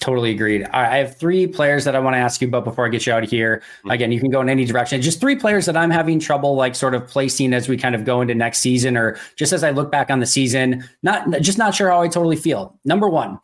Totally 0.00 0.32
agreed. 0.32 0.64
I 0.72 0.98
have 0.98 1.16
three 1.16 1.46
players 1.46 1.84
that 1.84 1.94
I 1.94 2.00
want 2.00 2.14
to 2.14 2.18
ask 2.18 2.40
you 2.40 2.48
about 2.48 2.64
before 2.64 2.86
I 2.86 2.88
get 2.88 3.06
you 3.06 3.12
out 3.12 3.22
of 3.22 3.30
here. 3.30 3.62
Mm-hmm. 3.78 3.90
Again, 3.90 4.12
you 4.12 4.20
can 4.20 4.30
go 4.30 4.40
in 4.40 4.48
any 4.48 4.64
direction. 4.64 5.00
Just 5.00 5.20
three 5.20 5.36
players 5.36 5.66
that 5.66 5.76
I'm 5.76 5.90
having 5.90 6.18
trouble 6.18 6.56
like 6.56 6.74
sort 6.74 6.94
of 6.94 7.06
placing 7.06 7.52
as 7.54 7.68
we 7.68 7.76
kind 7.76 7.94
of 7.94 8.04
go 8.04 8.20
into 8.20 8.34
next 8.34 8.58
season 8.58 8.96
or 8.96 9.16
just 9.36 9.52
as 9.52 9.62
I 9.62 9.70
look 9.70 9.92
back 9.92 10.10
on 10.10 10.18
the 10.18 10.26
season, 10.26 10.84
not 11.02 11.30
just 11.40 11.58
not 11.58 11.74
sure 11.74 11.90
how 11.90 12.02
I 12.02 12.08
totally 12.08 12.36
feel. 12.36 12.78
Number 12.84 13.08
one, 13.08 13.38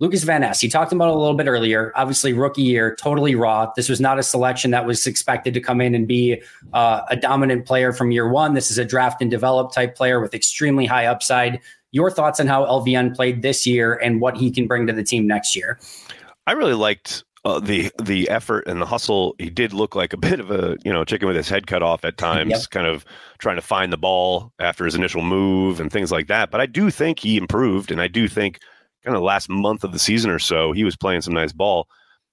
Lucas 0.00 0.24
Van 0.24 0.40
Ness, 0.40 0.62
you 0.62 0.68
talked 0.68 0.92
about 0.92 1.08
a 1.08 1.14
little 1.14 1.36
bit 1.36 1.46
earlier. 1.46 1.92
Obviously, 1.94 2.32
rookie 2.32 2.62
year, 2.62 2.96
totally 2.96 3.36
raw. 3.36 3.70
This 3.76 3.88
was 3.88 4.00
not 4.00 4.18
a 4.18 4.24
selection 4.24 4.72
that 4.72 4.84
was 4.84 5.06
expected 5.06 5.54
to 5.54 5.60
come 5.60 5.80
in 5.80 5.94
and 5.94 6.08
be 6.08 6.42
uh, 6.72 7.02
a 7.08 7.16
dominant 7.16 7.64
player 7.64 7.92
from 7.92 8.10
year 8.10 8.28
one. 8.28 8.54
This 8.54 8.72
is 8.72 8.78
a 8.78 8.84
draft 8.84 9.22
and 9.22 9.30
develop 9.30 9.72
type 9.72 9.94
player 9.94 10.20
with 10.20 10.34
extremely 10.34 10.84
high 10.84 11.06
upside. 11.06 11.60
Your 11.94 12.10
thoughts 12.10 12.40
on 12.40 12.48
how 12.48 12.64
LVN 12.66 13.14
played 13.14 13.42
this 13.42 13.64
year 13.68 13.94
and 13.94 14.20
what 14.20 14.36
he 14.36 14.50
can 14.50 14.66
bring 14.66 14.84
to 14.88 14.92
the 14.92 15.04
team 15.04 15.28
next 15.28 15.54
year? 15.54 15.78
I 16.48 16.52
really 16.52 16.74
liked 16.74 17.22
uh, 17.44 17.60
the 17.60 17.92
the 18.02 18.28
effort 18.30 18.66
and 18.66 18.82
the 18.82 18.86
hustle. 18.86 19.36
He 19.38 19.48
did 19.48 19.72
look 19.72 19.94
like 19.94 20.12
a 20.12 20.16
bit 20.28 20.40
of 20.40 20.50
a 20.50 20.76
you 20.84 20.92
know 20.92 21.04
chicken 21.04 21.28
with 21.28 21.36
his 21.36 21.48
head 21.48 21.68
cut 21.68 21.84
off 21.84 22.04
at 22.04 22.18
times, 22.18 22.50
yep. 22.50 22.70
kind 22.70 22.88
of 22.88 23.04
trying 23.38 23.56
to 23.56 23.62
find 23.62 23.92
the 23.92 23.96
ball 23.96 24.52
after 24.58 24.84
his 24.84 24.96
initial 24.96 25.22
move 25.22 25.78
and 25.78 25.92
things 25.92 26.10
like 26.10 26.26
that. 26.26 26.50
But 26.50 26.60
I 26.60 26.66
do 26.66 26.90
think 26.90 27.20
he 27.20 27.36
improved, 27.36 27.92
and 27.92 28.00
I 28.00 28.08
do 28.08 28.26
think 28.26 28.58
kind 29.04 29.16
of 29.16 29.22
last 29.22 29.48
month 29.48 29.84
of 29.84 29.92
the 29.92 29.98
season 30.00 30.30
or 30.30 30.40
so, 30.40 30.72
he 30.72 30.82
was 30.82 30.96
playing 30.96 31.20
some 31.20 31.34
nice 31.34 31.52
ball. 31.52 31.86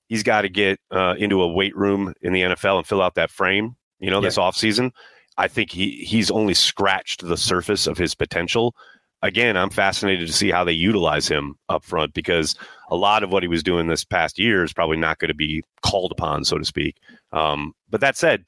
He's 0.08 0.24
got 0.24 0.42
to 0.42 0.50
get 0.50 0.80
uh, 0.90 1.16
into 1.20 1.42
a 1.42 1.48
weight 1.48 1.76
room 1.76 2.16
in 2.22 2.34
the 2.34 2.42
NFL 2.42 2.78
and 2.78 2.88
fill 2.88 3.02
out 3.02 3.16
that 3.16 3.30
frame. 3.30 3.76
You 4.00 4.10
know, 4.10 4.18
yeah. 4.18 4.28
this 4.30 4.38
offseason. 4.38 4.92
I 5.38 5.48
think 5.48 5.72
he 5.72 6.04
he's 6.04 6.32
only 6.32 6.54
scratched 6.54 7.26
the 7.26 7.38
surface 7.38 7.88
of 7.88 7.98
his 7.98 8.16
potential. 8.16 8.76
Again, 9.24 9.56
I'm 9.56 9.70
fascinated 9.70 10.28
to 10.28 10.34
see 10.34 10.50
how 10.50 10.64
they 10.64 10.72
utilize 10.72 11.28
him 11.28 11.56
up 11.70 11.84
front 11.84 12.14
because 12.14 12.56
a 12.90 12.96
lot 12.96 13.24
of 13.24 13.32
what 13.32 13.44
he 13.44 13.48
was 13.48 13.62
doing 13.64 13.88
this 13.88 14.04
past 14.04 14.40
year 14.40 14.64
is 14.64 14.74
probably 14.74 14.98
not 14.98 15.20
going 15.20 15.30
to 15.30 15.36
be 15.36 15.64
called 15.84 16.12
upon, 16.12 16.44
so 16.44 16.58
to 16.58 16.66
speak. 16.66 16.98
Um, 17.32 17.74
but 17.90 18.02
that 18.02 18.18
said, 18.18 18.46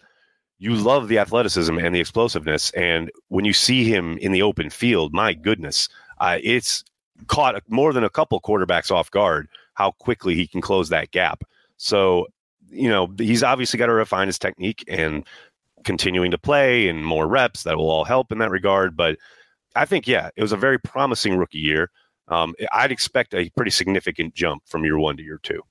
you 0.57 0.73
love 0.73 1.09
the 1.09 1.19
athleticism 1.19 1.77
and 1.77 1.93
the 1.93 1.99
explosiveness, 1.99 2.71
and 2.71 3.11
when 3.27 3.45
you 3.45 3.53
see 3.53 3.83
him 3.83 4.17
in 4.19 4.31
the 4.31 4.41
open 4.41 4.69
field, 4.69 5.13
my 5.13 5.33
goodness, 5.33 5.89
uh, 6.19 6.37
it's 6.41 6.83
caught 7.27 7.61
more 7.67 7.93
than 7.93 8.03
a 8.03 8.09
couple 8.09 8.39
quarterbacks 8.41 8.91
off 8.91 9.11
guard 9.11 9.47
how 9.73 9.91
quickly 9.91 10.35
he 10.35 10.47
can 10.47 10.61
close 10.61 10.89
that 10.89 11.11
gap. 11.11 11.43
So, 11.77 12.27
you 12.69 12.89
know, 12.89 13.13
he's 13.17 13.43
obviously 13.43 13.77
got 13.77 13.87
to 13.87 13.93
refine 13.93 14.27
his 14.27 14.39
technique 14.39 14.83
and 14.87 15.25
continuing 15.83 16.31
to 16.31 16.37
play 16.37 16.87
and 16.87 17.05
more 17.05 17.27
reps 17.27 17.63
that 17.63 17.77
will 17.77 17.89
all 17.89 18.05
help 18.05 18.31
in 18.31 18.37
that 18.37 18.51
regard. 18.51 18.95
But 18.95 19.17
I 19.75 19.85
think, 19.85 20.07
yeah, 20.07 20.29
it 20.35 20.41
was 20.41 20.51
a 20.51 20.57
very 20.57 20.79
promising 20.79 21.37
rookie 21.37 21.59
year. 21.59 21.91
Um, 22.27 22.55
I'd 22.71 22.91
expect 22.91 23.33
a 23.33 23.49
pretty 23.51 23.71
significant 23.71 24.33
jump 24.33 24.63
from 24.67 24.83
year 24.85 24.97
one 24.97 25.17
to 25.17 25.23
year 25.23 25.39
two. 25.41 25.61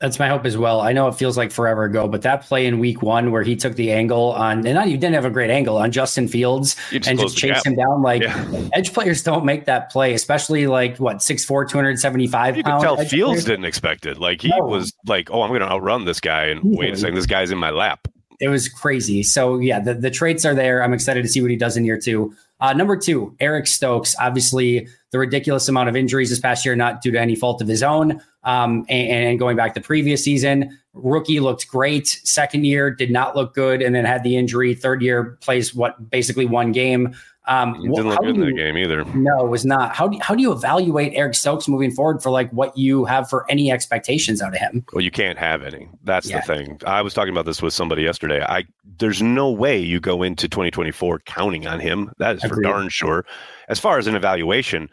That's 0.00 0.18
my 0.18 0.28
hope 0.28 0.46
as 0.46 0.56
well. 0.56 0.80
I 0.80 0.94
know 0.94 1.08
it 1.08 1.14
feels 1.14 1.36
like 1.36 1.52
forever 1.52 1.84
ago, 1.84 2.08
but 2.08 2.22
that 2.22 2.42
play 2.44 2.64
in 2.64 2.78
week 2.78 3.02
one 3.02 3.32
where 3.32 3.42
he 3.42 3.54
took 3.54 3.74
the 3.74 3.92
angle 3.92 4.32
on, 4.32 4.66
and 4.66 4.74
not 4.74 4.88
you 4.88 4.96
didn't 4.96 5.14
have 5.14 5.26
a 5.26 5.30
great 5.30 5.50
angle 5.50 5.76
on 5.76 5.92
Justin 5.92 6.26
Fields 6.26 6.74
just 6.90 7.06
and 7.06 7.18
just 7.18 7.36
chased 7.36 7.66
him 7.66 7.74
down. 7.74 8.00
Like 8.00 8.22
yeah. 8.22 8.68
edge 8.72 8.94
players 8.94 9.22
don't 9.22 9.44
make 9.44 9.66
that 9.66 9.92
play, 9.92 10.14
especially 10.14 10.66
like 10.66 10.96
what 10.96 11.18
6'4, 11.18 11.68
275 11.68 12.56
You 12.56 12.62
could 12.62 12.80
tell 12.80 12.96
Fields 12.96 13.10
players. 13.10 13.44
didn't 13.44 13.66
expect 13.66 14.06
it. 14.06 14.16
Like 14.16 14.40
he 14.40 14.48
no. 14.48 14.64
was 14.64 14.94
like, 15.06 15.30
oh, 15.30 15.42
I'm 15.42 15.50
going 15.50 15.60
to 15.60 15.70
outrun 15.70 16.06
this 16.06 16.20
guy. 16.20 16.44
And 16.44 16.62
wait 16.64 16.94
a 16.94 16.96
second, 16.96 17.16
this 17.16 17.26
guy's 17.26 17.50
in 17.50 17.58
my 17.58 17.70
lap. 17.70 18.08
It 18.40 18.48
was 18.48 18.70
crazy. 18.70 19.22
So 19.22 19.58
yeah, 19.58 19.80
the, 19.80 19.92
the 19.92 20.10
traits 20.10 20.46
are 20.46 20.54
there. 20.54 20.82
I'm 20.82 20.94
excited 20.94 21.20
to 21.24 21.28
see 21.28 21.42
what 21.42 21.50
he 21.50 21.58
does 21.58 21.76
in 21.76 21.84
year 21.84 21.98
two. 21.98 22.34
Uh, 22.60 22.72
number 22.72 22.96
two, 22.96 23.34
Eric 23.40 23.66
Stokes. 23.66 24.14
Obviously, 24.20 24.86
the 25.10 25.18
ridiculous 25.18 25.68
amount 25.68 25.88
of 25.88 25.96
injuries 25.96 26.30
this 26.30 26.38
past 26.38 26.64
year, 26.64 26.76
not 26.76 27.02
due 27.02 27.10
to 27.10 27.20
any 27.20 27.34
fault 27.34 27.62
of 27.62 27.68
his 27.68 27.82
own. 27.82 28.20
Um, 28.44 28.86
and, 28.88 29.26
and, 29.28 29.38
going 29.38 29.56
back 29.56 29.74
the 29.74 29.80
previous 29.80 30.24
season, 30.24 30.78
rookie 30.94 31.40
looked 31.40 31.68
great. 31.68 32.06
Second 32.24 32.64
year 32.64 32.90
did 32.90 33.10
not 33.10 33.36
look 33.36 33.54
good, 33.54 33.82
and 33.82 33.94
then 33.94 34.04
had 34.04 34.22
the 34.22 34.36
injury. 34.36 34.74
Third 34.74 35.02
year 35.02 35.38
plays 35.42 35.74
what 35.74 36.10
basically 36.10 36.46
one 36.46 36.72
game. 36.72 37.14
Um, 37.46 37.74
it 37.76 37.94
didn't 37.94 38.08
look 38.08 38.20
good 38.20 38.36
in 38.36 38.40
that 38.40 38.56
game 38.56 38.76
either. 38.76 39.04
No, 39.06 39.44
it 39.44 39.48
was 39.48 39.64
not. 39.64 39.94
How 39.94 40.08
do, 40.08 40.18
how 40.20 40.34
do 40.34 40.42
you 40.42 40.52
evaluate 40.52 41.12
Eric 41.14 41.34
Stokes 41.34 41.68
moving 41.68 41.90
forward 41.90 42.22
for 42.22 42.30
like 42.30 42.50
what 42.50 42.76
you 42.76 43.04
have 43.06 43.28
for 43.30 43.50
any 43.50 43.72
expectations 43.72 44.42
out 44.42 44.54
of 44.54 44.60
him? 44.60 44.84
Well, 44.92 45.02
you 45.02 45.10
can't 45.10 45.38
have 45.38 45.62
any. 45.62 45.88
That's 46.04 46.28
yeah. 46.28 46.40
the 46.40 46.46
thing. 46.46 46.80
I 46.86 47.02
was 47.02 47.14
talking 47.14 47.32
about 47.32 47.46
this 47.46 47.62
with 47.62 47.72
somebody 47.72 48.02
yesterday. 48.02 48.42
I 48.42 48.66
there's 48.98 49.22
no 49.22 49.50
way 49.50 49.78
you 49.78 50.00
go 50.00 50.22
into 50.22 50.48
2024 50.48 51.20
counting 51.20 51.66
on 51.66 51.80
him. 51.80 52.12
That 52.18 52.36
is 52.36 52.44
for 52.44 52.60
darn 52.60 52.88
sure. 52.90 53.24
As 53.68 53.80
far 53.80 53.98
as 53.98 54.06
an 54.06 54.14
evaluation, 54.14 54.90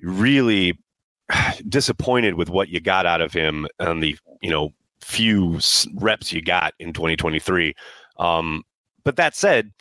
really 0.00 0.78
disappointed 1.68 2.34
with 2.34 2.48
what 2.48 2.68
you 2.68 2.80
got 2.80 3.06
out 3.06 3.20
of 3.20 3.32
him 3.32 3.66
on 3.80 4.00
the 4.00 4.16
you 4.40 4.50
know 4.50 4.72
few 5.00 5.58
reps 5.96 6.32
you 6.32 6.42
got 6.42 6.74
in 6.78 6.92
2023. 6.92 7.74
Um, 8.18 8.64
but 9.04 9.16
that 9.16 9.34
said 9.34 9.72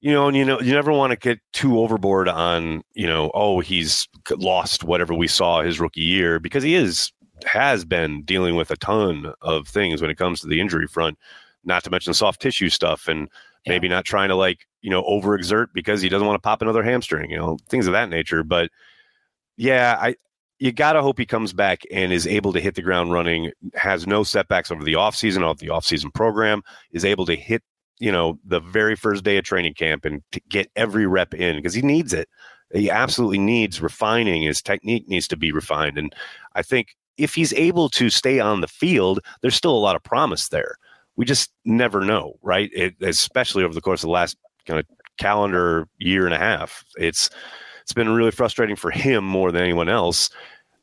you 0.00 0.12
know, 0.12 0.28
and 0.28 0.36
you 0.36 0.44
know, 0.44 0.60
you 0.60 0.72
never 0.72 0.92
want 0.92 1.10
to 1.12 1.16
get 1.16 1.40
too 1.52 1.78
overboard 1.78 2.28
on, 2.28 2.82
you 2.94 3.06
know, 3.06 3.30
oh, 3.34 3.60
he's 3.60 4.08
lost 4.30 4.84
whatever 4.84 5.14
we 5.14 5.26
saw 5.26 5.62
his 5.62 5.80
rookie 5.80 6.00
year 6.00 6.38
because 6.38 6.62
he 6.62 6.74
is 6.74 7.12
has 7.44 7.84
been 7.84 8.22
dealing 8.22 8.56
with 8.56 8.70
a 8.70 8.76
ton 8.76 9.32
of 9.42 9.68
things 9.68 10.00
when 10.00 10.10
it 10.10 10.16
comes 10.16 10.40
to 10.40 10.46
the 10.46 10.60
injury 10.60 10.86
front, 10.86 11.18
not 11.64 11.84
to 11.84 11.90
mention 11.90 12.14
soft 12.14 12.40
tissue 12.40 12.68
stuff 12.68 13.08
and 13.08 13.28
yeah. 13.64 13.72
maybe 13.72 13.88
not 13.88 14.04
trying 14.04 14.28
to 14.28 14.34
like, 14.34 14.66
you 14.80 14.90
know, 14.90 15.02
overexert 15.02 15.68
because 15.74 16.00
he 16.00 16.08
doesn't 16.08 16.26
want 16.26 16.36
to 16.36 16.46
pop 16.46 16.62
another 16.62 16.82
hamstring, 16.82 17.30
you 17.30 17.36
know, 17.36 17.58
things 17.68 17.86
of 17.86 17.92
that 17.92 18.08
nature. 18.08 18.42
But 18.42 18.70
yeah, 19.56 19.96
I 20.00 20.14
you 20.58 20.72
gotta 20.72 21.02
hope 21.02 21.18
he 21.18 21.26
comes 21.26 21.52
back 21.52 21.82
and 21.90 22.12
is 22.12 22.26
able 22.26 22.52
to 22.52 22.60
hit 22.60 22.74
the 22.74 22.82
ground 22.82 23.12
running, 23.12 23.50
has 23.74 24.06
no 24.06 24.22
setbacks 24.22 24.70
over 24.70 24.84
the 24.84 24.94
offseason, 24.94 25.42
of 25.42 25.58
the 25.58 25.68
offseason 25.68 26.12
program, 26.14 26.62
is 26.92 27.04
able 27.04 27.26
to 27.26 27.34
hit 27.34 27.62
you 27.98 28.12
know, 28.12 28.38
the 28.44 28.60
very 28.60 28.96
first 28.96 29.24
day 29.24 29.36
of 29.36 29.44
training 29.44 29.74
camp 29.74 30.04
and 30.04 30.22
get 30.48 30.70
every 30.76 31.06
rep 31.06 31.34
in 31.34 31.56
because 31.56 31.74
he 31.74 31.82
needs 31.82 32.12
it. 32.12 32.28
He 32.72 32.90
absolutely 32.90 33.38
needs 33.38 33.80
refining. 33.80 34.42
His 34.42 34.60
technique 34.60 35.08
needs 35.08 35.28
to 35.28 35.36
be 35.36 35.52
refined. 35.52 35.98
And 35.98 36.14
I 36.54 36.62
think 36.62 36.96
if 37.16 37.34
he's 37.34 37.52
able 37.54 37.88
to 37.90 38.10
stay 38.10 38.40
on 38.40 38.60
the 38.60 38.68
field, 38.68 39.20
there's 39.40 39.54
still 39.54 39.76
a 39.76 39.78
lot 39.78 39.96
of 39.96 40.02
promise 40.02 40.48
there. 40.48 40.76
We 41.16 41.24
just 41.24 41.50
never 41.64 42.02
know, 42.02 42.34
right? 42.42 42.70
It, 42.74 42.94
especially 43.00 43.64
over 43.64 43.72
the 43.72 43.80
course 43.80 44.02
of 44.02 44.08
the 44.08 44.12
last 44.12 44.36
kind 44.66 44.80
of 44.80 44.86
calendar 45.18 45.88
year 45.98 46.26
and 46.26 46.34
a 46.34 46.38
half. 46.38 46.84
It's 46.98 47.30
it's 47.82 47.92
been 47.92 48.10
really 48.10 48.32
frustrating 48.32 48.76
for 48.76 48.90
him 48.90 49.24
more 49.24 49.52
than 49.52 49.62
anyone 49.62 49.88
else. 49.88 50.28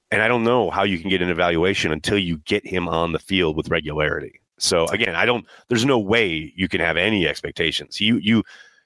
And 0.10 0.22
I 0.22 0.28
don't 0.28 0.44
know 0.44 0.70
how 0.70 0.84
you 0.84 1.00
can 1.00 1.10
get 1.10 1.22
an 1.22 1.30
evaluation 1.30 1.92
until 1.92 2.18
you 2.18 2.38
get 2.46 2.66
him 2.66 2.88
on 2.88 3.12
the 3.12 3.20
field 3.20 3.58
with 3.58 3.70
regularity. 3.70 4.40
So 4.64 4.86
again, 4.88 5.14
I 5.14 5.26
don't. 5.26 5.46
There's 5.68 5.86
no 5.86 6.00
way 6.00 6.54
you 6.56 6.70
can 6.70 6.80
have 6.80 6.96
any 6.96 7.28
expectations. 7.28 8.00
You 8.00 8.18
you 8.18 8.44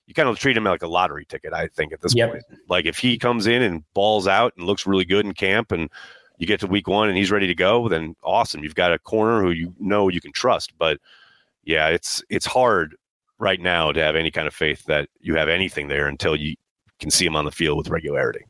you 0.08 0.14
kind 0.16 0.28
of 0.28 0.40
treat 0.40 0.58
him 0.58 0.64
like 0.64 0.82
a 0.82 0.88
lottery 0.88 1.26
ticket. 1.26 1.54
I 1.54 1.68
think 1.68 1.94
at 1.94 2.02
this 2.02 2.16
yep. 2.16 2.32
point, 2.32 2.44
like 2.68 2.86
if 2.86 2.98
he 2.98 3.18
comes 3.18 3.46
in 3.46 3.62
and 3.62 3.84
balls 3.94 4.28
out 4.28 4.54
and 4.58 4.66
looks 4.66 4.88
really 4.88 5.06
good 5.06 5.26
in 5.26 5.34
camp, 5.34 5.72
and 5.72 5.90
you 6.40 6.48
get 6.48 6.60
to 6.62 6.68
week 6.68 6.88
one 6.88 7.10
and 7.10 7.18
he's 7.18 7.30
ready 7.30 7.46
to 7.46 7.54
go, 7.54 7.88
then 7.88 8.16
awesome. 8.24 8.64
You've 8.64 8.74
got 8.74 8.92
a 8.92 8.98
corner 8.98 9.42
who 9.42 9.52
you 9.52 9.74
know 9.80 10.10
you 10.10 10.20
can 10.20 10.32
trust. 10.32 10.74
But 10.80 11.00
yeah, 11.64 11.90
it's 11.90 12.24
it's 12.28 12.48
hard 12.48 12.96
right 13.38 13.62
now 13.62 13.92
to 13.92 14.02
have 14.02 14.16
any 14.16 14.32
kind 14.32 14.48
of 14.48 14.56
faith 14.56 14.84
that 14.86 15.10
you 15.20 15.36
have 15.36 15.48
anything 15.48 15.90
there 15.90 16.08
until 16.08 16.36
you 16.36 16.56
can 17.00 17.12
see 17.12 17.26
him 17.26 17.36
on 17.36 17.46
the 17.46 17.52
field 17.52 17.78
with 17.78 17.90
regularity 17.90 18.46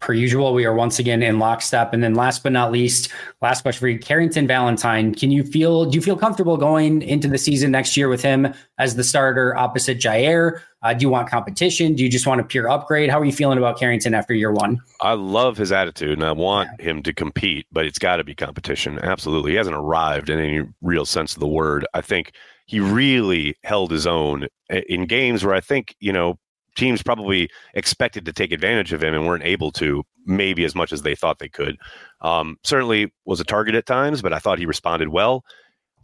per 0.00 0.12
usual, 0.12 0.54
we 0.54 0.64
are 0.64 0.74
once 0.74 0.98
again 0.98 1.22
in 1.22 1.38
lockstep. 1.38 1.92
And 1.92 2.02
then 2.02 2.14
last 2.14 2.42
but 2.42 2.52
not 2.52 2.72
least, 2.72 3.10
last 3.42 3.62
question 3.62 3.80
for 3.80 3.88
you, 3.88 3.98
Carrington 3.98 4.46
Valentine. 4.46 5.14
Can 5.14 5.30
you 5.30 5.42
feel, 5.42 5.84
do 5.84 5.96
you 5.96 6.02
feel 6.02 6.16
comfortable 6.16 6.56
going 6.56 7.02
into 7.02 7.28
the 7.28 7.38
season 7.38 7.70
next 7.70 7.96
year 7.96 8.08
with 8.08 8.22
him 8.22 8.52
as 8.78 8.96
the 8.96 9.04
starter 9.04 9.56
opposite 9.56 9.98
Jaire? 9.98 10.60
Uh, 10.82 10.94
do 10.94 11.02
you 11.02 11.08
want 11.08 11.28
competition? 11.28 11.94
Do 11.94 12.04
you 12.04 12.08
just 12.08 12.26
want 12.26 12.40
a 12.40 12.44
pure 12.44 12.68
upgrade? 12.68 13.10
How 13.10 13.18
are 13.20 13.24
you 13.24 13.32
feeling 13.32 13.58
about 13.58 13.78
Carrington 13.78 14.14
after 14.14 14.32
year 14.32 14.52
one? 14.52 14.80
I 15.00 15.14
love 15.14 15.56
his 15.56 15.72
attitude 15.72 16.12
and 16.12 16.24
I 16.24 16.32
want 16.32 16.70
yeah. 16.78 16.86
him 16.86 17.02
to 17.02 17.12
compete, 17.12 17.66
but 17.72 17.84
it's 17.84 17.98
got 17.98 18.16
to 18.16 18.24
be 18.24 18.34
competition. 18.34 18.98
Absolutely. 19.00 19.52
He 19.52 19.56
hasn't 19.56 19.76
arrived 19.76 20.30
in 20.30 20.38
any 20.38 20.68
real 20.80 21.04
sense 21.04 21.34
of 21.34 21.40
the 21.40 21.48
word. 21.48 21.84
I 21.94 22.00
think 22.00 22.32
he 22.66 22.78
really 22.78 23.56
held 23.64 23.90
his 23.90 24.06
own 24.06 24.46
in 24.70 25.06
games 25.06 25.44
where 25.44 25.54
I 25.54 25.60
think, 25.60 25.96
you 25.98 26.12
know, 26.12 26.38
teams 26.78 27.02
probably 27.02 27.50
expected 27.74 28.24
to 28.24 28.32
take 28.32 28.52
advantage 28.52 28.92
of 28.92 29.02
him 29.02 29.14
and 29.14 29.26
weren't 29.26 29.44
able 29.44 29.70
to, 29.72 30.04
maybe 30.24 30.64
as 30.64 30.74
much 30.74 30.92
as 30.92 31.02
they 31.02 31.14
thought 31.14 31.38
they 31.38 31.48
could. 31.48 31.76
Um, 32.22 32.56
certainly 32.64 33.12
was 33.24 33.40
a 33.40 33.44
target 33.44 33.74
at 33.74 33.86
times, 33.86 34.22
but 34.22 34.32
I 34.32 34.38
thought 34.38 34.58
he 34.58 34.66
responded 34.66 35.08
well. 35.08 35.44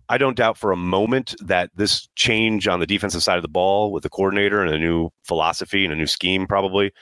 I 0.08 0.18
don't 0.18 0.36
doubt 0.36 0.58
for 0.58 0.70
a 0.70 0.76
moment 0.76 1.34
that 1.40 1.70
this 1.74 2.08
change 2.14 2.68
on 2.68 2.80
the 2.80 2.86
defensive 2.86 3.22
side 3.22 3.36
of 3.36 3.42
the 3.42 3.48
ball 3.48 3.90
with 3.90 4.02
the 4.02 4.10
coordinator 4.10 4.62
and 4.62 4.74
a 4.74 4.78
new 4.78 5.08
philosophy 5.22 5.84
and 5.84 5.94
a 5.94 5.96
new 5.96 6.06
scheme 6.06 6.46
probably 6.46 6.92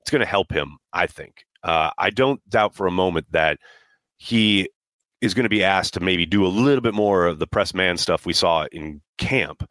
it's 0.00 0.10
going 0.10 0.20
to 0.20 0.26
help 0.26 0.52
him. 0.52 0.78
I 0.92 1.06
think. 1.06 1.44
Uh, 1.62 1.90
I 1.98 2.10
don't 2.10 2.46
doubt 2.48 2.74
for 2.74 2.86
a 2.86 2.90
moment 2.90 3.26
that 3.32 3.58
he 4.16 4.68
is 5.20 5.34
going 5.34 5.44
to 5.44 5.50
be 5.50 5.64
asked 5.64 5.94
to 5.94 6.00
maybe 6.00 6.26
do 6.26 6.46
a 6.46 6.48
little 6.48 6.80
bit 6.80 6.94
more 6.94 7.26
of 7.26 7.38
the 7.38 7.46
press 7.46 7.74
man 7.74 7.96
stuff 7.96 8.26
we 8.26 8.32
saw 8.32 8.66
in 8.72 9.00
camp, 9.18 9.68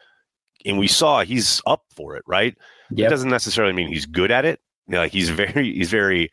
and 0.65 0.77
we 0.77 0.87
saw 0.87 1.23
he's 1.23 1.61
up 1.65 1.83
for 1.95 2.15
it, 2.15 2.23
right? 2.27 2.57
Yep. 2.91 3.07
It 3.07 3.09
doesn't 3.09 3.29
necessarily 3.29 3.73
mean 3.73 3.87
he's 3.89 4.05
good 4.05 4.31
at 4.31 4.45
it. 4.45 4.59
You 4.87 4.93
know, 4.93 5.03
he's 5.07 5.29
very 5.29 5.73
he's 5.73 5.89
very 5.89 6.31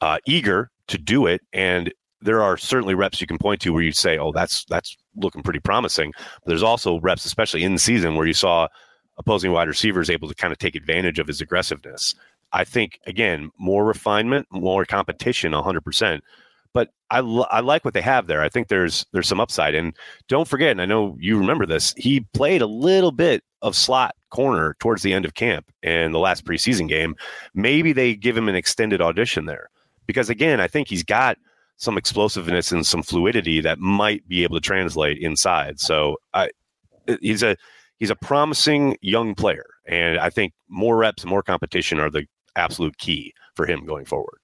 uh, 0.00 0.18
eager 0.26 0.70
to 0.88 0.98
do 0.98 1.26
it, 1.26 1.40
and 1.52 1.92
there 2.20 2.42
are 2.42 2.56
certainly 2.56 2.94
reps 2.94 3.20
you 3.20 3.26
can 3.26 3.38
point 3.38 3.60
to 3.62 3.70
where 3.72 3.82
you 3.82 3.92
say, 3.92 4.18
"Oh, 4.18 4.32
that's 4.32 4.64
that's 4.66 4.96
looking 5.16 5.42
pretty 5.42 5.60
promising." 5.60 6.12
But 6.16 6.48
there's 6.48 6.62
also 6.62 7.00
reps, 7.00 7.24
especially 7.24 7.64
in 7.64 7.74
the 7.74 7.78
season, 7.78 8.16
where 8.16 8.26
you 8.26 8.34
saw 8.34 8.68
opposing 9.18 9.52
wide 9.52 9.68
receivers 9.68 10.10
able 10.10 10.28
to 10.28 10.34
kind 10.34 10.52
of 10.52 10.58
take 10.58 10.74
advantage 10.74 11.18
of 11.18 11.26
his 11.28 11.40
aggressiveness. 11.40 12.14
I 12.52 12.64
think 12.64 12.98
again, 13.06 13.50
more 13.58 13.84
refinement, 13.84 14.48
more 14.50 14.84
competition, 14.84 15.52
100. 15.52 15.84
percent 15.84 16.24
But 16.72 16.90
I, 17.10 17.18
I 17.18 17.60
like 17.60 17.84
what 17.84 17.94
they 17.94 18.00
have 18.02 18.26
there. 18.26 18.42
I 18.42 18.48
think 18.48 18.68
there's 18.68 19.06
there's 19.12 19.28
some 19.28 19.40
upside. 19.40 19.74
And 19.74 19.94
don't 20.28 20.48
forget, 20.48 20.70
and 20.72 20.80
I 20.82 20.86
know 20.86 21.16
you 21.20 21.38
remember 21.38 21.66
this, 21.66 21.94
he 21.96 22.20
played 22.32 22.62
a 22.62 22.66
little 22.66 23.12
bit 23.12 23.44
of 23.64 23.74
slot 23.74 24.14
corner 24.30 24.76
towards 24.78 25.02
the 25.02 25.12
end 25.12 25.24
of 25.24 25.34
camp 25.34 25.72
and 25.82 26.14
the 26.14 26.18
last 26.18 26.44
preseason 26.44 26.86
game. 26.86 27.16
Maybe 27.54 27.92
they 27.92 28.14
give 28.14 28.36
him 28.36 28.48
an 28.48 28.54
extended 28.54 29.00
audition 29.00 29.46
there 29.46 29.70
because 30.06 30.28
again, 30.28 30.60
I 30.60 30.68
think 30.68 30.86
he's 30.86 31.02
got 31.02 31.38
some 31.78 31.96
explosiveness 31.96 32.70
and 32.70 32.86
some 32.86 33.02
fluidity 33.02 33.60
that 33.62 33.78
might 33.78 34.26
be 34.28 34.44
able 34.44 34.56
to 34.56 34.60
translate 34.60 35.18
inside. 35.18 35.80
So 35.80 36.18
I, 36.34 36.50
he's 37.20 37.42
a 37.42 37.56
he's 37.98 38.10
a 38.10 38.16
promising 38.16 38.96
young 39.00 39.34
player, 39.34 39.66
and 39.86 40.18
I 40.18 40.30
think 40.30 40.52
more 40.68 40.96
reps 40.96 41.22
and 41.22 41.30
more 41.30 41.42
competition 41.42 41.98
are 41.98 42.10
the 42.10 42.26
absolute 42.54 42.98
key 42.98 43.32
for 43.56 43.66
him 43.66 43.86
going 43.86 44.04
forward. 44.04 44.38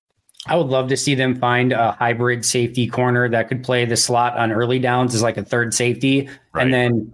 I 0.46 0.56
would 0.56 0.68
love 0.68 0.88
to 0.88 0.96
see 0.96 1.14
them 1.14 1.38
find 1.38 1.72
a 1.72 1.92
hybrid 1.92 2.46
safety 2.46 2.86
corner 2.86 3.28
that 3.28 3.48
could 3.48 3.62
play 3.62 3.84
the 3.84 3.96
slot 3.96 4.38
on 4.38 4.50
early 4.50 4.78
downs 4.78 5.14
as 5.14 5.22
like 5.22 5.36
a 5.36 5.44
third 5.44 5.74
safety, 5.74 6.30
right. 6.54 6.64
and 6.64 6.72
then 6.72 7.12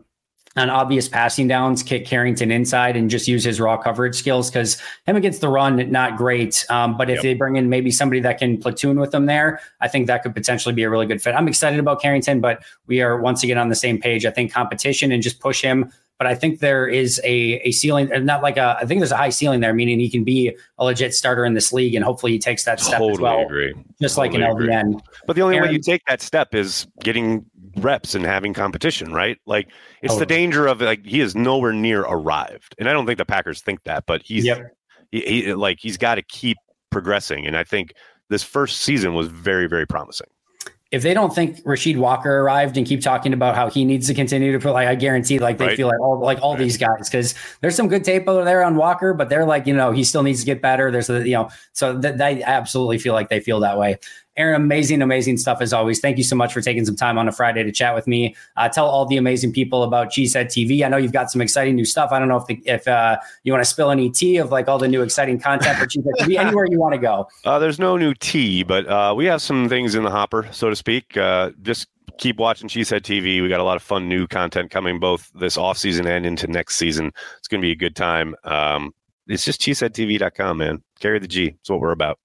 on 0.57 0.71
obvious 0.71 1.09
passing 1.09 1.47
downs, 1.49 1.83
kick 1.83 2.07
Carrington 2.07 2.51
inside 2.51 2.97
and 2.97 3.11
just 3.11 3.29
use 3.29 3.45
his 3.45 3.61
raw 3.61 3.77
coverage 3.77 4.15
skills 4.15 4.51
because 4.51 4.81
him 5.07 5.17
against 5.17 5.41
the 5.41 5.49
run, 5.49 5.91
not 5.91 6.17
great. 6.17 6.65
Um, 6.71 6.97
but 6.97 7.11
if 7.11 7.17
yep. 7.17 7.23
they 7.23 7.35
bring 7.35 7.57
in 7.57 7.69
maybe 7.69 7.91
somebody 7.91 8.21
that 8.21 8.39
can 8.39 8.59
platoon 8.59 8.99
with 8.99 9.11
them 9.11 9.27
there, 9.27 9.61
I 9.81 9.89
think 9.89 10.07
that 10.07 10.23
could 10.23 10.35
potentially 10.35 10.75
be 10.75 10.83
a 10.83 10.91
really 10.91 11.07
good 11.07 11.21
fit. 11.21 11.35
I'm 11.35 11.49
excited 11.49 11.79
about 11.79 12.01
Carrington, 12.01 12.41
but 12.41 12.65
we 12.87 13.03
are 13.03 13.21
once 13.21 13.43
again 13.43 13.59
on 13.59 13.69
the 13.69 13.75
same 13.75 14.01
page. 14.01 14.25
I 14.25 14.31
think 14.31 14.53
competition 14.53 15.13
and 15.13 15.23
just 15.23 15.41
push 15.41 15.61
him. 15.61 15.93
But 16.19 16.27
I 16.27 16.35
think 16.35 16.61
there 16.61 16.87
is 16.87 17.21
a, 17.25 17.61
a 17.63 17.73
ceiling, 17.73 18.09
not 18.25 18.43
like 18.43 18.57
a, 18.57 18.79
I 18.81 18.87
think 18.87 19.01
there's 19.01 19.13
a 19.13 19.19
high 19.19 19.29
ceiling 19.29 19.61
there, 19.61 19.75
meaning 19.75 20.01
he 20.01 20.09
can 20.09 20.25
be 20.25 20.57
a 20.79 20.85
legit 20.85 21.13
starter 21.13 21.45
in 21.45 21.53
this 21.53 21.75
league. 21.75 21.95
And 21.95 22.03
hopefully 22.03 22.33
he 22.33 22.39
takes 22.39 22.65
that 22.65 22.81
step 22.81 23.01
totally 23.01 23.13
as 23.13 23.21
well. 23.21 23.41
Agree. 23.41 23.75
Just 24.01 24.17
totally 24.17 24.39
like 24.39 24.51
an 24.51 24.57
LVN. 24.57 25.01
But 25.27 25.37
the 25.37 25.43
only 25.43 25.57
Aaron, 25.57 25.69
way 25.69 25.75
you 25.75 25.79
take 25.79 26.03
that 26.07 26.23
step 26.23 26.55
is 26.55 26.87
getting 27.01 27.45
reps 27.77 28.15
and 28.15 28.25
having 28.25 28.55
competition, 28.55 29.13
right? 29.13 29.39
Like 29.47 29.69
it's 30.03 30.15
oh, 30.15 30.19
the 30.19 30.27
danger 30.27 30.67
of 30.67 30.81
like 30.81 31.05
he 31.05 31.21
is 31.21 31.35
nowhere 31.35 31.73
near 31.73 32.03
arrived, 32.03 32.75
and 32.79 32.89
I 32.89 32.93
don't 32.93 33.07
think 33.07 33.19
the 33.19 33.25
Packers 33.27 33.61
think 33.63 33.83
that, 33.85 34.05
but 34.07 34.23
he's 34.23 34.45
yep. 34.45 34.75
he, 35.11 35.21
he 35.21 35.55
like 35.55 35.79
he's 35.81 35.97
got 35.97 36.17
to 36.17 36.23
keep 36.23 36.57
progressing, 36.91 37.47
and 37.47 37.57
I 37.57 37.65
think 37.65 37.93
this 38.29 38.43
first 38.43 38.83
season 38.83 39.15
was 39.15 39.29
very, 39.29 39.67
very 39.67 39.87
promising 39.87 40.29
if 40.93 41.03
they 41.03 41.15
don't 41.15 41.35
think 41.35 41.61
Rashid 41.65 41.99
Walker 41.99 42.41
arrived 42.41 42.77
and 42.77 42.87
keep 42.87 43.01
talking 43.01 43.33
about 43.33 43.57
how 43.57 43.69
he 43.69 43.85
needs 43.85 44.07
to 44.07 44.15
continue 44.15 44.53
to 44.53 44.61
put, 44.61 44.73
like 44.73 44.87
I 44.87 44.95
guarantee, 44.95 45.41
like 45.41 45.59
they 45.59 45.67
right. 45.67 45.77
feel 45.77 45.89
like 45.89 46.01
all 46.01 46.21
like 46.21 46.39
all 46.41 46.53
right. 46.53 46.61
these 46.61 46.77
guys 46.77 47.09
because 47.11 47.35
there's 47.61 47.75
some 47.75 47.89
good 47.89 48.05
tape 48.05 48.29
over 48.29 48.45
there 48.45 48.63
on 48.63 48.77
Walker, 48.77 49.13
but 49.13 49.29
they're 49.29 49.45
like 49.45 49.67
you 49.67 49.75
know 49.75 49.91
he 49.91 50.05
still 50.05 50.23
needs 50.23 50.41
to 50.41 50.47
get 50.47 50.63
better. 50.63 50.91
There's 50.93 51.11
a 51.11 51.27
you 51.27 51.35
know 51.35 51.51
so 51.73 51.99
that 51.99 52.21
I 52.21 52.41
absolutely 52.45 52.99
feel 52.99 53.15
like 53.15 53.29
they 53.29 53.41
feel 53.41 53.61
that 53.61 53.79
way. 53.79 53.99
Aaron, 54.37 54.61
amazing, 54.61 55.01
amazing 55.01 55.39
stuff 55.39 55.61
as 55.61 55.73
always. 55.73 56.01
Thank 56.01 56.19
you 56.19 56.25
so 56.25 56.37
much 56.37 56.53
for 56.53 56.61
taking 56.61 56.85
some 56.85 56.97
time 56.97 57.17
on 57.19 57.27
a 57.27 57.33
Friday 57.33 57.63
to 57.63 57.73
chat 57.73 57.95
with 57.95 58.07
me. 58.07 58.37
Uh, 58.57 58.69
tell 58.69 58.87
all 58.87 59.07
the 59.07 59.17
amazing 59.17 59.53
people 59.53 59.83
about 59.83 60.09
Cheesehead 60.09 60.47
TV. 60.47 60.85
I 60.85 60.89
know 60.89 60.99
you've 60.99 61.13
got 61.13 61.31
some 61.31 61.41
exciting 61.41 61.75
new 61.75 61.87
stuff. 61.87 62.13
I 62.13 62.19
don't 62.19 62.29
know 62.29 62.37
if 62.37 62.47
the, 62.47 62.61
if 62.67 62.87
uh, 62.87 63.17
you 63.45 63.53
want 63.53 63.65
to 63.65 63.71
spill 63.71 63.91
any 63.91 64.11
tea 64.11 64.37
of 64.37 64.51
like 64.51 64.69
all 64.69 64.79
the 64.79 64.89
new 64.89 65.03
exciting 65.03 65.39
content 65.39 65.79
for 65.79 65.87
Cheesehead 65.87 66.13
TV. 66.21 66.37
Anywhere 66.37 66.67
you 66.71 66.79
want 66.79 66.95
to 66.95 66.99
go. 66.99 67.29
Uh, 67.47 67.61
there's 67.61 67.79
no 67.79 67.97
new 67.97 68.13
tea, 68.13 68.65
but 68.65 68.87
uh, 68.89 69.15
we 69.17 69.25
have 69.25 69.41
some 69.41 69.69
things 69.69 69.95
in 69.95 70.03
the 70.03 70.11
hopper, 70.11 70.49
so 70.51 70.69
to 70.69 70.75
speak. 70.75 71.17
Uh, 71.17 71.51
just 71.63 71.87
keep 72.19 72.39
watching 72.39 72.69
Cheesehead 72.69 73.03
TV. 73.03 73.41
We 73.41 73.49
got 73.49 73.61
a 73.61 73.65
lot 73.65 73.77
of 73.77 73.83
fun 73.83 74.09
new 74.09 74.27
content 74.27 74.71
coming 74.71 74.99
both 74.99 75.31
this 75.35 75.57
off 75.57 75.79
season 75.79 76.07
and 76.07 76.27
into 76.27 76.49
next 76.49 76.77
season. 76.77 77.13
It's 77.39 77.47
going 77.47 77.61
to 77.61 77.65
be 77.65 77.71
a 77.71 77.77
good 77.77 77.95
time. 77.95 78.35
Um, 78.43 78.93
it's 79.29 79.45
just 79.45 79.61
cheeseheadtv.com, 79.61 80.59
man. 80.59 80.83
Carry 80.99 81.21
the 81.21 81.29
G. 81.29 81.51
That's 81.51 81.71
what 81.71 81.81
we're 81.81 81.93
about. 81.93 82.19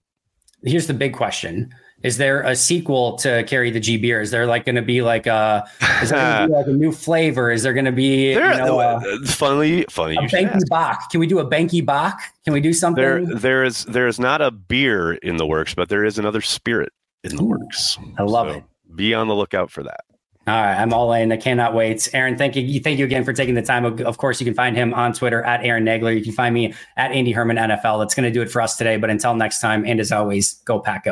Here's 0.63 0.87
the 0.87 0.93
big 0.93 1.13
question 1.13 1.73
is 2.03 2.17
there 2.17 2.41
a 2.41 2.55
sequel 2.55 3.15
to 3.17 3.43
Carry 3.43 3.71
the 3.71 3.79
G 3.79 3.97
beer? 3.97 4.21
Is 4.21 4.31
there 4.31 4.45
like 4.45 4.65
going 4.65 4.75
to 4.75 4.81
be 4.81 5.01
like 5.01 5.27
a 5.27 5.65
is 6.01 6.09
there 6.09 6.47
be 6.47 6.53
like 6.53 6.67
a 6.67 6.73
new 6.73 6.91
flavor? 6.91 7.51
Is 7.51 7.63
there 7.63 7.73
going 7.73 7.85
to 7.85 7.91
be 7.91 8.33
there, 8.33 8.53
you 8.53 8.57
know, 8.59 8.79
uh, 8.79 9.01
funny 9.25 9.85
funny 9.89 10.15
a 10.15 10.21
Banky 10.21 10.67
Bach? 10.69 11.09
Can 11.11 11.19
we 11.19 11.27
do 11.27 11.39
a 11.39 11.45
Banky 11.45 11.85
Bach? 11.85 12.19
Can 12.43 12.53
we 12.53 12.61
do 12.61 12.73
something? 12.73 13.03
There 13.03 13.25
there 13.25 13.63
is 13.63 13.85
there 13.85 14.07
is 14.07 14.19
not 14.19 14.41
a 14.41 14.51
beer 14.51 15.13
in 15.13 15.37
the 15.37 15.45
works, 15.45 15.75
but 15.75 15.89
there 15.89 16.03
is 16.03 16.17
another 16.17 16.41
spirit 16.41 16.91
in 17.23 17.35
the 17.35 17.43
Ooh, 17.43 17.47
works. 17.47 17.97
I 18.17 18.23
love 18.23 18.49
so 18.49 18.57
it. 18.57 18.63
Be 18.95 19.13
on 19.13 19.27
the 19.27 19.35
lookout 19.35 19.71
for 19.71 19.83
that. 19.83 20.01
All 20.47 20.55
right, 20.55 20.75
I'm 20.75 20.91
all 20.91 21.13
in. 21.13 21.31
I 21.31 21.37
cannot 21.37 21.75
wait. 21.75 22.09
Aaron, 22.13 22.35
thank 22.35 22.55
you. 22.55 22.79
Thank 22.79 22.97
you 22.97 23.05
again 23.05 23.23
for 23.23 23.31
taking 23.31 23.53
the 23.53 23.61
time. 23.61 23.85
Of 23.85 24.17
course, 24.17 24.41
you 24.41 24.45
can 24.45 24.55
find 24.55 24.75
him 24.75 24.91
on 24.95 25.13
Twitter 25.13 25.43
at 25.43 25.63
Aaron 25.63 25.85
Nagler. 25.85 26.15
You 26.17 26.23
can 26.23 26.33
find 26.33 26.53
me 26.55 26.73
at 26.97 27.11
Andy 27.11 27.31
Herman 27.31 27.57
NFL. 27.57 28.01
That's 28.01 28.15
going 28.15 28.23
to 28.23 28.31
do 28.31 28.41
it 28.41 28.49
for 28.49 28.59
us 28.59 28.75
today. 28.75 28.97
But 28.97 29.11
until 29.11 29.35
next 29.35 29.61
time, 29.61 29.85
and 29.85 29.99
as 29.99 30.11
always, 30.11 30.55
go 30.65 30.79
Pack 30.79 31.05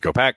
Go. 0.00 0.12
Pack. 0.12 0.36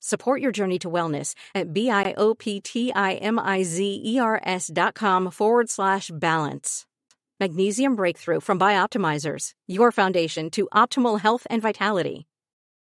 Support 0.00 0.40
your 0.40 0.52
journey 0.52 0.78
to 0.80 0.90
wellness 0.90 1.34
at 1.54 1.72
B-I-O-P-T-I-M-I-Z-E-R-S 1.72 4.70
dot 4.72 4.94
com 4.94 5.30
forward 5.30 5.70
slash 5.70 6.10
balance. 6.12 6.84
Magnesium 7.40 7.94
Breakthrough 7.94 8.40
from 8.40 8.58
Bioptimizers, 8.58 9.52
your 9.68 9.92
foundation 9.92 10.50
to 10.50 10.68
optimal 10.74 11.20
health 11.20 11.46
and 11.48 11.62
vitality. 11.62 12.26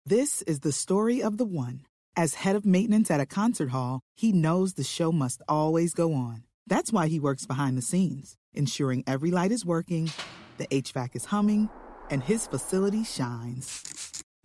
This 0.06 0.40
is 0.42 0.60
the 0.60 0.72
story 0.72 1.22
of 1.22 1.36
the 1.36 1.44
one. 1.44 1.84
As 2.16 2.34
head 2.34 2.56
of 2.56 2.64
maintenance 2.64 3.10
at 3.10 3.20
a 3.20 3.26
concert 3.26 3.70
hall, 3.70 4.00
he 4.16 4.32
knows 4.32 4.74
the 4.74 4.84
show 4.84 5.12
must 5.12 5.42
always 5.46 5.94
go 5.94 6.14
on. 6.14 6.44
That's 6.66 6.92
why 6.92 7.08
he 7.08 7.20
works 7.20 7.46
behind 7.46 7.76
the 7.76 7.82
scenes, 7.82 8.36
ensuring 8.54 9.04
every 9.06 9.30
light 9.30 9.52
is 9.52 9.66
working, 9.66 10.10
the 10.56 10.66
HVAC 10.68 11.16
is 11.16 11.26
humming, 11.26 11.68
and 12.10 12.22
his 12.22 12.46
facility 12.46 13.04
shines. 13.04 14.19